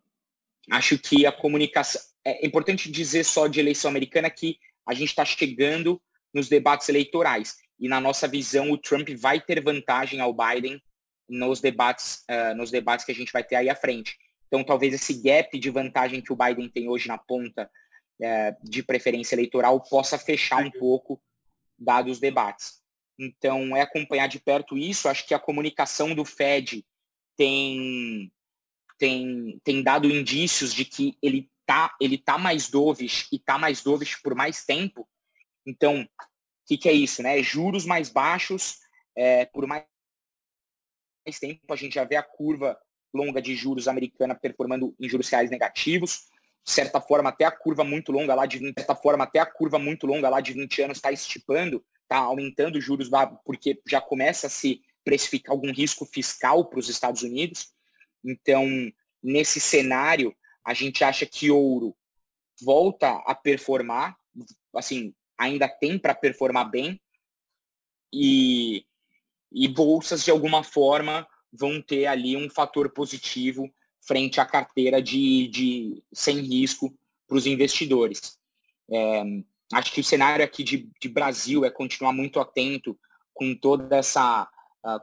acho 0.70 0.98
que 0.98 1.24
a 1.24 1.32
comunicação, 1.32 2.00
é 2.24 2.44
importante 2.44 2.90
dizer 2.90 3.24
só 3.24 3.46
de 3.46 3.60
eleição 3.60 3.88
americana 3.88 4.28
que 4.28 4.58
a 4.84 4.92
gente 4.92 5.10
está 5.10 5.24
chegando 5.24 6.02
nos 6.34 6.48
debates 6.48 6.88
eleitorais. 6.88 7.58
E 7.78 7.88
na 7.88 8.00
nossa 8.00 8.26
visão, 8.26 8.72
o 8.72 8.78
Trump 8.78 9.08
vai 9.16 9.40
ter 9.40 9.62
vantagem 9.62 10.20
ao 10.20 10.34
Biden 10.34 10.82
nos 11.28 11.60
debates, 11.60 12.24
uh, 12.30 12.54
nos 12.54 12.70
debates 12.70 13.04
que 13.04 13.12
a 13.12 13.14
gente 13.14 13.32
vai 13.32 13.42
ter 13.42 13.56
aí 13.56 13.68
à 13.68 13.74
frente. 13.74 14.16
Então, 14.46 14.62
talvez 14.64 14.94
esse 14.94 15.14
gap 15.14 15.58
de 15.58 15.70
vantagem 15.70 16.20
que 16.20 16.32
o 16.32 16.36
Biden 16.36 16.68
tem 16.68 16.88
hoje 16.88 17.08
na 17.08 17.18
ponta 17.18 17.68
é, 18.20 18.56
de 18.62 18.82
preferência 18.82 19.34
eleitoral, 19.34 19.80
possa 19.80 20.18
fechar 20.18 20.64
um 20.64 20.70
pouco 20.70 21.20
dados 21.78 22.12
os 22.12 22.20
debates. 22.20 22.80
Então, 23.18 23.76
é 23.76 23.80
acompanhar 23.80 24.28
de 24.28 24.38
perto 24.38 24.76
isso. 24.76 25.08
Acho 25.08 25.26
que 25.26 25.34
a 25.34 25.38
comunicação 25.38 26.14
do 26.14 26.24
Fed 26.24 26.84
tem, 27.36 28.32
tem, 28.98 29.60
tem 29.64 29.82
dado 29.82 30.10
indícios 30.10 30.72
de 30.72 30.84
que 30.84 31.16
ele 31.22 31.50
tá, 31.66 31.94
ele 32.00 32.16
tá 32.16 32.38
mais 32.38 32.68
dovish 32.68 33.28
e 33.32 33.38
tá 33.38 33.58
mais 33.58 33.82
dovish 33.82 34.16
por 34.22 34.34
mais 34.34 34.64
tempo. 34.64 35.08
Então, 35.66 36.02
o 36.02 36.08
que, 36.66 36.78
que 36.78 36.88
é 36.88 36.92
isso? 36.92 37.22
Né? 37.22 37.42
Juros 37.42 37.84
mais 37.84 38.08
baixos 38.08 38.78
é, 39.16 39.46
por 39.46 39.66
mais 39.66 39.84
tempo. 41.32 41.72
A 41.72 41.76
gente 41.76 41.94
já 41.94 42.04
vê 42.04 42.16
a 42.16 42.22
curva 42.22 42.78
longa 43.12 43.40
de 43.40 43.54
juros 43.54 43.88
americana 43.88 44.34
performando 44.34 44.94
em 45.00 45.08
juros 45.08 45.28
reais 45.28 45.50
negativos. 45.50 46.28
De 46.64 46.72
certa 46.72 47.00
forma, 47.00 47.30
até 47.30 47.44
a 47.44 47.50
curva 47.50 47.84
muito 47.84 48.10
longa 48.10 48.34
lá 48.34 48.46
de 48.46 48.58
20, 48.58 48.74
de 48.74 48.80
certa 48.80 48.96
forma, 48.96 49.24
até 49.24 49.38
a 49.38 49.46
curva 49.46 49.78
muito 49.78 50.06
longa 50.06 50.28
lá 50.28 50.40
de 50.40 50.52
20 50.52 50.82
anos 50.82 50.98
está 50.98 51.12
estipando, 51.12 51.84
está 52.02 52.18
aumentando 52.18 52.76
os 52.76 52.84
juros 52.84 53.08
lá, 53.08 53.26
porque 53.26 53.80
já 53.86 54.00
começa 54.00 54.48
a 54.48 54.50
se 54.50 54.82
precificar 55.04 55.52
algum 55.52 55.72
risco 55.72 56.04
fiscal 56.04 56.64
para 56.64 56.80
os 56.80 56.88
Estados 56.88 57.22
Unidos. 57.22 57.72
Então, 58.24 58.66
nesse 59.22 59.60
cenário, 59.60 60.34
a 60.64 60.74
gente 60.74 61.04
acha 61.04 61.24
que 61.24 61.50
ouro 61.50 61.96
volta 62.60 63.10
a 63.26 63.34
performar, 63.34 64.16
assim, 64.74 65.14
ainda 65.38 65.68
tem 65.68 65.98
para 65.98 66.14
performar 66.14 66.68
bem, 66.68 67.00
e, 68.12 68.84
e 69.52 69.68
bolsas, 69.68 70.24
de 70.24 70.30
alguma 70.30 70.62
forma, 70.62 71.26
vão 71.52 71.80
ter 71.80 72.06
ali 72.06 72.36
um 72.36 72.50
fator 72.50 72.90
positivo 72.90 73.70
frente 74.06 74.40
à 74.40 74.44
carteira 74.44 75.02
de, 75.02 75.48
de 75.48 76.02
sem 76.12 76.40
risco 76.40 76.94
para 77.26 77.36
os 77.36 77.46
investidores. 77.46 78.38
É, 78.90 79.22
acho 79.72 79.92
que 79.92 80.00
o 80.00 80.04
cenário 80.04 80.44
aqui 80.44 80.62
de, 80.62 80.88
de, 81.00 81.08
Brasil 81.08 81.64
é 81.64 81.70
continuar 81.70 82.12
muito 82.12 82.38
atento 82.38 82.96
com 83.34 83.54
toda 83.54 83.96
essa 83.96 84.48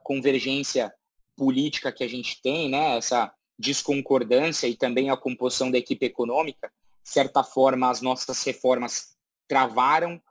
convergência 0.03 0.93
política 1.35 1.91
que 1.91 2.03
a 2.03 2.07
gente 2.07 2.41
tem, 2.41 2.69
né? 2.69 2.97
essa 2.97 3.33
desconcordância 3.57 4.67
e 4.67 4.75
também 4.75 5.09
a 5.09 5.17
composição 5.17 5.69
da 5.69 5.77
equipe 5.77 6.05
econômica. 6.05 6.71
De 7.03 7.09
certa 7.09 7.43
forma, 7.43 7.89
as 7.89 8.01
nossas 8.01 8.41
reformas 8.43 9.15
travaram. 9.47 10.21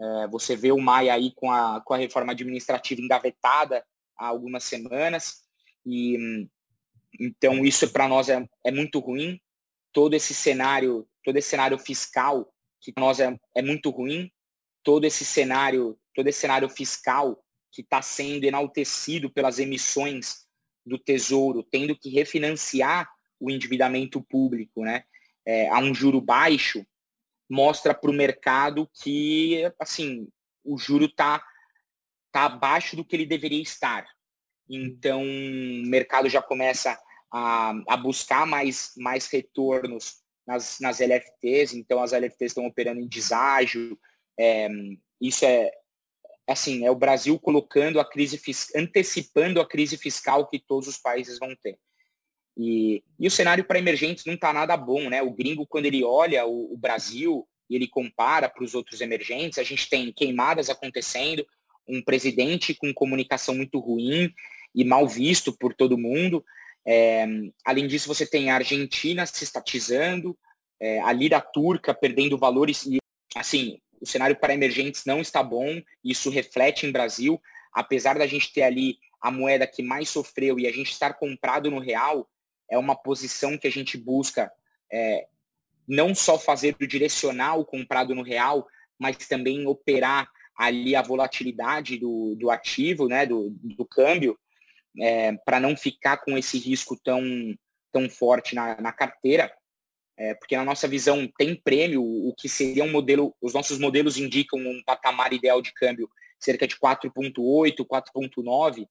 É, 0.00 0.28
você 0.28 0.54
vê 0.54 0.70
o 0.70 0.80
Maia 0.80 1.14
aí 1.14 1.32
com 1.34 1.50
a, 1.50 1.80
com 1.80 1.94
a 1.94 1.96
reforma 1.96 2.32
administrativa 2.32 3.00
engavetada 3.00 3.84
há 4.16 4.26
algumas 4.26 4.64
semanas. 4.64 5.42
E 5.84 6.46
então 7.18 7.64
isso 7.64 7.90
para 7.90 8.08
nós 8.08 8.28
é, 8.28 8.46
é 8.64 8.70
muito 8.70 8.98
ruim. 8.98 9.40
Todo 9.92 10.14
esse 10.14 10.34
cenário, 10.34 11.08
todo 11.24 11.36
esse 11.36 11.48
cenário 11.48 11.78
fiscal 11.78 12.52
que 12.80 12.92
para 12.92 13.02
nós 13.02 13.20
é, 13.20 13.36
é 13.54 13.62
muito 13.62 13.90
ruim. 13.90 14.30
Todo 14.82 15.04
esse 15.04 15.24
cenário, 15.24 15.98
todo 16.14 16.28
esse 16.28 16.38
cenário 16.38 16.68
fiscal 16.68 17.42
que 17.72 17.82
está 17.82 18.00
sendo 18.00 18.44
enaltecido 18.44 19.30
pelas 19.30 19.58
emissões 19.58 20.46
do 20.86 20.98
Tesouro, 20.98 21.62
tendo 21.62 21.96
que 21.96 22.08
refinanciar 22.10 23.08
o 23.38 23.50
endividamento 23.50 24.22
público, 24.22 24.82
né, 24.82 25.04
é, 25.46 25.68
a 25.68 25.78
um 25.78 25.94
juro 25.94 26.20
baixo, 26.20 26.84
mostra 27.48 27.94
para 27.94 28.10
o 28.10 28.14
mercado 28.14 28.88
que, 29.02 29.62
assim, 29.78 30.28
o 30.64 30.76
juro 30.76 31.06
está 31.06 31.42
tá 32.30 32.44
abaixo 32.44 32.94
do 32.94 33.04
que 33.04 33.16
ele 33.16 33.26
deveria 33.26 33.62
estar. 33.62 34.06
Então, 34.68 35.22
o 35.22 35.86
mercado 35.86 36.28
já 36.28 36.42
começa 36.42 36.98
a, 37.32 37.72
a 37.88 37.96
buscar 37.96 38.46
mais, 38.46 38.92
mais 38.96 39.26
retornos 39.26 40.20
nas, 40.46 40.78
nas 40.80 41.00
LFTs, 41.00 41.74
então 41.74 42.02
as 42.02 42.12
LFTs 42.12 42.50
estão 42.50 42.66
operando 42.66 43.00
em 43.00 43.08
deságio. 43.08 43.98
É, 44.38 44.68
isso 45.20 45.44
é, 45.44 45.70
assim, 46.46 46.84
é 46.84 46.90
o 46.90 46.96
Brasil 46.96 47.38
colocando 47.38 47.98
a 48.00 48.04
crise, 48.04 48.40
antecipando 48.74 49.60
a 49.60 49.66
crise 49.66 49.96
fiscal 49.96 50.46
que 50.46 50.58
todos 50.58 50.88
os 50.88 50.98
países 50.98 51.38
vão 51.38 51.54
ter. 51.62 51.78
E, 52.58 53.04
e 53.18 53.26
o 53.26 53.30
cenário 53.30 53.64
para 53.64 53.78
emergentes 53.78 54.24
não 54.24 54.34
está 54.34 54.52
nada 54.52 54.76
bom, 54.76 55.08
né? 55.08 55.22
O 55.22 55.30
gringo, 55.30 55.66
quando 55.66 55.86
ele 55.86 56.02
olha 56.02 56.44
o, 56.44 56.74
o 56.74 56.76
Brasil 56.76 57.46
e 57.70 57.76
ele 57.76 57.86
compara 57.86 58.48
para 58.48 58.64
os 58.64 58.74
outros 58.74 59.00
emergentes, 59.00 59.58
a 59.58 59.62
gente 59.62 59.88
tem 59.88 60.12
queimadas 60.12 60.68
acontecendo, 60.68 61.46
um 61.86 62.02
presidente 62.02 62.74
com 62.74 62.92
comunicação 62.92 63.54
muito 63.54 63.78
ruim, 63.78 64.34
e 64.74 64.84
mal 64.84 65.06
visto 65.06 65.52
por 65.52 65.72
todo 65.74 65.98
mundo. 65.98 66.44
É, 66.86 67.26
além 67.64 67.86
disso, 67.86 68.08
você 68.08 68.26
tem 68.26 68.50
a 68.50 68.56
Argentina 68.56 69.24
se 69.26 69.44
estatizando, 69.44 70.36
é, 70.80 71.00
a 71.00 71.12
lira 71.12 71.40
turca 71.40 71.94
perdendo 71.94 72.38
valores 72.38 72.86
e, 72.86 72.98
assim, 73.36 73.80
o 74.00 74.06
cenário 74.06 74.36
para 74.36 74.54
emergentes 74.54 75.04
não 75.04 75.20
está 75.20 75.42
bom, 75.42 75.80
isso 76.04 76.30
reflete 76.30 76.86
em 76.86 76.92
Brasil, 76.92 77.40
apesar 77.72 78.18
da 78.18 78.26
gente 78.26 78.52
ter 78.52 78.62
ali 78.62 78.98
a 79.20 79.30
moeda 79.30 79.66
que 79.66 79.82
mais 79.82 80.08
sofreu 80.08 80.58
e 80.58 80.66
a 80.66 80.72
gente 80.72 80.92
estar 80.92 81.14
comprado 81.14 81.70
no 81.70 81.80
real, 81.80 82.28
é 82.70 82.78
uma 82.78 82.94
posição 82.94 83.56
que 83.56 83.66
a 83.66 83.70
gente 83.70 83.96
busca 83.96 84.52
é, 84.92 85.26
não 85.86 86.14
só 86.14 86.38
fazer 86.38 86.76
o 86.80 86.86
direcional 86.86 87.64
comprado 87.64 88.14
no 88.14 88.22
real, 88.22 88.66
mas 88.98 89.16
também 89.16 89.66
operar 89.66 90.30
ali 90.56 90.96
a 90.96 91.02
volatilidade 91.02 91.98
do, 91.98 92.34
do 92.34 92.50
ativo, 92.50 93.08
né, 93.08 93.24
do, 93.24 93.50
do 93.50 93.84
câmbio, 93.86 94.38
é, 95.00 95.32
para 95.44 95.60
não 95.60 95.76
ficar 95.76 96.18
com 96.18 96.36
esse 96.36 96.58
risco 96.58 96.98
tão, 97.02 97.22
tão 97.92 98.10
forte 98.10 98.54
na, 98.54 98.80
na 98.80 98.92
carteira, 98.92 99.52
é, 100.16 100.34
porque 100.34 100.56
na 100.56 100.64
nossa 100.64 100.88
visão 100.88 101.30
tem 101.38 101.54
prêmio, 101.54 102.02
o 102.02 102.34
que 102.36 102.48
seria 102.48 102.82
um 102.82 102.90
modelo, 102.90 103.34
os 103.40 103.54
nossos 103.54 103.78
modelos 103.78 104.16
indicam 104.18 104.58
um 104.58 104.82
patamar 104.84 105.32
ideal 105.32 105.62
de 105.62 105.72
câmbio 105.72 106.10
cerca 106.40 106.66
de 106.66 106.76
4.8, 106.76 107.86
4.9, 107.86 108.88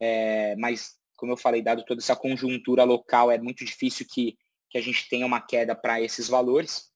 é, 0.00 0.56
mas 0.56 0.98
como 1.20 1.32
eu 1.32 1.36
falei, 1.36 1.60
dado 1.60 1.84
toda 1.84 2.00
essa 2.00 2.16
conjuntura 2.16 2.82
local, 2.82 3.30
é 3.30 3.38
muito 3.38 3.62
difícil 3.62 4.06
que, 4.10 4.38
que 4.70 4.78
a 4.78 4.80
gente 4.80 5.06
tenha 5.08 5.26
uma 5.26 5.40
queda 5.40 5.74
para 5.74 6.00
esses 6.00 6.26
valores. 6.26 6.90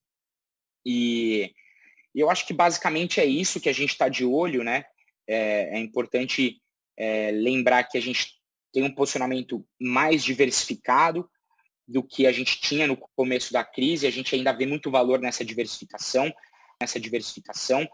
E, 0.84 1.52
eu 2.14 2.30
acho 2.30 2.46
que 2.46 2.54
basicamente 2.54 3.20
é 3.20 3.26
isso 3.26 3.60
que 3.60 3.68
a 3.68 3.72
gente 3.72 3.90
está 3.90 4.08
de 4.08 4.24
olho, 4.24 4.64
né? 4.64 4.84
É, 5.28 5.76
é 5.76 5.78
importante 5.78 6.62
é, 6.96 7.30
lembrar 7.32 7.84
que 7.84 7.98
a 7.98 8.00
gente 8.00 8.34
tem 8.72 8.82
um 8.82 8.94
posicionamento 8.94 9.66
mais 9.78 10.24
diversificado 10.24 11.28
do 11.86 12.02
que 12.02 12.26
a 12.26 12.32
gente 12.32 12.60
tinha 12.60 12.86
no 12.86 12.96
começo 12.96 13.52
da 13.52 13.62
crise. 13.62 14.06
A 14.06 14.10
gente 14.10 14.34
ainda 14.34 14.52
vê 14.52 14.64
muito 14.64 14.90
valor 14.90 15.20
nessa 15.20 15.44
diversificação, 15.44 16.32
nessa 16.80 16.98
diversificação. 16.98 17.86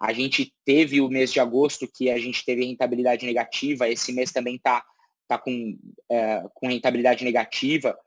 A 0.00 0.12
gente 0.12 0.52
teve 0.64 1.00
o 1.00 1.08
mês 1.08 1.32
de 1.32 1.38
agosto 1.38 1.88
que 1.88 2.10
a 2.10 2.18
gente 2.18 2.44
teve 2.44 2.64
rentabilidade 2.64 3.24
negativa. 3.24 3.88
Esse 3.88 4.12
mês 4.12 4.32
também 4.32 4.56
está 4.56 4.84
tá 5.26 5.38
com, 5.38 5.78
é, 6.10 6.42
com 6.54 6.68
rentabilidade 6.68 7.24
negativa. 7.24 7.98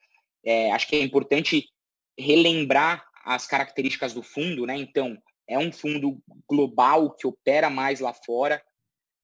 É, 0.43 0.71
acho 0.71 0.87
que 0.87 0.95
é 0.95 1.01
importante 1.01 1.69
relembrar 2.17 3.05
as 3.25 3.45
características 3.45 4.13
do 4.13 4.23
fundo, 4.23 4.65
né? 4.65 4.75
Então, 4.77 5.17
é 5.47 5.57
um 5.57 5.71
fundo 5.71 6.21
global 6.47 7.11
que 7.11 7.27
opera 7.27 7.69
mais 7.69 7.99
lá 7.99 8.13
fora, 8.13 8.61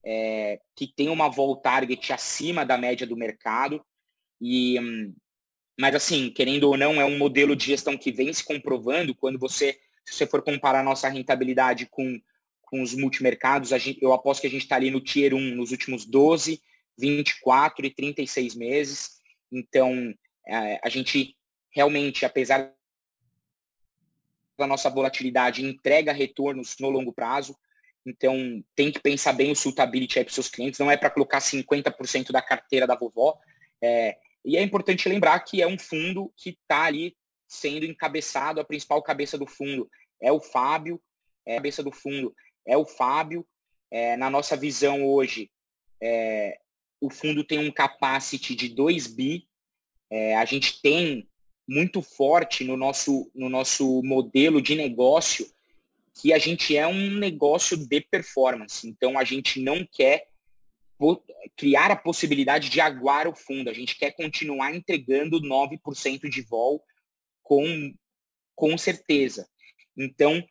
é, 0.04 0.60
que 0.76 0.88
tem 0.88 1.10
uma 1.10 1.30
vol 1.30 1.56
target 1.58 2.12
acima 2.12 2.66
da 2.66 2.78
média 2.78 3.06
do 3.06 3.16
mercado. 3.16 3.84
E, 4.42 4.78
mas 5.80 5.96
assim, 5.96 6.30
querendo 6.30 6.66
ou 6.66 6.78
não, 6.78 7.00
é 7.00 7.06
um 7.06 7.18
modelo 7.18 7.56
de 7.56 7.66
gestão 7.66 7.98
que 7.98 8.12
vem 8.12 8.32
se 8.34 8.44
comprovando 8.44 9.16
quando 9.16 9.40
você, 9.40 9.74
se 10.06 10.16
você 10.16 10.28
for 10.28 10.42
comparar 10.42 10.80
a 10.80 10.84
nossa 10.84 11.08
rentabilidade 11.10 11.88
com, 11.88 12.20
com 12.64 12.82
os 12.82 12.94
multimercados, 12.96 13.70
gente, 13.70 14.02
eu 14.02 14.14
aposto 14.14 14.42
que 14.42 14.48
a 14.48 14.52
gente 14.52 14.64
está 14.64 14.76
ali 14.76 14.90
no 14.90 15.02
Tier 15.02 15.34
1 15.34 15.56
nos 15.56 15.72
últimos 15.72 16.06
12, 16.06 16.62
24 16.98 17.86
e 17.86 17.90
36 17.90 18.56
meses. 18.56 19.22
Então, 19.52 20.14
é, 20.48 20.80
a 20.84 20.90
gente 20.90 21.36
realmente, 21.72 22.26
apesar 22.26 22.74
da 24.58 24.66
nossa 24.66 24.90
volatilidade, 24.90 25.64
entrega 25.64 26.14
retornos 26.14 26.76
no 26.80 26.90
longo 26.90 27.12
prazo. 27.12 27.58
Então, 28.06 28.64
tem 28.76 28.92
que 28.92 29.00
pensar 29.00 29.34
bem 29.34 29.52
o 29.52 29.56
suitability 29.56 30.20
para 30.20 30.28
os 30.28 30.34
seus 30.34 30.50
clientes. 30.50 30.80
Não 30.80 30.90
é 30.92 30.96
para 30.96 31.10
colocar 31.10 31.40
50% 31.40 32.32
da 32.32 32.42
carteira 32.42 32.88
da 32.88 32.96
vovó. 32.96 33.38
É, 33.82 34.18
e 34.44 34.56
é 34.56 34.62
importante 34.62 35.10
lembrar 35.10 35.40
que 35.40 35.62
é 35.62 35.68
um 35.68 35.78
fundo 35.78 36.32
que 36.38 36.52
está 36.52 36.84
ali 36.84 37.18
sendo 37.48 37.86
encabeçado, 37.86 38.60
a 38.60 38.66
principal 38.66 39.02
cabeça 39.02 39.38
do 39.38 39.48
fundo 39.48 39.90
é 40.22 40.32
o 40.32 40.40
Fábio, 40.40 41.02
é 41.46 41.54
a 41.54 41.56
cabeça 41.56 41.84
do 41.84 41.92
fundo 41.92 42.34
é 42.66 42.78
o 42.78 42.86
Fábio. 42.86 43.46
É, 43.92 44.18
na 44.18 44.30
nossa 44.30 44.58
visão 44.58 45.06
hoje, 45.06 45.50
é, 46.02 46.58
o 47.00 47.10
fundo 47.10 47.44
tem 47.44 47.60
um 47.60 47.72
capacity 47.72 48.56
de 48.56 48.70
2 48.70 49.08
bi. 49.08 49.48
É, 50.10 50.36
a 50.36 50.46
gente 50.46 50.82
tem 50.82 51.28
muito 51.68 52.02
forte 52.02 52.64
no 52.64 52.78
nosso, 52.78 53.30
no 53.34 53.50
nosso 53.50 54.02
modelo 54.04 54.62
de 54.62 54.76
negócio 54.76 55.50
que 56.14 56.32
a 56.32 56.38
gente 56.38 56.76
é 56.76 56.88
um 56.88 57.12
negócio 57.12 57.76
de 57.76 58.02
performance. 58.02 58.88
Então, 58.88 59.20
a 59.20 59.24
gente 59.24 59.60
não 59.60 59.86
quer 59.86 60.28
criar 61.58 61.92
a 61.92 61.96
possibilidade 61.96 62.70
de 62.70 62.80
aguar 62.80 63.28
o 63.28 63.36
fundo. 63.36 63.70
A 63.70 63.74
gente 63.74 63.98
quer 63.98 64.12
continuar 64.12 64.74
entregando 64.74 65.42
9% 65.42 66.30
de 66.30 66.42
vol 66.44 66.82
com, 67.44 67.94
com 68.56 68.78
certeza. 68.78 69.48
Então, 69.98 70.42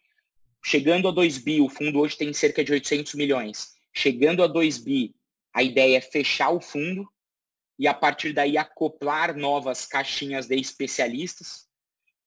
chegando 0.62 1.08
a 1.08 1.10
2 1.10 1.38
bi, 1.38 1.60
o 1.62 1.68
fundo 1.68 1.98
hoje 1.98 2.18
tem 2.18 2.32
cerca 2.34 2.62
de 2.62 2.72
800 2.72 3.14
milhões. 3.14 3.74
Chegando 3.92 4.42
a 4.42 4.46
2 4.46 4.78
bi, 4.78 5.14
a 5.54 5.62
ideia 5.62 5.98
é 5.98 6.00
fechar 6.00 6.50
o 6.50 6.60
fundo 6.60 7.08
e 7.78 7.86
a 7.86 7.94
partir 7.94 8.32
daí 8.32 8.58
acoplar 8.58 9.36
novas 9.36 9.86
caixinhas 9.86 10.46
de 10.46 10.56
especialistas. 10.56 11.66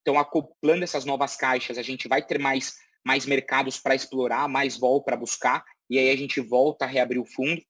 Então, 0.02 0.18
acoplando 0.18 0.84
essas 0.84 1.04
novas 1.04 1.36
caixas, 1.36 1.78
a 1.78 1.82
gente 1.82 2.08
vai 2.08 2.26
ter 2.26 2.40
mais, 2.40 2.78
mais 3.06 3.26
mercados 3.26 3.78
para 3.78 3.96
explorar, 3.96 4.48
mais 4.48 4.78
vol 4.78 5.04
para 5.04 5.18
buscar, 5.18 5.66
e 5.90 6.00
aí 6.00 6.10
a 6.10 6.16
gente 6.16 6.40
volta 6.40 6.86
a 6.86 6.88
reabrir 6.88 7.20
o 7.20 7.26
fundo. 7.26 7.62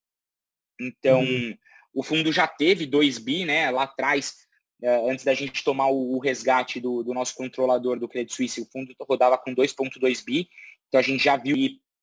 Então, 0.79 1.21
uhum. 1.21 1.57
o 1.93 2.03
fundo 2.03 2.31
já 2.31 2.47
teve 2.47 2.85
2 2.85 3.17
bi, 3.17 3.45
né? 3.45 3.71
Lá 3.71 3.83
atrás, 3.83 4.35
eh, 4.83 5.09
antes 5.09 5.25
da 5.25 5.33
gente 5.33 5.63
tomar 5.63 5.87
o, 5.87 6.19
resgate 6.19 6.79
do, 6.79 7.01
do, 7.03 7.13
nosso 7.13 7.33
controlador 7.35 7.99
do 7.99 8.07
Credit 8.07 8.35
Suisse, 8.35 8.61
o 8.61 8.69
fundo 8.71 8.93
rodava 9.01 9.37
com 9.37 9.55
2,2 9.55 10.23
bi. 10.23 10.47
Então, 10.87 10.99
a 10.99 11.03
gente 11.03 11.23
já 11.23 11.35
viu 11.35 11.55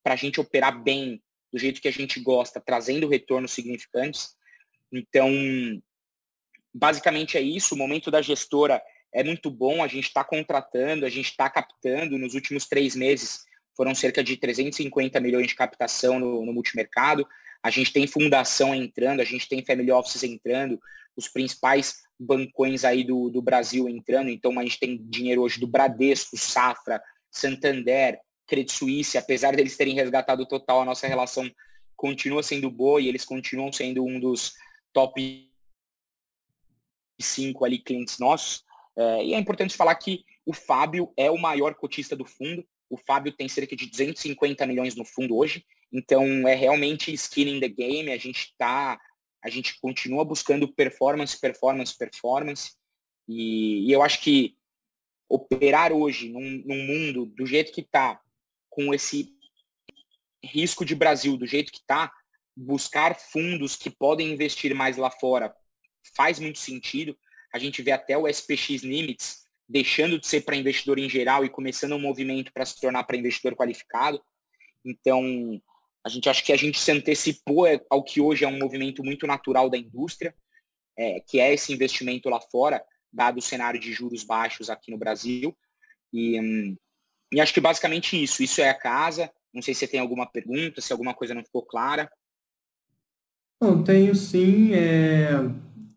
para 0.03 0.13
a 0.13 0.17
gente 0.17 0.39
operar 0.39 0.83
bem, 0.83 1.21
do 1.55 1.59
jeito 1.59 1.79
que 1.79 1.87
a 1.87 1.93
gente 1.93 2.19
gosta, 2.19 2.59
trazendo 2.59 3.07
retornos 3.07 3.53
significantes. 3.53 4.35
Então, 4.91 5.31
basicamente 6.73 7.37
é 7.37 7.41
isso. 7.41 7.73
O 7.73 7.77
momento 7.77 8.11
da 8.11 8.21
gestora 8.21 8.81
é 9.13 9.23
muito 9.23 9.49
bom. 9.49 9.81
A 9.81 9.87
gente 9.87 10.03
está 10.03 10.21
contratando, 10.21 11.05
a 11.05 11.09
gente 11.09 11.29
está 11.29 11.49
captando. 11.49 12.17
Nos 12.17 12.33
últimos 12.33 12.67
três 12.67 12.93
meses 12.93 13.45
foram 13.73 13.95
cerca 13.95 14.21
de 14.21 14.35
350 14.35 15.17
milhões 15.21 15.47
de 15.47 15.55
captação 15.55 16.19
no, 16.19 16.45
no 16.45 16.51
multimercado. 16.51 17.25
A 17.63 17.69
gente 17.69 17.93
tem 17.93 18.05
fundação 18.05 18.75
entrando, 18.75 19.21
a 19.21 19.25
gente 19.25 19.47
tem 19.47 19.63
family 19.63 19.93
offices 19.93 20.23
entrando, 20.23 20.77
os 21.15 21.29
principais 21.29 22.03
bancões 22.19 22.83
aí 22.83 23.05
do, 23.05 23.29
do 23.29 23.41
Brasil 23.41 23.87
entrando. 23.87 24.29
Então, 24.29 24.59
a 24.59 24.63
gente 24.63 24.77
tem 24.77 24.97
dinheiro 25.05 25.41
hoje 25.41 25.57
do 25.57 25.67
Bradesco, 25.67 26.37
Safra, 26.37 27.01
Santander, 27.31 28.19
Credit 28.45 28.71
Suisse, 28.71 29.17
apesar 29.17 29.55
deles 29.55 29.77
terem 29.77 29.95
resgatado 29.95 30.45
total, 30.45 30.81
a 30.81 30.85
nossa 30.85 31.07
relação 31.07 31.49
continua 31.95 32.43
sendo 32.43 32.69
boa 32.69 33.01
e 33.01 33.07
eles 33.07 33.25
continuam 33.25 33.71
sendo 33.71 34.03
um 34.03 34.19
dos 34.19 34.53
top 34.93 35.49
5 37.19 37.65
ali 37.65 37.79
clientes 37.79 38.19
nossos. 38.19 38.63
É, 38.97 39.25
e 39.25 39.33
é 39.33 39.39
importante 39.39 39.75
falar 39.75 39.95
que 39.95 40.23
o 40.45 40.53
Fábio 40.53 41.11
é 41.17 41.29
o 41.31 41.37
maior 41.37 41.75
cotista 41.75 42.15
do 42.15 42.25
fundo. 42.25 42.65
O 42.89 42.97
Fábio 42.97 43.31
tem 43.31 43.47
cerca 43.47 43.75
de 43.75 43.87
250 43.87 44.65
milhões 44.67 44.95
no 44.95 45.03
fundo 45.03 45.35
hoje. 45.35 45.65
Então 45.91 46.47
é 46.47 46.53
realmente 46.53 47.13
skin 47.13 47.57
in 47.57 47.59
the 47.59 47.69
game. 47.69 48.11
A 48.11 48.17
gente 48.17 48.53
tá, 48.57 48.99
a 49.43 49.49
gente 49.49 49.79
continua 49.79 50.23
buscando 50.23 50.71
performance, 50.71 51.39
performance, 51.39 51.97
performance. 51.97 52.73
E, 53.27 53.87
e 53.87 53.91
eu 53.91 54.03
acho 54.03 54.21
que 54.21 54.55
operar 55.27 55.91
hoje 55.91 56.29
num, 56.29 56.63
num 56.65 56.85
mundo 56.85 57.25
do 57.25 57.45
jeito 57.45 57.71
que 57.71 57.81
está, 57.81 58.21
com 58.75 58.93
esse 58.93 59.33
risco 60.43 60.85
de 60.85 60.93
Brasil 60.93 61.37
do 61.37 61.47
jeito 61.47 61.71
que 61.71 61.79
está, 61.79 62.11
buscar 62.55 63.15
fundos 63.15 63.75
que 63.75 63.89
podem 63.89 64.31
investir 64.31 64.75
mais 64.75 64.97
lá 64.97 65.09
fora 65.09 65.53
faz 66.15 66.39
muito 66.39 66.59
sentido. 66.59 67.17
A 67.53 67.57
gente 67.57 67.81
vê 67.81 67.91
até 67.91 68.17
o 68.17 68.27
SPX 68.27 68.83
Limits 68.83 69.45
deixando 69.67 70.19
de 70.19 70.27
ser 70.27 70.41
para 70.41 70.55
investidor 70.55 70.99
em 70.99 71.09
geral 71.09 71.43
e 71.43 71.49
começando 71.49 71.93
um 71.93 71.99
movimento 71.99 72.53
para 72.53 72.65
se 72.65 72.79
tornar 72.79 73.03
para 73.03 73.17
investidor 73.17 73.55
qualificado. 73.55 74.21
Então, 74.83 75.59
a 76.05 76.09
gente 76.09 76.29
acha 76.29 76.43
que 76.43 76.53
a 76.53 76.57
gente 76.57 76.79
se 76.79 76.91
antecipou 76.91 77.65
ao 77.89 78.03
que 78.03 78.21
hoje 78.21 78.45
é 78.45 78.47
um 78.47 78.59
movimento 78.59 79.03
muito 79.03 79.25
natural 79.25 79.69
da 79.69 79.77
indústria, 79.77 80.35
é, 80.97 81.19
que 81.21 81.39
é 81.39 81.53
esse 81.53 81.73
investimento 81.73 82.29
lá 82.29 82.39
fora, 82.39 82.83
dado 83.11 83.39
o 83.39 83.41
cenário 83.41 83.79
de 83.79 83.91
juros 83.91 84.23
baixos 84.23 84.69
aqui 84.69 84.91
no 84.91 84.97
Brasil. 84.97 85.57
E, 86.13 86.39
hum, 86.39 86.77
e 87.31 87.41
acho 87.41 87.53
que 87.53 87.61
basicamente 87.61 88.21
isso. 88.21 88.43
Isso 88.43 88.61
é 88.61 88.69
a 88.69 88.73
casa. 88.73 89.31
Não 89.53 89.61
sei 89.61 89.73
se 89.73 89.81
você 89.81 89.87
tem 89.87 89.99
alguma 89.99 90.25
pergunta, 90.25 90.81
se 90.81 90.91
alguma 90.91 91.13
coisa 91.13 91.33
não 91.33 91.43
ficou 91.43 91.63
clara. 91.63 92.09
Não, 93.61 93.83
tenho 93.83 94.13
sim. 94.13 94.73
É, 94.73 95.29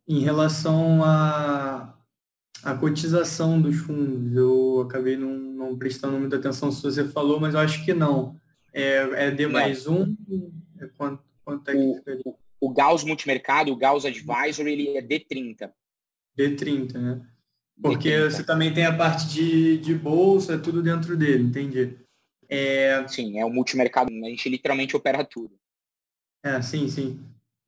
em 0.07 0.21
relação 0.21 1.03
à 1.05 1.95
a, 2.63 2.71
a, 2.71 2.79
cotização 2.79 3.61
dos 3.61 3.77
fundos, 3.79 4.35
eu 4.37 4.83
acabei 4.89 5.17
não, 5.17 5.37
não, 5.37 5.77
prestando 5.77 6.19
muita 6.19 6.37
atenção 6.37 6.71
se 6.71 6.83
você 6.83 7.05
falou, 7.05 7.41
mas 7.41 7.55
eu 7.55 7.61
acho 7.61 7.85
que 7.85 7.93
não. 7.93 8.37
É, 8.73 9.27
é 9.27 9.31
D 9.31 9.49
mais 9.49 9.87
um? 9.87 10.17
É 10.79 10.87
quanto, 10.97 11.23
quanto 11.45 11.69
é 11.69 11.73
que 11.73 11.79
o, 11.79 11.95
ficaria? 11.97 12.23
O, 12.25 12.39
o 12.61 12.71
Gauss 12.71 13.03
Multimercado, 13.03 13.73
o 13.73 13.77
Gauss 13.77 14.05
Advisory, 14.05 14.73
ele 14.73 14.97
é 14.97 15.03
D30. 15.03 15.71
D30, 16.39 16.93
né? 16.95 17.27
Porque 17.81 18.11
D30. 18.11 18.31
você 18.31 18.45
também 18.45 18.73
tem 18.73 18.85
a 18.85 18.97
parte 18.97 19.29
de, 19.29 19.79
de 19.79 19.95
bolsa, 19.95 20.55
é 20.55 20.59
tudo 20.59 20.83
dentro 20.83 21.17
dele, 21.17 21.45
entendi. 21.45 21.97
É... 22.49 23.07
Sim, 23.07 23.39
é 23.39 23.45
o 23.45 23.51
multimercado, 23.51 24.11
a 24.11 24.29
gente 24.29 24.49
literalmente 24.49 24.97
opera 24.97 25.25
tudo. 25.25 25.55
É, 26.43 26.61
sim, 26.63 26.89
sim. 26.89 27.21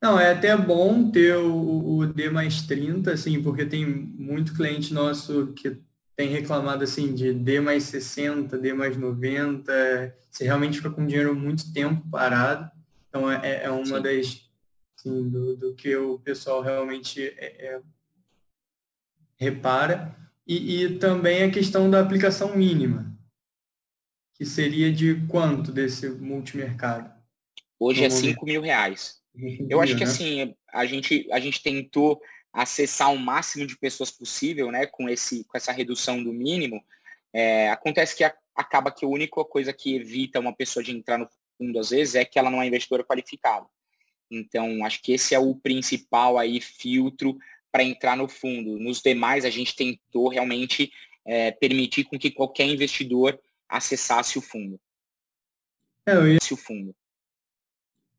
Não, 0.02 0.18
é 0.18 0.32
até 0.32 0.56
bom 0.56 1.10
ter 1.10 1.36
o, 1.36 1.98
o 1.98 2.06
D 2.06 2.30
mais 2.30 2.62
30, 2.62 3.12
assim, 3.12 3.42
porque 3.42 3.66
tem 3.66 3.84
muito 3.84 4.54
cliente 4.54 4.94
nosso 4.94 5.48
que 5.48 5.76
tem 6.16 6.28
reclamado 6.28 6.84
assim 6.84 7.14
de 7.14 7.32
D 7.32 7.60
mais 7.60 7.84
60, 7.84 8.58
D 8.58 8.72
mais 8.72 8.96
90, 8.96 10.14
você 10.30 10.44
realmente 10.44 10.76
fica 10.76 10.90
com 10.90 11.06
dinheiro 11.06 11.34
muito 11.34 11.72
tempo 11.72 12.06
parado. 12.10 12.70
Então 13.08 13.30
é, 13.30 13.64
é 13.64 13.70
uma 13.70 13.84
Sim. 13.84 14.02
das 14.02 14.50
assim, 14.98 15.28
do, 15.28 15.56
do, 15.56 15.74
que 15.74 15.96
o 15.96 16.18
pessoal 16.18 16.62
realmente 16.62 17.22
é, 17.22 17.74
é, 17.74 17.80
repara. 19.40 20.14
E, 20.46 20.82
e 20.82 20.98
também 20.98 21.44
a 21.44 21.50
questão 21.50 21.90
da 21.90 22.00
aplicação 22.00 22.56
mínima, 22.56 23.16
que 24.34 24.44
seria 24.44 24.92
de 24.92 25.26
quanto 25.28 25.72
desse 25.72 26.08
multimercado? 26.08 27.10
Hoje 27.78 28.04
é 28.04 28.10
5 28.10 28.44
mil 28.44 28.60
reais. 28.60 29.20
Eu 29.68 29.80
acho 29.80 29.94
que 29.94 30.04
né? 30.04 30.10
assim, 30.10 30.54
a 30.72 30.84
gente, 30.84 31.26
a 31.30 31.38
gente 31.38 31.62
tentou 31.62 32.20
acessar 32.52 33.12
o 33.12 33.18
máximo 33.18 33.64
de 33.64 33.78
pessoas 33.78 34.10
possível, 34.10 34.72
né, 34.72 34.86
com, 34.86 35.08
esse, 35.08 35.44
com 35.44 35.56
essa 35.56 35.70
redução 35.72 36.22
do 36.22 36.32
mínimo. 36.32 36.82
É, 37.32 37.70
acontece 37.70 38.16
que 38.16 38.24
a, 38.24 38.34
acaba 38.56 38.90
que 38.90 39.04
a 39.04 39.08
única 39.08 39.44
coisa 39.44 39.72
que 39.72 39.94
evita 39.94 40.40
uma 40.40 40.54
pessoa 40.54 40.82
de 40.82 40.90
entrar 40.90 41.16
no 41.16 41.28
fundo, 41.56 41.78
às 41.78 41.90
vezes, 41.90 42.16
é 42.16 42.24
que 42.24 42.38
ela 42.38 42.50
não 42.50 42.60
é 42.60 42.66
investidora 42.66 43.04
qualificada. 43.04 43.66
Então, 44.28 44.84
acho 44.84 45.00
que 45.00 45.12
esse 45.12 45.34
é 45.34 45.38
o 45.38 45.54
principal 45.54 46.36
aí 46.36 46.60
filtro 46.60 47.38
para 47.70 47.84
entrar 47.84 48.16
no 48.16 48.28
fundo. 48.28 48.78
Nos 48.78 49.00
demais, 49.00 49.44
a 49.44 49.50
gente 49.50 49.76
tentou 49.76 50.28
realmente 50.28 50.90
é, 51.24 51.50
permitir 51.52 52.04
com 52.04 52.18
que 52.18 52.30
qualquer 52.30 52.66
investidor 52.66 53.38
acessasse 53.68 54.38
o 54.38 54.42
fundo. 54.42 54.80
É, 56.06 56.14
eu 56.14 56.28
ia... 56.28 56.38
o 56.50 56.56
fundo. 56.56 56.94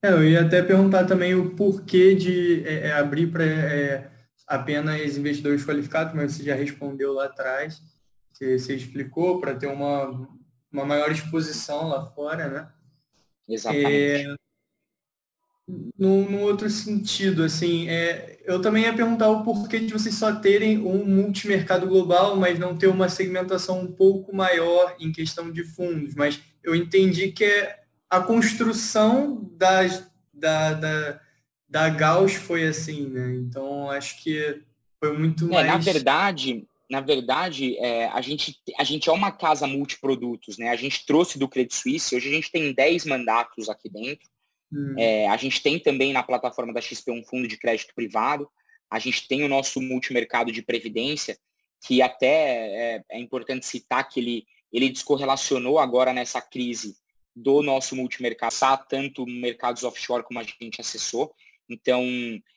É, 0.04 0.10
eu 0.10 0.24
ia 0.24 0.41
até 0.41 0.64
perguntar 0.64 1.06
também 1.06 1.36
o 1.36 1.56
porquê 1.56 2.16
de 2.16 2.66
é, 2.66 2.88
é 2.88 2.91
abrir 2.93 3.28
para 3.28 3.45
é, 3.45 4.12
apenas 4.47 5.18
investidores 5.18 5.66
qualificados, 5.66 6.14
mas 6.14 6.34
você 6.34 6.43
já 6.43 6.56
respondeu 6.56 7.14
lá 7.14 7.26
atrás. 7.26 7.82
Você, 8.32 8.58
você 8.58 8.76
explicou 8.76 9.39
para 9.39 9.56
ter 9.56 9.68
uma, 9.68 10.28
uma 10.72 10.86
maior 10.86 11.12
exposição 11.12 11.88
lá 11.88 12.06
fora, 12.08 12.47
né? 12.47 12.72
Exatamente. 13.47 14.36
No, 15.97 16.30
no, 16.30 16.39
outro 16.39 16.70
sentido, 16.70 17.43
assim, 17.43 17.88
é, 17.88 18.39
eu 18.45 18.62
também 18.62 18.84
ia 18.84 18.93
perguntar 18.93 19.30
o 19.30 19.43
porquê 19.43 19.80
de 19.80 19.93
vocês 19.93 20.16
só 20.16 20.36
terem 20.36 20.80
um 20.80 21.05
multimercado 21.05 21.88
global, 21.88 22.36
mas 22.36 22.59
não 22.59 22.76
ter 22.76 22.88
uma 22.88 23.07
segmentação 23.07 23.80
um 23.80 23.91
pouco 23.91 24.36
maior 24.36 24.95
em 24.99 25.12
questão 25.12 25.51
de 25.51 25.64
fundos. 25.64 26.16
Mas 26.16 26.41
eu 26.64 26.76
entendi 26.76 27.32
que 27.32 27.45
é 27.45 27.80
a 28.09 28.20
construção 28.20 29.49
das, 29.53 30.12
da, 30.34 30.74
da, 30.74 31.22
da 31.70 31.89
Gauss 31.89 32.34
foi 32.34 32.68
assim, 32.68 33.07
né? 33.07 33.36
Então 33.36 33.89
acho 33.89 34.22
que 34.22 34.62
foi 34.99 35.18
muito 35.18 35.45
é, 35.45 35.64
mais. 35.64 35.68
Na 35.68 35.78
verdade, 35.78 36.68
na 36.91 36.99
verdade, 36.99 37.78
é, 37.78 38.09
a, 38.09 38.20
gente, 38.20 38.59
a 38.78 38.84
gente 38.84 39.09
é 39.09 39.14
uma 39.14 39.32
casa 39.32 39.66
multiprodutos, 39.66 40.57
né? 40.57 40.70
A 40.70 40.76
gente 40.76 41.05
trouxe 41.05 41.39
do 41.39 41.47
Credit 41.47 41.74
Suisse, 41.74 42.14
hoje 42.14 42.28
a 42.28 42.34
gente 42.34 42.51
tem 42.51 42.74
10 42.74 43.05
mandatos 43.05 43.70
aqui 43.70 43.89
dentro. 43.89 44.30
Hum. 44.72 44.96
É, 44.98 45.28
a 45.28 45.38
gente 45.38 45.62
tem 45.62 45.80
também 45.80 46.14
na 46.14 46.24
plataforma 46.24 46.74
da 46.74 46.82
XP 46.82 47.12
um 47.12 47.24
fundo 47.24 47.48
de 47.48 47.58
crédito 47.58 47.94
privado. 47.94 48.50
A 48.90 49.00
gente 49.00 49.28
tem 49.28 49.44
o 49.44 49.50
nosso 49.50 49.82
multimercado 49.82 50.52
de 50.52 50.62
previdência, 50.62 51.38
que 51.86 52.02
até 52.02 52.96
é, 52.98 53.04
é 53.10 53.20
importante 53.20 53.66
citar 53.66 54.08
que 54.08 54.20
ele, 54.20 54.46
ele 54.72 54.90
descorrelacionou 54.90 55.80
agora 55.80 56.14
nessa 56.14 56.42
crise 56.42 56.96
do 57.36 57.62
nosso 57.62 57.96
multimercado, 57.96 58.86
tanto 58.90 59.26
mercados 59.26 59.84
offshore 59.84 60.24
como 60.24 60.40
a 60.40 60.44
gente 60.44 60.82
acessou. 60.82 61.34
Então, 61.70 62.04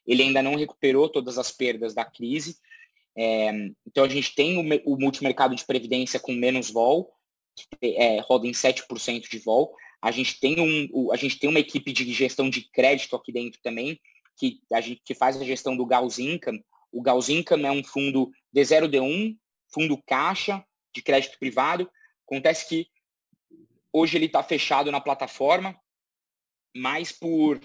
ele 0.07 0.23
ainda 0.23 0.43
não 0.43 0.57
recuperou 0.57 1.09
todas 1.09 1.39
as 1.39 1.53
perdas 1.53 1.95
da 1.95 2.05
crise. 2.05 2.57
É, 3.17 3.51
então, 3.87 4.05
a 4.05 4.09
gente 4.09 4.35
tem 4.35 4.59
o, 4.59 4.93
o, 4.93 4.99
multimercado 4.99 5.55
de 5.55 5.65
previdência 5.65 6.19
com 6.19 6.33
menos 6.33 6.71
vol, 6.71 7.13
que 7.55 7.97
é, 7.97 8.21
roda 8.21 8.47
em 8.47 8.53
7% 8.53 9.29
de 9.31 9.39
vol. 9.39 9.75
A 10.05 10.11
gente, 10.11 10.39
tem 10.39 10.61
um, 10.61 11.11
a 11.11 11.17
gente 11.17 11.39
tem 11.39 11.49
uma 11.49 11.59
equipe 11.59 11.91
de 11.91 12.13
gestão 12.13 12.51
de 12.51 12.61
crédito 12.71 13.17
aqui 13.17 13.33
dentro 13.33 13.59
também, 13.63 13.99
que, 14.37 14.61
a 14.71 14.79
gente, 14.79 15.01
que 15.03 15.15
faz 15.15 15.35
a 15.35 15.43
gestão 15.43 15.75
do 15.75 15.87
Gauss 15.87 16.19
Income. 16.19 16.63
O 16.93 17.01
Gauss 17.01 17.31
Income 17.31 17.65
é 17.65 17.71
um 17.71 17.83
fundo 17.83 18.31
D0D1, 18.55 19.35
fundo 19.73 19.97
caixa 20.07 20.63
de 20.95 21.01
crédito 21.01 21.39
privado. 21.39 21.91
Acontece 22.27 22.69
que 22.69 22.87
hoje 23.91 24.19
ele 24.19 24.27
está 24.27 24.43
fechado 24.43 24.93
na 24.93 25.01
plataforma, 25.01 25.75
mais 26.77 27.11
por 27.11 27.59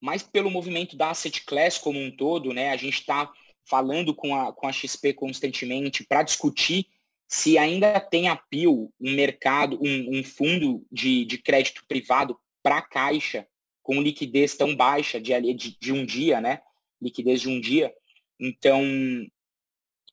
mais 0.00 0.22
pelo 0.22 0.52
movimento 0.52 0.96
da 0.96 1.10
asset 1.10 1.44
class 1.44 1.78
como 1.78 1.98
um 1.98 2.14
todo, 2.14 2.52
né? 2.52 2.70
A 2.70 2.76
gente 2.76 3.00
está 3.00 3.28
falando 3.68 4.14
com 4.14 4.36
a, 4.36 4.52
com 4.52 4.68
a 4.68 4.72
XP 4.72 5.14
constantemente 5.14 6.04
para 6.04 6.22
discutir 6.22 6.86
se 7.32 7.56
ainda 7.56 7.98
tem 7.98 8.28
apio 8.28 8.92
um 9.00 9.14
mercado, 9.14 9.78
um, 9.80 10.18
um 10.18 10.22
fundo 10.22 10.86
de, 10.92 11.24
de 11.24 11.38
crédito 11.38 11.82
privado 11.88 12.38
para 12.62 12.76
a 12.76 12.82
caixa 12.82 13.48
com 13.82 14.02
liquidez 14.02 14.54
tão 14.54 14.76
baixa 14.76 15.18
de, 15.18 15.32
de, 15.54 15.78
de 15.80 15.92
um 15.94 16.04
dia, 16.04 16.42
né? 16.42 16.60
Liquidez 17.00 17.40
de 17.40 17.48
um 17.48 17.58
dia. 17.58 17.90
Então, 18.38 18.82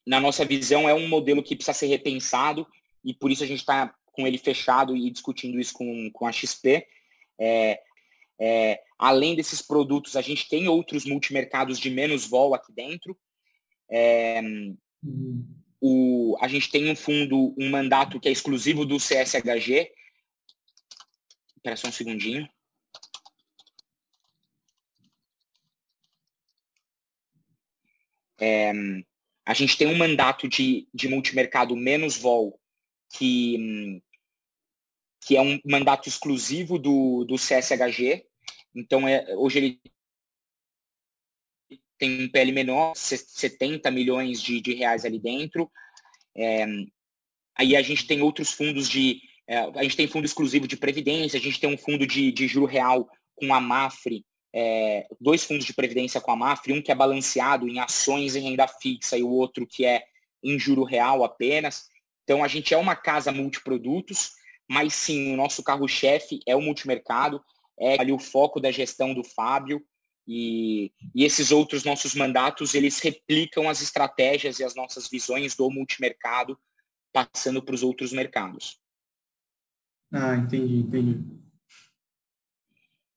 na 0.08 0.22
nossa 0.22 0.46
visão, 0.46 0.88
é 0.88 0.94
um 0.94 1.10
modelo 1.10 1.44
que 1.44 1.58
precisa 1.58 1.78
ser 1.78 1.88
repensado 1.88 2.66
e 3.04 3.14
por 3.14 3.30
isso 3.30 3.44
a 3.44 3.48
gente 3.48 3.60
está 3.60 3.94
com 4.14 4.26
ele 4.26 4.38
fechado 4.38 4.96
e 4.96 5.12
discutindo 5.12 5.60
isso 5.60 5.74
com, 5.74 6.10
com 6.14 6.26
a 6.26 6.32
XP. 6.32 6.88
É, 7.38 7.82
é, 8.40 8.82
além 8.98 9.36
desses 9.36 9.62
produtos, 9.62 10.16
a 10.16 10.22
gente 10.22 10.48
tem 10.48 10.70
outros 10.70 11.04
multimercados 11.04 11.80
de 11.80 11.90
menos 11.90 12.26
vol 12.26 12.56
aqui 12.56 12.72
dentro. 12.72 13.20
É, 13.92 14.42
o, 15.82 16.38
a 16.42 16.48
gente 16.48 16.70
tem 16.70 16.90
um 16.90 16.96
fundo, 16.96 17.56
um 17.58 17.70
mandato 17.70 18.20
que 18.20 18.28
é 18.28 18.32
exclusivo 18.32 18.86
do 18.86 18.98
CSHG. 18.98 19.92
Espera 21.56 21.76
só 21.76 21.88
um 21.88 21.92
segundinho. 21.92 22.50
É, 28.40 28.72
a 29.46 29.54
gente 29.54 29.78
tem 29.78 29.88
um 29.88 29.98
mandato 29.98 30.48
de, 30.48 30.88
de 30.94 31.08
multimercado 31.10 31.76
menos 31.76 32.16
vol, 32.16 32.60
que, 33.14 34.02
que 35.26 35.36
é 35.36 35.42
um 35.42 35.60
mandato 35.66 36.08
exclusivo 36.08 36.80
do, 36.80 37.26
do 37.26 37.36
CSHG. 37.36 38.26
Então, 38.74 39.08
é, 39.08 39.36
hoje 39.36 39.58
ele 39.58 39.82
tem 42.00 42.24
um 42.24 42.30
PL 42.30 42.52
menor, 42.52 42.96
70 42.96 43.92
milhões 43.92 44.42
de, 44.42 44.62
de 44.62 44.74
reais 44.74 45.06
ali 45.06 45.20
dentro. 45.20 45.70
É, 46.36 46.66
aí 47.56 47.76
a 47.76 47.82
gente 47.82 48.08
tem 48.08 48.22
outros 48.22 48.52
fundos 48.52 48.88
de. 48.88 49.22
É, 49.46 49.60
a 49.60 49.84
gente 49.84 49.98
tem 49.98 50.08
fundo 50.08 50.26
exclusivo 50.26 50.68
de 50.68 50.78
previdência, 50.78 51.38
a 51.38 51.42
gente 51.42 51.60
tem 51.60 51.72
um 51.72 51.78
fundo 51.78 52.08
de, 52.08 52.32
de 52.32 52.48
juro 52.48 52.66
real 52.66 53.08
com 53.36 53.54
a 53.54 53.60
Mafre, 53.60 54.26
é, 54.54 55.08
dois 55.20 55.44
fundos 55.44 55.66
de 55.66 55.74
previdência 55.74 56.22
com 56.22 56.32
a 56.32 56.36
Mafre, 56.36 56.74
um 56.74 56.82
que 56.82 56.92
é 56.92 56.96
balanceado 56.96 57.68
em 57.68 57.80
ações 57.80 58.36
e 58.36 58.40
renda 58.40 58.68
fixa 58.68 59.18
e 59.18 59.24
o 59.24 59.30
outro 59.30 59.68
que 59.68 59.86
é 59.86 60.04
em 60.44 60.58
juro 60.58 60.84
real 60.84 61.24
apenas. 61.24 61.88
Então 62.24 62.44
a 62.44 62.48
gente 62.48 62.74
é 62.74 62.78
uma 62.78 62.96
casa 62.96 63.32
multiprodutos, 63.32 64.32
mas 64.70 64.94
sim, 64.94 65.34
o 65.34 65.38
nosso 65.38 65.64
carro-chefe 65.64 66.40
é 66.46 66.56
o 66.56 66.62
multimercado, 66.62 67.44
é 67.78 68.00
ali 68.00 68.12
o 68.12 68.20
foco 68.20 68.60
da 68.60 68.72
gestão 68.72 69.14
do 69.14 69.24
Fábio, 69.24 69.84
e, 70.32 70.94
e, 71.16 71.26
esses 71.26 71.50
outros 71.50 71.84
nossos 71.84 72.14
mandatos, 72.14 72.76
eles 72.76 73.00
replicam 73.00 73.68
as 73.68 73.82
estratégias 73.82 74.60
e 74.60 74.64
as 74.64 74.76
nossas 74.76 75.08
visões 75.10 75.56
do 75.56 75.72
multimercado, 75.72 76.56
passando 77.12 77.64
para 77.64 77.74
os 77.74 77.82
outros 77.82 78.14
mercados. 78.14 78.80
Ah, 80.14 80.36
entendi, 80.36 80.82
entendi. 80.82 81.24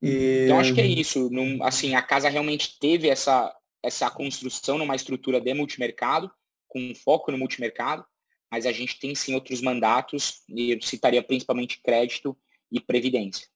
E... 0.01 0.45
Então, 0.47 0.59
acho 0.59 0.75
que 0.75 0.81
é 0.81 0.87
isso. 0.87 1.29
Num, 1.29 1.63
assim, 1.63 1.95
a 1.95 2.01
casa 2.01 2.31
realmente 2.31 2.79
teve 2.79 3.09
essa, 3.09 3.55
essa 3.83 4.11
construção 4.11 4.79
numa 4.79 4.97
estrutura 4.97 5.39
de 5.39 5.53
multimercado, 5.53 6.33
com 6.67 6.95
foco 6.95 7.31
no 7.31 7.37
multimercado, 7.37 8.07
mas 8.51 8.65
a 8.65 8.73
gente 8.73 8.99
tem 8.99 9.15
sim 9.15 9.35
outros 9.35 9.61
mandatos, 9.61 10.43
e 10.49 10.71
eu 10.71 10.81
citaria 10.81 11.23
principalmente 11.23 11.83
crédito 11.83 12.35
e 12.71 12.81
previdência. 12.81 13.51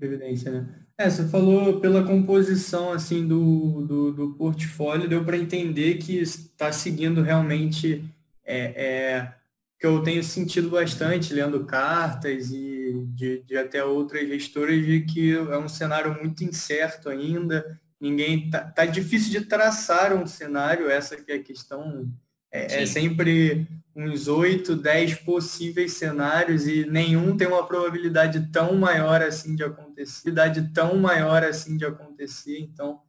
Previdência, 0.00 0.50
né? 0.50 0.66
É, 0.96 1.10
você 1.10 1.28
falou 1.28 1.78
pela 1.78 2.02
composição 2.02 2.90
assim 2.90 3.26
do, 3.26 3.82
do, 3.86 4.12
do 4.12 4.34
portfólio, 4.34 5.08
deu 5.08 5.22
para 5.22 5.36
entender 5.36 5.98
que 5.98 6.18
está 6.18 6.72
seguindo 6.72 7.20
realmente 7.20 8.02
é, 8.42 8.58
é, 8.84 9.34
que 9.78 9.86
eu 9.86 10.02
tenho 10.02 10.24
sentido 10.24 10.70
bastante 10.70 11.34
lendo 11.34 11.66
cartas 11.66 12.50
e 12.50 13.04
de, 13.14 13.42
de 13.42 13.58
até 13.58 13.84
outras 13.84 14.26
gestoras 14.26 14.82
de 14.84 15.02
que 15.02 15.34
é 15.36 15.58
um 15.58 15.68
cenário 15.68 16.18
muito 16.18 16.42
incerto 16.44 17.10
ainda. 17.10 17.78
Ninguém 18.00 18.48
tá, 18.48 18.60
tá 18.60 18.86
difícil 18.86 19.30
de 19.38 19.46
traçar 19.46 20.14
um 20.14 20.26
cenário, 20.26 20.88
essa 20.88 21.14
que 21.14 21.30
é 21.30 21.34
a 21.34 21.42
questão 21.42 22.10
é, 22.52 22.82
é, 22.82 22.86
sempre 22.86 23.66
uns 23.94 24.28
8, 24.28 24.76
10 24.76 25.16
possíveis 25.16 25.92
cenários 25.92 26.66
e 26.66 26.84
nenhum 26.86 27.36
tem 27.36 27.46
uma 27.46 27.66
probabilidade 27.66 28.48
tão 28.52 28.74
maior 28.76 29.22
assim 29.22 29.54
de 29.54 29.62
acontecer, 29.62 30.32
tão 30.72 30.96
maior 30.96 31.44
assim 31.44 31.76
de 31.76 31.84
acontecer. 31.84 32.58
Então, 32.60 33.00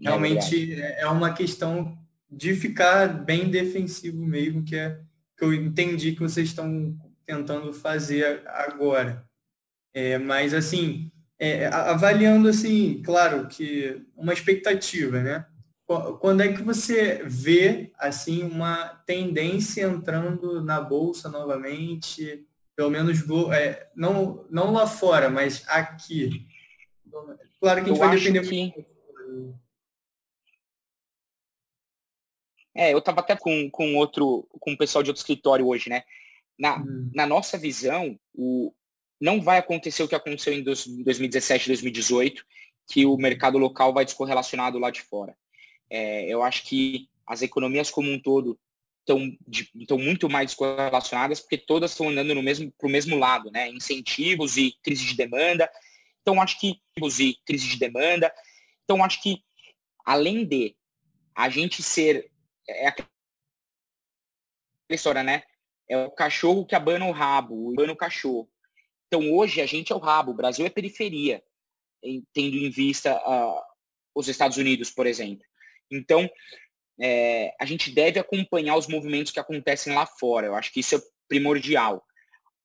é 0.00 0.08
realmente 0.08 0.74
é, 0.74 1.02
é 1.02 1.06
uma 1.06 1.32
questão 1.32 1.96
de 2.30 2.54
ficar 2.54 3.08
bem 3.08 3.50
defensivo 3.50 4.24
mesmo, 4.24 4.64
que 4.64 4.76
é 4.76 5.00
que 5.36 5.44
eu 5.44 5.54
entendi 5.54 6.12
que 6.12 6.20
vocês 6.20 6.48
estão 6.48 6.94
tentando 7.24 7.72
fazer 7.72 8.42
agora. 8.46 9.24
É, 9.94 10.18
mas 10.18 10.52
assim, 10.52 11.10
é, 11.38 11.66
avaliando 11.66 12.48
assim, 12.48 13.00
claro 13.02 13.48
que 13.48 14.02
uma 14.14 14.34
expectativa, 14.34 15.22
né? 15.22 15.46
Quando 16.20 16.42
é 16.42 16.52
que 16.52 16.62
você 16.62 17.22
vê 17.24 17.90
assim 17.98 18.44
uma 18.44 18.88
tendência 19.06 19.82
entrando 19.82 20.62
na 20.62 20.80
bolsa 20.80 21.28
novamente, 21.28 22.46
pelo 22.76 22.90
menos 22.90 23.18
é, 23.52 23.88
não 23.96 24.46
não 24.48 24.72
lá 24.72 24.86
fora, 24.86 25.28
mas 25.28 25.64
aqui? 25.68 26.46
Claro 27.58 27.84
que 27.84 27.90
a 27.90 27.92
gente 27.92 28.00
eu 28.00 28.06
vai 28.06 28.16
depender 28.16 28.40
que... 28.42 28.60
muito. 28.60 28.90
É, 32.72 32.94
eu 32.94 32.98
estava 32.98 33.20
até 33.20 33.34
com, 33.34 33.68
com 33.68 33.96
outro 33.96 34.48
com 34.60 34.72
o 34.72 34.78
pessoal 34.78 35.02
de 35.02 35.10
outro 35.10 35.20
escritório 35.20 35.66
hoje, 35.66 35.90
né? 35.90 36.04
Na, 36.56 36.78
hum. 36.78 37.10
na 37.12 37.26
nossa 37.26 37.58
visão, 37.58 38.16
o, 38.32 38.72
não 39.20 39.42
vai 39.42 39.58
acontecer 39.58 40.04
o 40.04 40.08
que 40.08 40.14
aconteceu 40.14 40.52
em 40.52 40.62
2017, 40.62 41.66
2018, 41.66 42.44
que 42.86 43.04
o 43.04 43.16
mercado 43.16 43.58
local 43.58 43.92
vai 43.92 44.04
descorrelacionado 44.04 44.78
lá 44.78 44.90
de 44.90 45.02
fora. 45.02 45.36
É, 45.90 46.26
eu 46.26 46.42
acho 46.42 46.64
que 46.64 47.08
as 47.26 47.42
economias 47.42 47.90
como 47.90 48.10
um 48.10 48.20
todo 48.20 48.58
estão 49.00 49.98
muito 49.98 50.28
mais 50.28 50.54
correlacionadas 50.54 51.40
porque 51.40 51.58
todas 51.58 51.90
estão 51.90 52.08
andando 52.08 52.34
no 52.34 52.42
mesmo 52.42 52.70
para 52.72 52.86
o 52.86 52.90
mesmo 52.90 53.18
lado, 53.18 53.50
né? 53.50 53.68
Incentivos 53.68 54.56
e 54.56 54.76
crise 54.82 55.04
de 55.04 55.16
demanda. 55.16 55.70
Então 56.22 56.40
acho 56.40 56.58
que 56.60 56.80
e 57.18 57.34
crise 57.44 57.68
de 57.68 57.78
demanda. 57.78 58.32
Então 58.84 59.02
acho 59.02 59.22
que 59.22 59.42
além 60.04 60.44
de 60.44 60.76
a 61.34 61.48
gente 61.48 61.82
ser 61.82 62.30
é 62.68 62.86
aquela 62.86 63.08
história, 64.90 65.22
né? 65.22 65.42
É 65.88 65.96
o 66.04 66.10
cachorro 66.10 66.64
que 66.64 66.74
abana 66.74 67.06
o 67.06 67.12
rabo, 67.12 67.72
abana 67.72 67.92
o 67.92 67.96
cachorro. 67.96 68.48
Então 69.08 69.32
hoje 69.32 69.60
a 69.60 69.66
gente 69.66 69.92
é 69.92 69.96
o 69.96 69.98
rabo, 69.98 70.30
o 70.30 70.36
Brasil 70.36 70.64
é 70.64 70.70
periferia, 70.70 71.42
tendo 72.32 72.56
em 72.56 72.70
vista 72.70 73.16
uh, 73.28 73.60
os 74.14 74.28
Estados 74.28 74.56
Unidos, 74.56 74.90
por 74.90 75.06
exemplo. 75.06 75.44
Então, 75.90 76.28
é, 77.00 77.54
a 77.58 77.64
gente 77.64 77.90
deve 77.90 78.20
acompanhar 78.20 78.76
os 78.76 78.86
movimentos 78.86 79.32
que 79.32 79.40
acontecem 79.40 79.94
lá 79.94 80.04
fora. 80.06 80.46
Eu 80.46 80.54
acho 80.54 80.72
que 80.72 80.80
isso 80.80 80.96
é 80.96 81.00
primordial. 81.28 82.04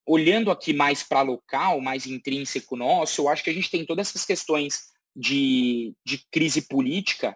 Olhando 0.05 0.51
aqui 0.51 0.73
mais 0.73 1.01
para 1.01 1.21
local, 1.21 1.79
mais 1.79 2.05
intrínseco 2.05 2.75
nosso, 2.75 3.21
eu 3.21 3.29
acho 3.29 3.43
que 3.43 3.49
a 3.49 3.53
gente 3.53 3.71
tem 3.71 3.85
todas 3.85 4.09
essas 4.09 4.25
questões 4.25 4.89
de, 5.15 5.93
de 6.05 6.23
crise 6.29 6.67
política. 6.67 7.35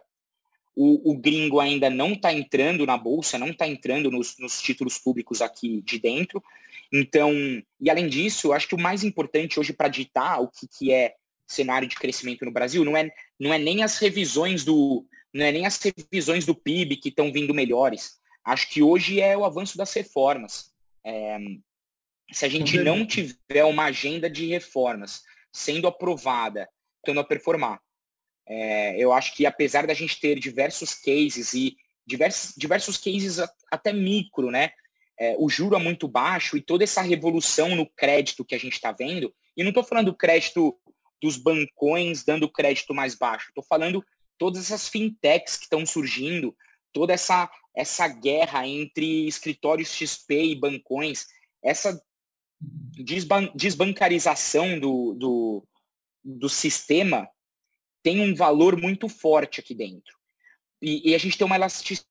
O, 0.76 1.12
o 1.12 1.18
gringo 1.18 1.60
ainda 1.60 1.90
não 1.90 2.14
está 2.14 2.34
entrando 2.34 2.86
na 2.86 2.98
bolsa, 2.98 3.38
não 3.38 3.50
está 3.50 3.68
entrando 3.68 4.12
nos, 4.12 4.38
nos 4.38 4.62
títulos 4.62 4.98
públicos 4.98 5.42
aqui 5.42 5.82
de 5.82 6.00
dentro. 6.00 6.44
Então, 6.92 7.34
e 7.80 7.90
além 7.90 8.08
disso, 8.08 8.48
eu 8.48 8.54
acho 8.54 8.68
que 8.68 8.76
o 8.76 8.80
mais 8.80 9.04
importante 9.04 9.60
hoje 9.60 9.74
para 9.74 9.88
ditar 9.88 10.42
o 10.42 10.48
que, 10.48 10.68
que 10.68 10.92
é 10.92 11.16
cenário 11.48 11.88
de 11.88 11.96
crescimento 11.96 12.46
no 12.46 12.52
Brasil 12.52 12.86
não 12.86 12.96
é, 12.96 13.10
não 13.40 13.54
é 13.54 13.58
nem 13.58 13.84
as 13.84 13.98
revisões 13.98 14.64
do, 14.64 15.06
não 15.34 15.46
é 15.46 15.52
nem 15.52 15.66
as 15.66 15.80
revisões 15.82 16.46
do 16.46 16.56
PIB 16.56 16.98
que 16.98 17.10
estão 17.10 17.32
vindo 17.32 17.54
melhores. 17.54 18.20
Acho 18.44 18.70
que 18.70 18.82
hoje 18.82 19.22
é 19.22 19.38
o 19.38 19.46
avanço 19.46 19.78
das 19.78 19.94
reformas. 19.94 20.72
É, 21.06 21.38
se 22.32 22.46
a 22.46 22.50
gente 22.50 22.78
não 22.80 23.06
tiver 23.06 23.64
uma 23.64 23.86
agenda 23.86 24.30
de 24.30 24.48
reformas 24.48 25.24
sendo 25.52 25.88
aprovada, 25.88 26.70
tendo 27.04 27.20
a 27.20 27.24
performar, 27.24 27.82
é, 28.48 28.98
eu 28.98 29.14
acho 29.14 29.36
que 29.36 29.46
apesar 29.46 29.86
da 29.86 29.94
gente 29.94 30.20
ter 30.20 30.40
diversos 30.40 30.96
cases 30.96 31.54
e 31.54 31.78
diversos, 32.06 32.56
diversos 32.58 32.98
cases 32.98 33.38
até 33.72 33.94
micro, 33.94 34.50
né? 34.50 34.72
É, 35.20 35.36
o 35.38 35.50
juro 35.50 35.76
é 35.76 35.80
muito 35.80 36.08
baixo 36.08 36.56
e 36.58 36.62
toda 36.62 36.84
essa 36.84 37.02
revolução 37.02 37.76
no 37.76 37.86
crédito 37.86 38.46
que 38.46 38.56
a 38.56 38.58
gente 38.58 38.74
está 38.74 38.92
vendo, 38.92 39.34
e 39.56 39.64
não 39.64 39.70
estou 39.70 39.84
falando 39.84 40.08
do 40.08 40.16
crédito 40.16 40.80
dos 41.22 41.36
bancões 41.36 42.24
dando 42.24 42.50
crédito 42.50 42.94
mais 42.94 43.16
baixo, 43.16 43.50
estou 43.50 43.64
falando 43.64 44.04
todas 44.40 44.66
essas 44.66 44.88
fintechs 44.88 45.58
que 45.58 45.66
estão 45.66 45.86
surgindo, 45.86 46.58
toda 46.92 47.14
essa, 47.14 47.52
essa 47.76 48.08
guerra 48.08 48.66
entre 48.66 49.28
escritórios 49.28 49.94
XP 49.94 50.44
e 50.46 50.56
bancões, 50.56 51.28
essa 51.64 52.02
desban 52.60 53.52
desbancarização 53.56 54.80
do, 54.80 55.14
do, 55.14 55.68
do 56.24 56.50
sistema 56.50 57.30
tem 58.02 58.22
um 58.22 58.34
valor 58.34 58.80
muito 58.80 59.08
forte 59.08 59.60
aqui 59.60 59.76
dentro. 59.76 60.18
E, 60.82 61.12
e, 61.12 61.16
a 61.16 61.18
gente 61.18 61.38
tem 61.38 61.46
uma 61.46 61.58
elasticidade 61.58 62.08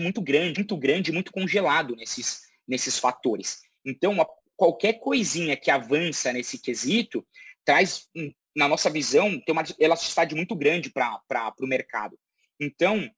muito 0.00 0.20
grande, 0.20 0.58
muito 0.58 0.76
grande, 0.76 1.12
muito 1.12 1.30
congelado 1.30 1.94
nesses, 1.94 2.42
nesses 2.66 2.98
fatores. 2.98 3.62
Então, 3.84 4.20
a, 4.20 4.26
qualquer 4.56 4.94
coisinha 4.94 5.56
que 5.56 5.70
avança 5.70 6.32
nesse 6.32 6.58
quesito 6.58 7.24
traz, 7.64 8.08
na 8.54 8.66
nossa 8.68 8.90
visão, 8.90 9.40
tem 9.40 9.52
uma 9.52 9.64
elasticidade 9.78 10.34
muito 10.34 10.54
grande 10.56 10.90
para 10.90 11.54
o 11.60 11.66
mercado. 11.66 12.18
Então, 12.58 13.08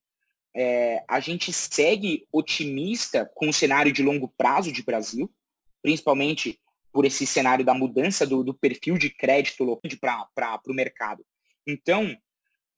é, 0.55 1.03
a 1.07 1.19
gente 1.19 1.51
segue 1.51 2.27
otimista 2.31 3.29
com 3.35 3.49
o 3.49 3.53
cenário 3.53 3.91
de 3.91 4.03
longo 4.03 4.31
prazo 4.37 4.71
de 4.71 4.83
Brasil, 4.83 5.31
principalmente 5.81 6.59
por 6.91 7.05
esse 7.05 7.25
cenário 7.25 7.65
da 7.65 7.73
mudança 7.73 8.25
do, 8.25 8.43
do 8.43 8.53
perfil 8.53 8.97
de 8.97 9.09
crédito 9.09 9.65
para 9.99 10.61
o 10.67 10.73
mercado. 10.73 11.25
Então, 11.65 12.15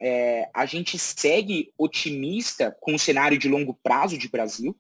é, 0.01 0.49
a 0.53 0.66
gente 0.66 0.97
segue 0.97 1.74
otimista 1.78 2.76
com 2.80 2.95
o 2.95 2.99
cenário 2.99 3.38
de 3.38 3.49
longo 3.49 3.74
prazo 3.84 4.18
de 4.18 4.30
Brasil, 4.30 4.76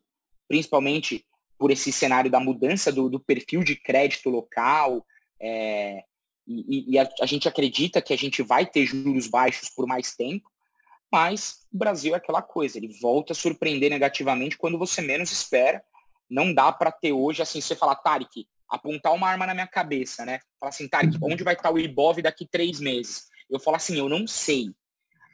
principalmente 0.47 1.25
por 1.57 1.71
esse 1.71 1.91
cenário 1.91 2.31
da 2.31 2.39
mudança 2.39 2.91
do, 2.91 3.09
do 3.09 3.19
perfil 3.19 3.63
de 3.63 3.75
crédito 3.75 4.29
local. 4.29 5.05
É, 5.39 6.03
e, 6.47 6.93
e 6.93 6.99
a, 6.99 7.09
a, 7.21 7.25
gente 7.25 7.47
acredita 7.47 8.01
que 8.01 8.13
a 8.13 8.17
gente 8.17 8.41
vai 8.43 8.65
ter 8.65 8.85
juros 8.85 9.27
baixos 9.27 9.69
por 9.69 9.87
mais 9.87 10.15
tempo, 10.15 10.49
mas 11.11 11.65
o 11.73 11.77
Brasil 11.77 12.13
é 12.13 12.17
aquela 12.17 12.41
coisa, 12.41 12.77
ele 12.77 12.97
volta 13.01 13.33
a 13.33 13.35
surpreender 13.35 13.89
negativamente 13.89 14.57
quando 14.57 14.77
você 14.77 15.01
menos 15.01 15.31
espera. 15.31 15.83
Não 16.29 16.53
dá 16.53 16.71
para 16.71 16.91
ter 16.91 17.13
hoje, 17.13 17.41
assim, 17.41 17.61
você 17.61 17.75
falar, 17.75 17.95
Tarek, 17.95 18.47
apontar 18.67 19.13
uma 19.13 19.29
arma 19.29 19.45
na 19.45 19.53
minha 19.53 19.67
cabeça, 19.67 20.25
né? 20.25 20.39
Falar 20.59 20.69
assim, 20.69 20.87
Tarek, 20.87 21.17
onde 21.21 21.43
vai 21.43 21.53
estar 21.53 21.71
o 21.71 21.79
Ibov 21.79 22.21
daqui 22.21 22.45
três 22.45 22.79
meses? 22.79 23.27
Eu 23.49 23.59
falo 23.59 23.77
assim, 23.77 23.97
eu 23.97 24.09
não 24.09 24.27
sei. 24.27 24.71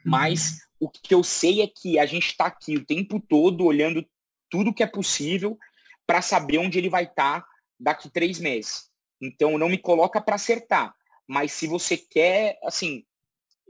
Mas 0.04 0.58
o 0.78 0.88
que 0.88 1.14
eu 1.14 1.22
sei 1.22 1.62
é 1.62 1.66
que 1.66 1.98
a 1.98 2.06
gente 2.06 2.26
está 2.26 2.46
aqui 2.46 2.76
o 2.76 2.84
tempo 2.84 3.20
todo 3.20 3.64
olhando 3.64 4.04
tudo 4.50 4.74
que 4.74 4.82
é 4.82 4.86
possível 4.86 5.58
para 6.06 6.20
saber 6.20 6.58
onde 6.58 6.78
ele 6.78 6.90
vai 6.90 7.04
estar 7.04 7.40
tá 7.40 7.48
daqui 7.78 8.10
três 8.10 8.38
meses. 8.38 8.90
Então, 9.20 9.56
não 9.56 9.68
me 9.68 9.78
coloca 9.78 10.20
para 10.20 10.34
acertar. 10.34 10.94
Mas 11.26 11.52
se 11.52 11.66
você 11.66 11.96
quer, 11.96 12.58
assim, 12.62 13.04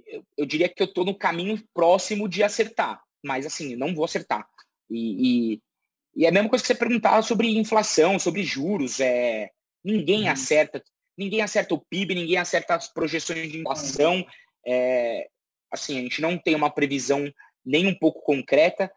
eu, 0.06 0.24
eu 0.36 0.46
diria 0.46 0.68
que 0.68 0.82
eu 0.82 0.86
estou 0.86 1.04
no 1.04 1.16
caminho 1.16 1.62
próximo 1.72 2.28
de 2.28 2.42
acertar. 2.42 3.02
Mas, 3.24 3.46
assim, 3.46 3.76
não 3.76 3.94
vou 3.94 4.04
acertar. 4.04 4.48
E, 4.90 5.54
e, 5.54 5.62
e, 6.16 6.26
é 6.26 6.28
a 6.28 6.32
mesma 6.32 6.48
coisa 6.48 6.62
que 6.62 6.66
você 6.66 6.74
perguntar 6.74 7.22
sobre 7.22 7.56
inflação, 7.56 8.18
sobre 8.18 8.42
juros. 8.42 9.00
É, 9.00 9.50
ninguém 9.84 10.24
uhum. 10.24 10.30
acerta. 10.30 10.82
Ninguém 11.16 11.42
acerta 11.42 11.74
o 11.74 11.80
PIB, 11.80 12.14
ninguém 12.14 12.38
acerta 12.38 12.74
as 12.74 12.88
projeções 12.88 13.50
de 13.50 13.58
inflação. 13.58 14.26
É, 14.66 15.28
assim, 15.70 15.98
a 15.98 16.02
gente 16.02 16.20
não 16.20 16.38
tem 16.38 16.54
uma 16.54 16.70
previsão 16.70 17.32
nem 17.64 17.86
um 17.86 17.94
pouco 17.94 18.22
concreta, 18.22 18.92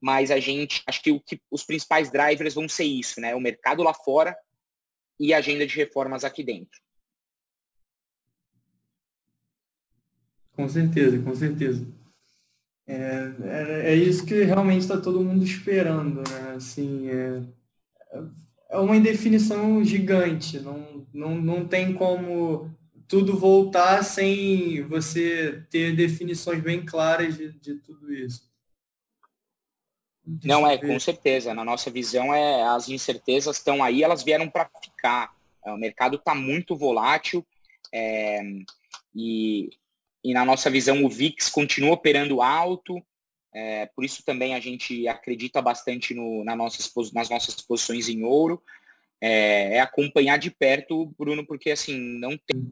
mas 0.00 0.30
a 0.30 0.38
gente, 0.38 0.82
acho 0.86 1.02
que, 1.02 1.18
que 1.20 1.40
os 1.50 1.64
principais 1.64 2.10
drivers 2.10 2.54
vão 2.54 2.68
ser 2.68 2.84
isso, 2.84 3.20
né? 3.20 3.34
O 3.34 3.40
mercado 3.40 3.82
lá 3.82 3.92
fora 3.92 4.36
e 5.18 5.34
agenda 5.34 5.66
de 5.66 5.76
reformas 5.76 6.24
aqui 6.24 6.44
dentro. 6.44 6.80
Com 10.52 10.68
certeza, 10.68 11.18
com 11.22 11.34
certeza. 11.34 11.86
É, 12.86 13.32
é, 13.44 13.92
é 13.92 13.94
isso 13.94 14.24
que 14.24 14.42
realmente 14.42 14.80
está 14.80 14.98
todo 15.00 15.20
mundo 15.20 15.44
esperando, 15.44 16.22
né? 16.28 16.54
Assim, 16.56 17.08
é, 17.08 17.42
é 18.70 18.78
uma 18.78 18.96
indefinição 18.96 19.84
gigante, 19.84 20.58
não, 20.58 21.06
não, 21.12 21.40
não 21.40 21.68
tem 21.68 21.92
como 21.92 22.74
tudo 23.06 23.36
voltar 23.36 24.02
sem 24.02 24.82
você 24.82 25.64
ter 25.70 25.94
definições 25.94 26.62
bem 26.62 26.84
claras 26.84 27.36
de, 27.36 27.52
de 27.58 27.74
tudo 27.76 28.12
isso. 28.12 28.47
Não 30.44 30.66
é, 30.66 30.76
com 30.76 30.98
certeza. 30.98 31.54
Na 31.54 31.64
nossa 31.64 31.90
visão, 31.90 32.34
é 32.34 32.62
as 32.62 32.88
incertezas 32.88 33.56
estão 33.56 33.82
aí, 33.82 34.02
elas 34.02 34.22
vieram 34.22 34.48
para 34.48 34.70
ficar. 34.82 35.32
É, 35.64 35.72
o 35.72 35.76
mercado 35.76 36.16
está 36.16 36.34
muito 36.34 36.76
volátil 36.76 37.44
é, 37.92 38.40
e, 39.14 39.70
e, 40.22 40.32
na 40.34 40.44
nossa 40.44 40.68
visão, 40.70 41.04
o 41.04 41.08
VIX 41.08 41.48
continua 41.48 41.92
operando 41.92 42.42
alto. 42.42 43.02
É, 43.54 43.86
por 43.86 44.04
isso 44.04 44.22
também 44.24 44.54
a 44.54 44.60
gente 44.60 45.08
acredita 45.08 45.62
bastante 45.62 46.14
no, 46.14 46.44
na 46.44 46.54
nossas, 46.54 46.92
nas 47.12 47.30
nossas 47.30 47.54
posições 47.62 48.08
em 48.08 48.22
ouro. 48.22 48.62
É, 49.20 49.76
é 49.76 49.80
acompanhar 49.80 50.38
de 50.38 50.50
perto, 50.50 51.06
Bruno, 51.18 51.44
porque 51.44 51.70
assim, 51.70 51.98
não 51.98 52.36
tem 52.36 52.70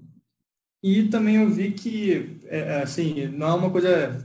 e 0.82 1.08
também 1.08 1.34
eu 1.34 1.48
vi 1.48 1.72
que, 1.72 2.38
é, 2.44 2.58
é, 2.58 2.82
assim, 2.82 3.26
não 3.26 3.48
é 3.48 3.54
uma 3.54 3.70
coisa 3.70 4.24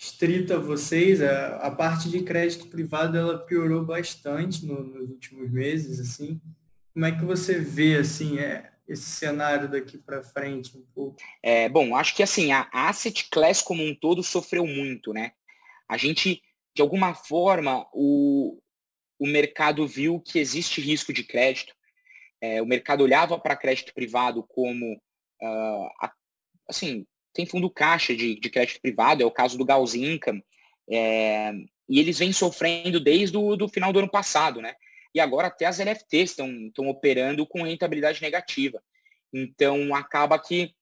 estrita 0.00 0.54
a 0.54 0.58
vocês, 0.58 1.20
a, 1.20 1.56
a, 1.56 1.70
parte 1.70 2.08
de 2.08 2.22
crédito 2.22 2.68
privado 2.68 3.18
ela 3.18 3.38
piorou 3.38 3.84
bastante 3.84 4.64
no, 4.64 4.82
nos 4.82 5.10
últimos 5.10 5.50
meses, 5.50 6.00
assim. 6.00 6.40
Como 6.94 7.04
é 7.04 7.12
que 7.12 7.22
você 7.22 7.58
vê, 7.58 7.96
assim, 7.96 8.38
é, 8.38 8.72
esse 8.88 9.02
cenário 9.02 9.68
daqui 9.68 9.98
para 9.98 10.22
frente 10.22 10.74
um 10.74 10.82
pouco? 10.94 11.20
É, 11.42 11.68
bom, 11.68 11.94
acho 11.94 12.16
que, 12.16 12.22
assim, 12.22 12.50
a 12.50 12.66
asset 12.72 13.28
class 13.30 13.60
como 13.60 13.84
um 13.84 13.94
todo 13.94 14.22
sofreu 14.22 14.66
muito, 14.66 15.12
né? 15.12 15.32
A 15.86 15.98
gente, 15.98 16.42
de 16.74 16.80
alguma 16.80 17.14
forma, 17.14 17.86
o, 17.92 18.58
o 19.18 19.26
mercado 19.26 19.86
viu 19.86 20.18
que 20.18 20.38
existe 20.38 20.80
risco 20.80 21.12
de 21.12 21.24
crédito. 21.24 21.74
É, 22.40 22.62
o 22.62 22.66
mercado 22.66 23.04
olhava 23.04 23.38
para 23.38 23.54
crédito 23.54 23.92
privado 23.92 24.42
como 24.48 24.98
Uh, 25.42 25.88
assim, 26.68 27.06
tem 27.32 27.46
fundo 27.46 27.70
caixa 27.70 28.14
de, 28.14 28.38
de 28.38 28.50
crédito 28.50 28.80
privado, 28.80 29.22
é 29.22 29.26
o 29.26 29.30
caso 29.30 29.56
do 29.56 29.64
Gauss 29.64 29.94
Income, 29.94 30.44
é, 30.90 31.52
e 31.88 31.98
eles 31.98 32.18
vêm 32.18 32.32
sofrendo 32.32 33.00
desde 33.00 33.36
o 33.36 33.56
do 33.56 33.68
final 33.68 33.92
do 33.92 33.98
ano 33.98 34.10
passado, 34.10 34.60
né? 34.60 34.74
E 35.14 35.20
agora 35.20 35.48
até 35.48 35.66
as 35.66 35.78
NFTs 35.78 36.30
estão 36.30 36.88
operando 36.88 37.46
com 37.46 37.62
rentabilidade 37.62 38.22
negativa. 38.22 38.82
Então, 39.32 39.94
acaba 39.94 40.38
que 40.38 40.72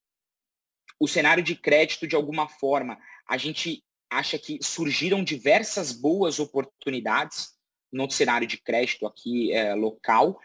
o 1.01 1.07
cenário 1.07 1.42
de 1.42 1.55
crédito, 1.55 2.07
de 2.07 2.16
alguma 2.16 2.49
forma, 2.49 2.99
a 3.26 3.36
gente 3.36 3.82
acha 4.11 4.38
que 4.38 4.59
surgiram 4.62 5.22
diversas 5.22 5.92
boas 5.92 6.38
oportunidades 6.38 7.55
no 7.92 8.11
cenário 8.11 8.46
de 8.46 8.59
crédito 8.59 9.07
aqui 9.07 9.53
é, 9.53 9.74
local, 9.74 10.38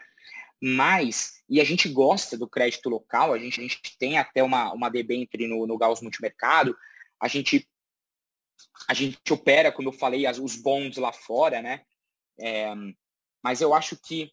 mas, 0.66 1.42
e 1.46 1.60
a 1.60 1.64
gente 1.64 1.90
gosta 1.90 2.38
do 2.38 2.48
crédito 2.48 2.88
local, 2.88 3.34
a 3.34 3.38
gente, 3.38 3.60
a 3.60 3.62
gente 3.62 3.98
tem 3.98 4.16
até 4.16 4.42
uma, 4.42 4.72
uma 4.72 4.88
debênture 4.88 5.46
no, 5.46 5.66
no 5.66 5.76
Gauss 5.76 6.00
Multimercado, 6.00 6.74
a 7.20 7.28
gente, 7.28 7.68
a 8.88 8.94
gente 8.94 9.20
opera, 9.30 9.70
como 9.70 9.90
eu 9.90 9.92
falei, 9.92 10.24
as, 10.24 10.38
os 10.38 10.56
bonds 10.56 10.96
lá 10.96 11.12
fora, 11.12 11.60
né? 11.60 11.82
É, 12.40 12.72
mas 13.42 13.60
eu 13.60 13.74
acho 13.74 13.94
que 13.94 14.32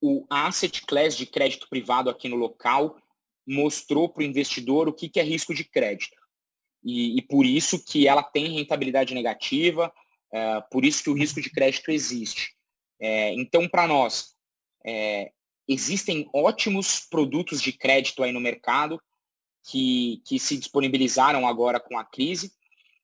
o 0.00 0.24
asset 0.30 0.86
class 0.86 1.16
de 1.16 1.26
crédito 1.26 1.68
privado 1.68 2.08
aqui 2.08 2.28
no 2.28 2.36
local 2.36 2.96
mostrou 3.44 4.08
para 4.08 4.20
o 4.20 4.24
investidor 4.24 4.86
o 4.86 4.92
que, 4.92 5.08
que 5.08 5.18
é 5.18 5.24
risco 5.24 5.52
de 5.52 5.64
crédito. 5.64 6.16
E, 6.84 7.18
e, 7.18 7.22
por 7.22 7.44
isso 7.44 7.84
que 7.84 8.06
ela 8.06 8.22
tem 8.22 8.54
rentabilidade 8.54 9.14
negativa, 9.14 9.92
é, 10.32 10.60
por 10.70 10.84
isso 10.84 11.02
que 11.02 11.10
o 11.10 11.14
risco 11.14 11.42
de 11.42 11.50
crédito 11.50 11.90
existe. 11.90 12.54
É, 13.00 13.34
então, 13.34 13.68
para 13.68 13.88
nós, 13.88 14.32
é, 14.84 15.32
existem 15.68 16.28
ótimos 16.32 17.00
produtos 17.00 17.60
de 17.60 17.72
crédito 17.72 18.22
aí 18.22 18.32
no 18.32 18.40
mercado 18.40 19.00
que, 19.64 20.20
que 20.26 20.38
se 20.38 20.56
disponibilizaram 20.56 21.46
agora 21.46 21.78
com 21.78 21.98
a 21.98 22.04
crise. 22.04 22.52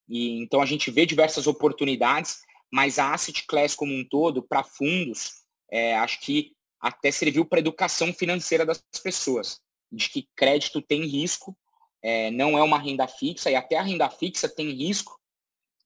E, 0.08 0.40
então 0.42 0.60
a 0.60 0.66
gente 0.66 0.90
vê 0.90 1.06
diversas 1.06 1.46
oportunidades, 1.46 2.40
mas 2.72 2.98
a 2.98 3.12
asset 3.12 3.46
class 3.46 3.74
como 3.74 3.92
um 3.92 4.04
todo, 4.04 4.42
para 4.42 4.64
fundos, 4.64 5.42
é, 5.70 5.96
acho 5.96 6.20
que 6.20 6.52
até 6.80 7.10
serviu 7.10 7.44
para 7.44 7.60
educação 7.60 8.12
financeira 8.12 8.64
das 8.64 8.82
pessoas, 9.02 9.60
de 9.90 10.08
que 10.08 10.28
crédito 10.36 10.80
tem 10.80 11.04
risco, 11.04 11.56
é, 12.02 12.30
não 12.30 12.56
é 12.56 12.62
uma 12.62 12.78
renda 12.78 13.06
fixa, 13.08 13.50
e 13.50 13.56
até 13.56 13.76
a 13.76 13.82
renda 13.82 14.08
fixa 14.08 14.48
tem 14.48 14.70
risco. 14.70 15.18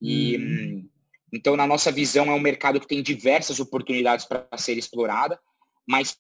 E 0.01 0.37
hum. 0.37 0.89
então, 1.33 1.57
na 1.57 1.67
nossa 1.67 1.91
visão, 1.91 2.27
é 2.27 2.35
um 2.35 2.41
mercado 2.41 2.81
que 2.81 2.87
tem 2.87 3.03
diversas 3.03 3.61
oportunidades 3.61 4.27
para 4.27 4.47
ser 4.59 4.77
explorada 4.77 5.39
mas 5.87 6.17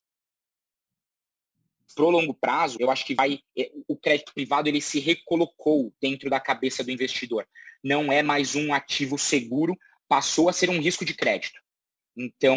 pro 1.94 2.10
longo 2.10 2.34
prazo, 2.34 2.78
eu 2.80 2.90
acho 2.90 3.04
que 3.04 3.14
vai 3.14 3.40
é, 3.56 3.70
o 3.86 3.96
crédito 3.96 4.32
privado 4.32 4.68
ele 4.68 4.80
se 4.80 4.98
recolocou 4.98 5.92
dentro 6.00 6.30
da 6.30 6.40
cabeça 6.40 6.82
do 6.82 6.90
investidor. 6.90 7.46
Não 7.82 8.12
é 8.12 8.22
mais 8.22 8.54
um 8.54 8.72
ativo 8.72 9.18
seguro, 9.18 9.76
passou 10.08 10.48
a 10.48 10.52
ser 10.52 10.70
um 10.70 10.80
risco 10.80 11.04
de 11.04 11.14
crédito. 11.14 11.60
Então, 12.16 12.56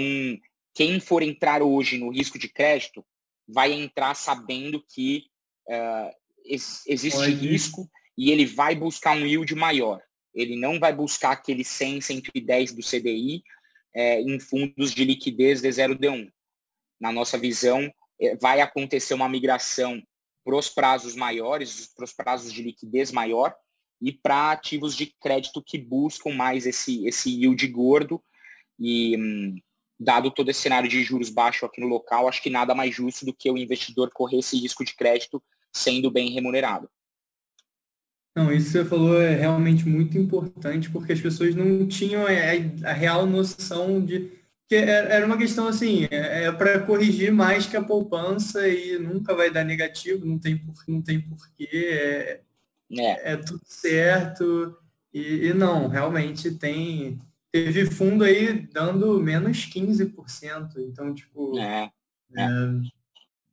quem 0.74 1.00
for 1.00 1.22
entrar 1.24 1.62
hoje 1.62 1.98
no 1.98 2.10
risco 2.10 2.38
de 2.38 2.50
crédito 2.50 3.06
vai 3.48 3.72
entrar 3.72 4.14
sabendo 4.16 4.84
que 4.88 5.28
uh, 5.70 6.12
existe 6.46 7.30
risco 7.32 7.90
e 8.18 8.32
ele 8.32 8.46
vai 8.46 8.76
buscar 8.76 9.16
um 9.16 9.26
yield 9.26 9.54
maior. 9.56 10.02
Ele 10.34 10.56
não 10.56 10.80
vai 10.80 10.94
buscar 10.94 11.32
aquele 11.32 11.64
100, 11.64 12.02
110 12.02 12.74
do 12.74 12.82
CDI 12.82 13.44
é, 13.94 14.22
em 14.22 14.40
fundos 14.40 14.94
de 14.94 15.06
liquidez 15.06 15.62
D0D1. 15.62 16.30
Na 17.06 17.12
nossa 17.12 17.38
visão, 17.38 17.88
é, 18.20 18.36
vai 18.36 18.62
acontecer 18.62 19.14
uma 19.14 19.30
migração 19.30 20.02
para 20.44 20.56
os 20.56 20.70
prazos 20.70 21.16
maiores, 21.16 21.94
para 21.96 22.04
os 22.04 22.12
prazos 22.12 22.52
de 22.52 22.64
liquidez 22.64 23.12
maior 23.12 23.56
e 24.02 24.12
para 24.12 24.52
ativos 24.52 24.96
de 24.96 25.14
crédito 25.22 25.62
que 25.64 25.78
buscam 25.78 26.34
mais 26.34 26.66
esse, 26.66 27.06
esse 27.06 27.30
yield 27.30 27.68
gordo. 27.68 28.20
E 28.80 29.16
hum, 29.18 29.56
dado 30.00 30.32
todo 30.32 30.50
esse 30.50 30.62
cenário 30.62 30.90
de 30.90 31.04
juros 31.04 31.30
baixos 31.30 31.70
aqui 31.70 31.80
no 31.80 31.88
local, 31.88 32.28
acho 32.28 32.42
que 32.42 32.50
nada 32.50 32.74
mais 32.74 32.96
justo 32.96 33.24
do 33.24 33.34
que 33.34 33.52
o 33.52 33.58
investidor 33.58 34.10
correr 34.12 34.40
esse 34.40 34.58
risco 34.58 34.84
de 34.84 34.96
crédito 34.96 35.42
sendo 35.72 36.10
bem 36.10 36.32
remunerado. 36.32 36.90
Não, 38.36 38.52
isso 38.52 38.66
que 38.66 38.72
você 38.80 38.86
falou 38.86 39.22
é 39.22 39.36
realmente 39.36 39.88
muito 39.88 40.18
importante, 40.18 40.90
porque 40.90 41.14
as 41.14 41.22
pessoas 41.22 41.54
não 41.54 41.88
tinham 41.88 42.26
a, 42.26 42.90
a 42.90 42.94
real 42.94 43.28
noção 43.28 44.04
de 44.04 44.44
que 44.68 44.76
era 44.76 45.26
uma 45.26 45.38
questão 45.38 45.68
assim, 45.68 46.08
é, 46.10 46.46
é 46.46 46.52
para 46.52 46.80
corrigir 46.80 47.32
mais 47.32 47.66
que 47.68 47.78
a 47.78 47.84
poupança 47.84 48.68
e 48.68 48.98
nunca 48.98 49.36
vai 49.36 49.52
dar 49.52 49.64
negativo, 49.64 50.26
não 50.26 50.40
tem, 50.40 50.58
por, 50.58 50.74
não 50.88 51.02
tem 51.02 51.22
porquê, 51.22 51.70
é, 51.72 52.42
é. 52.92 53.34
é 53.34 53.38
tudo 53.38 53.62
certo. 53.66 54.78
E, 55.14 55.48
e, 55.48 55.54
não, 55.54 55.88
realmente 55.88 56.52
tem. 56.52 57.20
Teve 57.52 57.86
fundo 57.86 58.24
aí 58.24 58.68
dando 58.74 59.20
menos 59.22 59.70
15%. 59.70 60.74
Então, 60.80 61.14
tipo. 61.14 61.58
É, 61.58 61.90
é. 62.38 62.48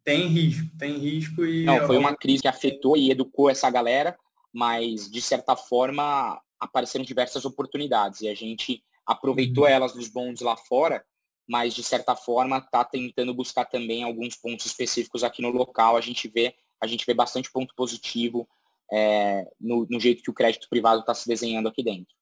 tem 0.03 0.27
risco, 0.27 0.77
tem 0.77 0.99
risco 0.99 1.45
e. 1.45 1.65
Não, 1.65 1.87
foi 1.87 1.99
uma 1.99 2.17
crise 2.17 2.43
que 2.43 2.49
afetou 2.49 2.97
e 2.97 3.11
educou 3.11 3.49
essa 3.49 3.71
galera 3.71 4.17
mas 4.53 5.11
de 5.11 5.23
certa 5.23 5.57
forma 5.57 6.41
apareceram 6.61 7.05
diversas 7.05 7.45
oportunidades 7.45 8.21
e 8.21 8.29
a 8.29 8.35
gente 8.35 8.85
aproveitou 9.07 9.65
uhum. 9.65 9.71
elas 9.71 9.95
nos 9.95 10.09
bondes 10.09 10.43
lá 10.43 10.57
fora, 10.57 11.05
mas 11.49 11.75
de 11.75 11.83
certa 11.83 12.15
forma 12.15 12.59
está 12.59 12.85
tentando 12.85 13.35
buscar 13.35 13.65
também 13.65 14.03
alguns 14.03 14.37
pontos 14.37 14.67
específicos 14.67 15.25
aqui 15.25 15.43
no 15.43 15.51
local. 15.51 15.97
A 15.97 16.01
gente 16.01 16.29
vê, 16.29 16.55
a 16.81 16.87
gente 16.87 17.05
vê 17.05 17.15
bastante 17.15 17.51
ponto 17.51 17.75
positivo 17.75 18.49
é, 18.93 19.51
no, 19.61 19.87
no 19.91 19.99
jeito 19.99 20.23
que 20.23 20.31
o 20.31 20.35
crédito 20.35 20.69
privado 20.69 21.01
está 21.01 21.15
se 21.15 21.27
desenhando 21.29 21.69
aqui 21.69 21.83
dentro. 21.83 22.15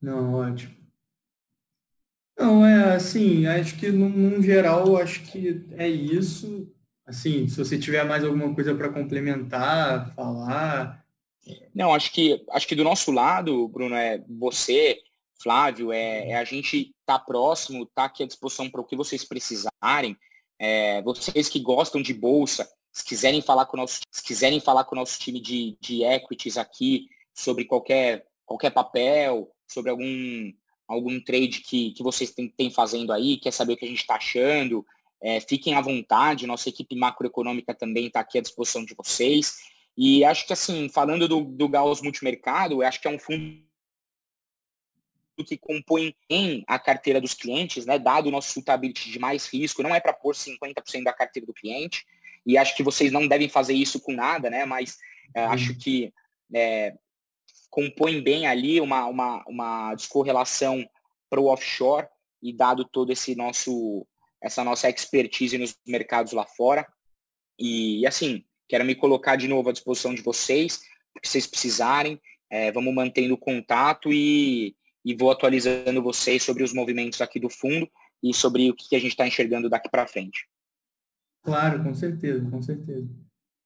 Não, 0.00 0.34
ótimo. 0.34 0.80
Não, 2.38 2.64
é 2.64 2.94
assim, 2.94 3.46
acho 3.46 3.76
que 3.76 3.90
no 3.90 4.42
geral, 4.42 4.96
acho 4.96 5.22
que 5.24 5.62
é 5.72 5.86
isso. 5.86 6.72
Assim, 7.04 7.46
se 7.48 7.56
você 7.56 7.78
tiver 7.78 8.04
mais 8.04 8.24
alguma 8.24 8.54
coisa 8.54 8.74
para 8.74 8.88
complementar, 8.88 10.14
falar. 10.14 11.04
Não, 11.74 11.92
acho 11.92 12.12
que 12.12 12.42
acho 12.50 12.66
que 12.66 12.76
do 12.76 12.84
nosso 12.84 13.10
lado, 13.10 13.68
Bruno, 13.68 13.94
é 13.94 14.24
você, 14.28 14.98
Flávio, 15.42 15.92
é, 15.92 16.30
é 16.30 16.36
a 16.36 16.44
gente 16.44 16.94
tá 17.06 17.18
próximo, 17.18 17.86
tá 17.86 18.04
aqui 18.04 18.22
à 18.22 18.26
disposição 18.26 18.68
para 18.68 18.80
o 18.80 18.84
que 18.84 18.96
vocês 18.96 19.24
precisarem. 19.24 20.16
É, 20.58 21.00
vocês 21.02 21.48
que 21.48 21.58
gostam 21.60 22.02
de 22.02 22.12
bolsa, 22.12 22.70
se 22.92 23.04
quiserem 23.04 23.40
falar 23.40 23.66
com 23.66 23.76
o 23.76 23.80
nosso, 23.80 24.00
se 24.10 24.22
quiserem 24.22 24.60
falar 24.60 24.84
com 24.84 24.94
nosso 24.94 25.18
time 25.18 25.40
de, 25.40 25.76
de 25.80 26.04
equities 26.04 26.58
aqui 26.58 27.06
sobre 27.34 27.64
qualquer 27.64 28.26
qualquer 28.44 28.70
papel, 28.70 29.50
sobre 29.66 29.90
algum 29.90 30.52
algum 30.86 31.20
trade 31.22 31.60
que, 31.60 31.92
que 31.92 32.02
vocês 32.02 32.34
têm, 32.56 32.70
fazendo 32.70 33.12
aí, 33.12 33.36
quer 33.36 33.52
saber 33.52 33.74
o 33.74 33.76
que 33.76 33.84
a 33.84 33.88
gente 33.88 34.00
está 34.00 34.16
achando, 34.16 34.84
é, 35.22 35.40
fiquem 35.40 35.74
à 35.74 35.80
vontade, 35.80 36.46
nossa 36.46 36.68
equipe 36.68 36.96
macroeconômica 36.96 37.72
também 37.72 38.08
está 38.08 38.20
aqui 38.20 38.38
à 38.38 38.42
disposição 38.42 38.84
de 38.84 38.94
vocês. 38.94 39.58
E 39.96 40.24
acho 40.24 40.46
que, 40.46 40.52
assim, 40.52 40.88
falando 40.88 41.28
do, 41.28 41.44
do 41.44 41.68
Gauss 41.68 42.00
Multimercado, 42.00 42.82
acho 42.82 43.00
que 43.00 43.06
é 43.06 43.10
um 43.10 43.18
fundo 43.18 43.62
que 45.44 45.56
compõe 45.56 46.14
em 46.28 46.64
a 46.66 46.78
carteira 46.78 47.20
dos 47.20 47.34
clientes, 47.34 47.86
né, 47.86 47.98
dado 47.98 48.28
o 48.28 48.30
nosso 48.30 48.52
suitability 48.52 49.10
de 49.10 49.18
mais 49.18 49.46
risco, 49.46 49.82
não 49.82 49.94
é 49.94 50.00
para 50.00 50.12
pôr 50.12 50.34
50% 50.34 51.04
da 51.04 51.12
carteira 51.12 51.46
do 51.46 51.54
cliente, 51.54 52.06
e 52.46 52.56
acho 52.56 52.76
que 52.76 52.82
vocês 52.82 53.12
não 53.12 53.26
devem 53.26 53.48
fazer 53.48 53.74
isso 53.74 54.00
com 54.00 54.12
nada, 54.12 54.48
né, 54.50 54.64
mas 54.64 54.98
é, 55.34 55.44
acho 55.44 55.76
que 55.76 56.12
é, 56.54 56.94
compõe 57.68 58.20
bem 58.20 58.46
ali 58.46 58.80
uma, 58.80 59.06
uma, 59.06 59.44
uma 59.46 59.94
descorrelação 59.94 60.88
para 61.28 61.40
o 61.40 61.46
offshore, 61.46 62.08
e 62.42 62.52
dado 62.52 62.84
todo 62.84 63.12
esse 63.12 63.34
nosso 63.34 64.06
essa 64.42 64.64
nossa 64.64 64.88
expertise 64.88 65.58
nos 65.58 65.78
mercados 65.86 66.32
lá 66.32 66.46
fora. 66.46 66.86
E, 67.58 68.06
assim, 68.06 68.42
quero 68.66 68.86
me 68.86 68.94
colocar 68.94 69.36
de 69.36 69.46
novo 69.46 69.68
à 69.68 69.72
disposição 69.72 70.14
de 70.14 70.22
vocês, 70.22 70.78
que 71.20 71.28
vocês 71.28 71.46
precisarem. 71.46 72.18
É, 72.48 72.72
vamos 72.72 72.94
mantendo 72.94 73.36
contato 73.36 74.10
e, 74.10 74.74
e 75.04 75.14
vou 75.14 75.30
atualizando 75.30 76.02
vocês 76.02 76.42
sobre 76.42 76.62
os 76.62 76.72
movimentos 76.72 77.20
aqui 77.20 77.40
do 77.40 77.48
fundo 77.48 77.88
e 78.22 78.34
sobre 78.34 78.70
o 78.70 78.74
que 78.74 78.94
a 78.94 78.98
gente 78.98 79.12
está 79.12 79.26
enxergando 79.26 79.68
daqui 79.68 79.88
para 79.88 80.06
frente. 80.06 80.46
Claro, 81.42 81.82
com 81.82 81.94
certeza, 81.94 82.48
com 82.50 82.60
certeza. 82.60 83.08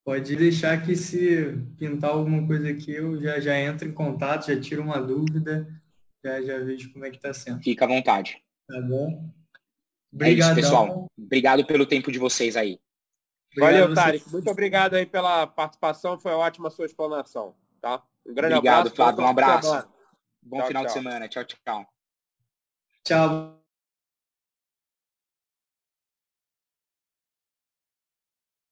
Pode 0.05 0.35
deixar 0.35 0.85
que 0.85 0.95
se 0.95 1.57
pintar 1.77 2.11
alguma 2.11 2.45
coisa 2.45 2.69
aqui, 2.69 2.91
eu 2.91 3.19
já, 3.19 3.39
já 3.39 3.59
entro 3.59 3.87
em 3.87 3.91
contato, 3.91 4.47
já 4.47 4.59
tiro 4.59 4.81
uma 4.81 5.01
dúvida, 5.01 5.67
já, 6.23 6.41
já 6.41 6.59
vejo 6.59 6.93
como 6.93 7.05
é 7.05 7.09
que 7.09 7.17
está 7.17 7.33
sendo. 7.33 7.61
Fica 7.61 7.85
à 7.85 7.87
vontade. 7.87 8.41
Tá 8.67 8.81
bom? 8.81 9.29
Obrigado, 10.13 10.51
é 10.51 10.55
pessoal. 10.55 11.07
Obrigado 11.17 11.65
pelo 11.65 11.85
tempo 11.85 12.11
de 12.11 12.19
vocês 12.19 12.55
aí. 12.55 12.79
Valeu, 13.57 13.93
Tarek. 13.93 14.31
Muito 14.31 14.49
obrigado 14.49 14.95
aí 14.95 15.05
pela 15.05 15.47
participação. 15.47 16.19
Foi 16.19 16.31
ótima 16.31 16.67
a 16.67 16.71
sua 16.71 16.85
explanação. 16.85 17.55
Tá? 17.81 18.03
Um 18.25 18.33
grande 18.33 18.55
obrigado, 18.55 18.87
abraço. 18.87 18.95
Flávio. 18.95 19.23
Um 19.23 19.27
abraço. 19.27 19.94
Bom 20.45 20.59
tchau, 20.59 20.67
final 20.67 20.83
tchau. 20.83 20.93
de 20.93 20.93
semana. 20.93 21.27
Tchau, 21.27 21.43
tchau. 21.43 21.85
Tchau. 23.03 23.64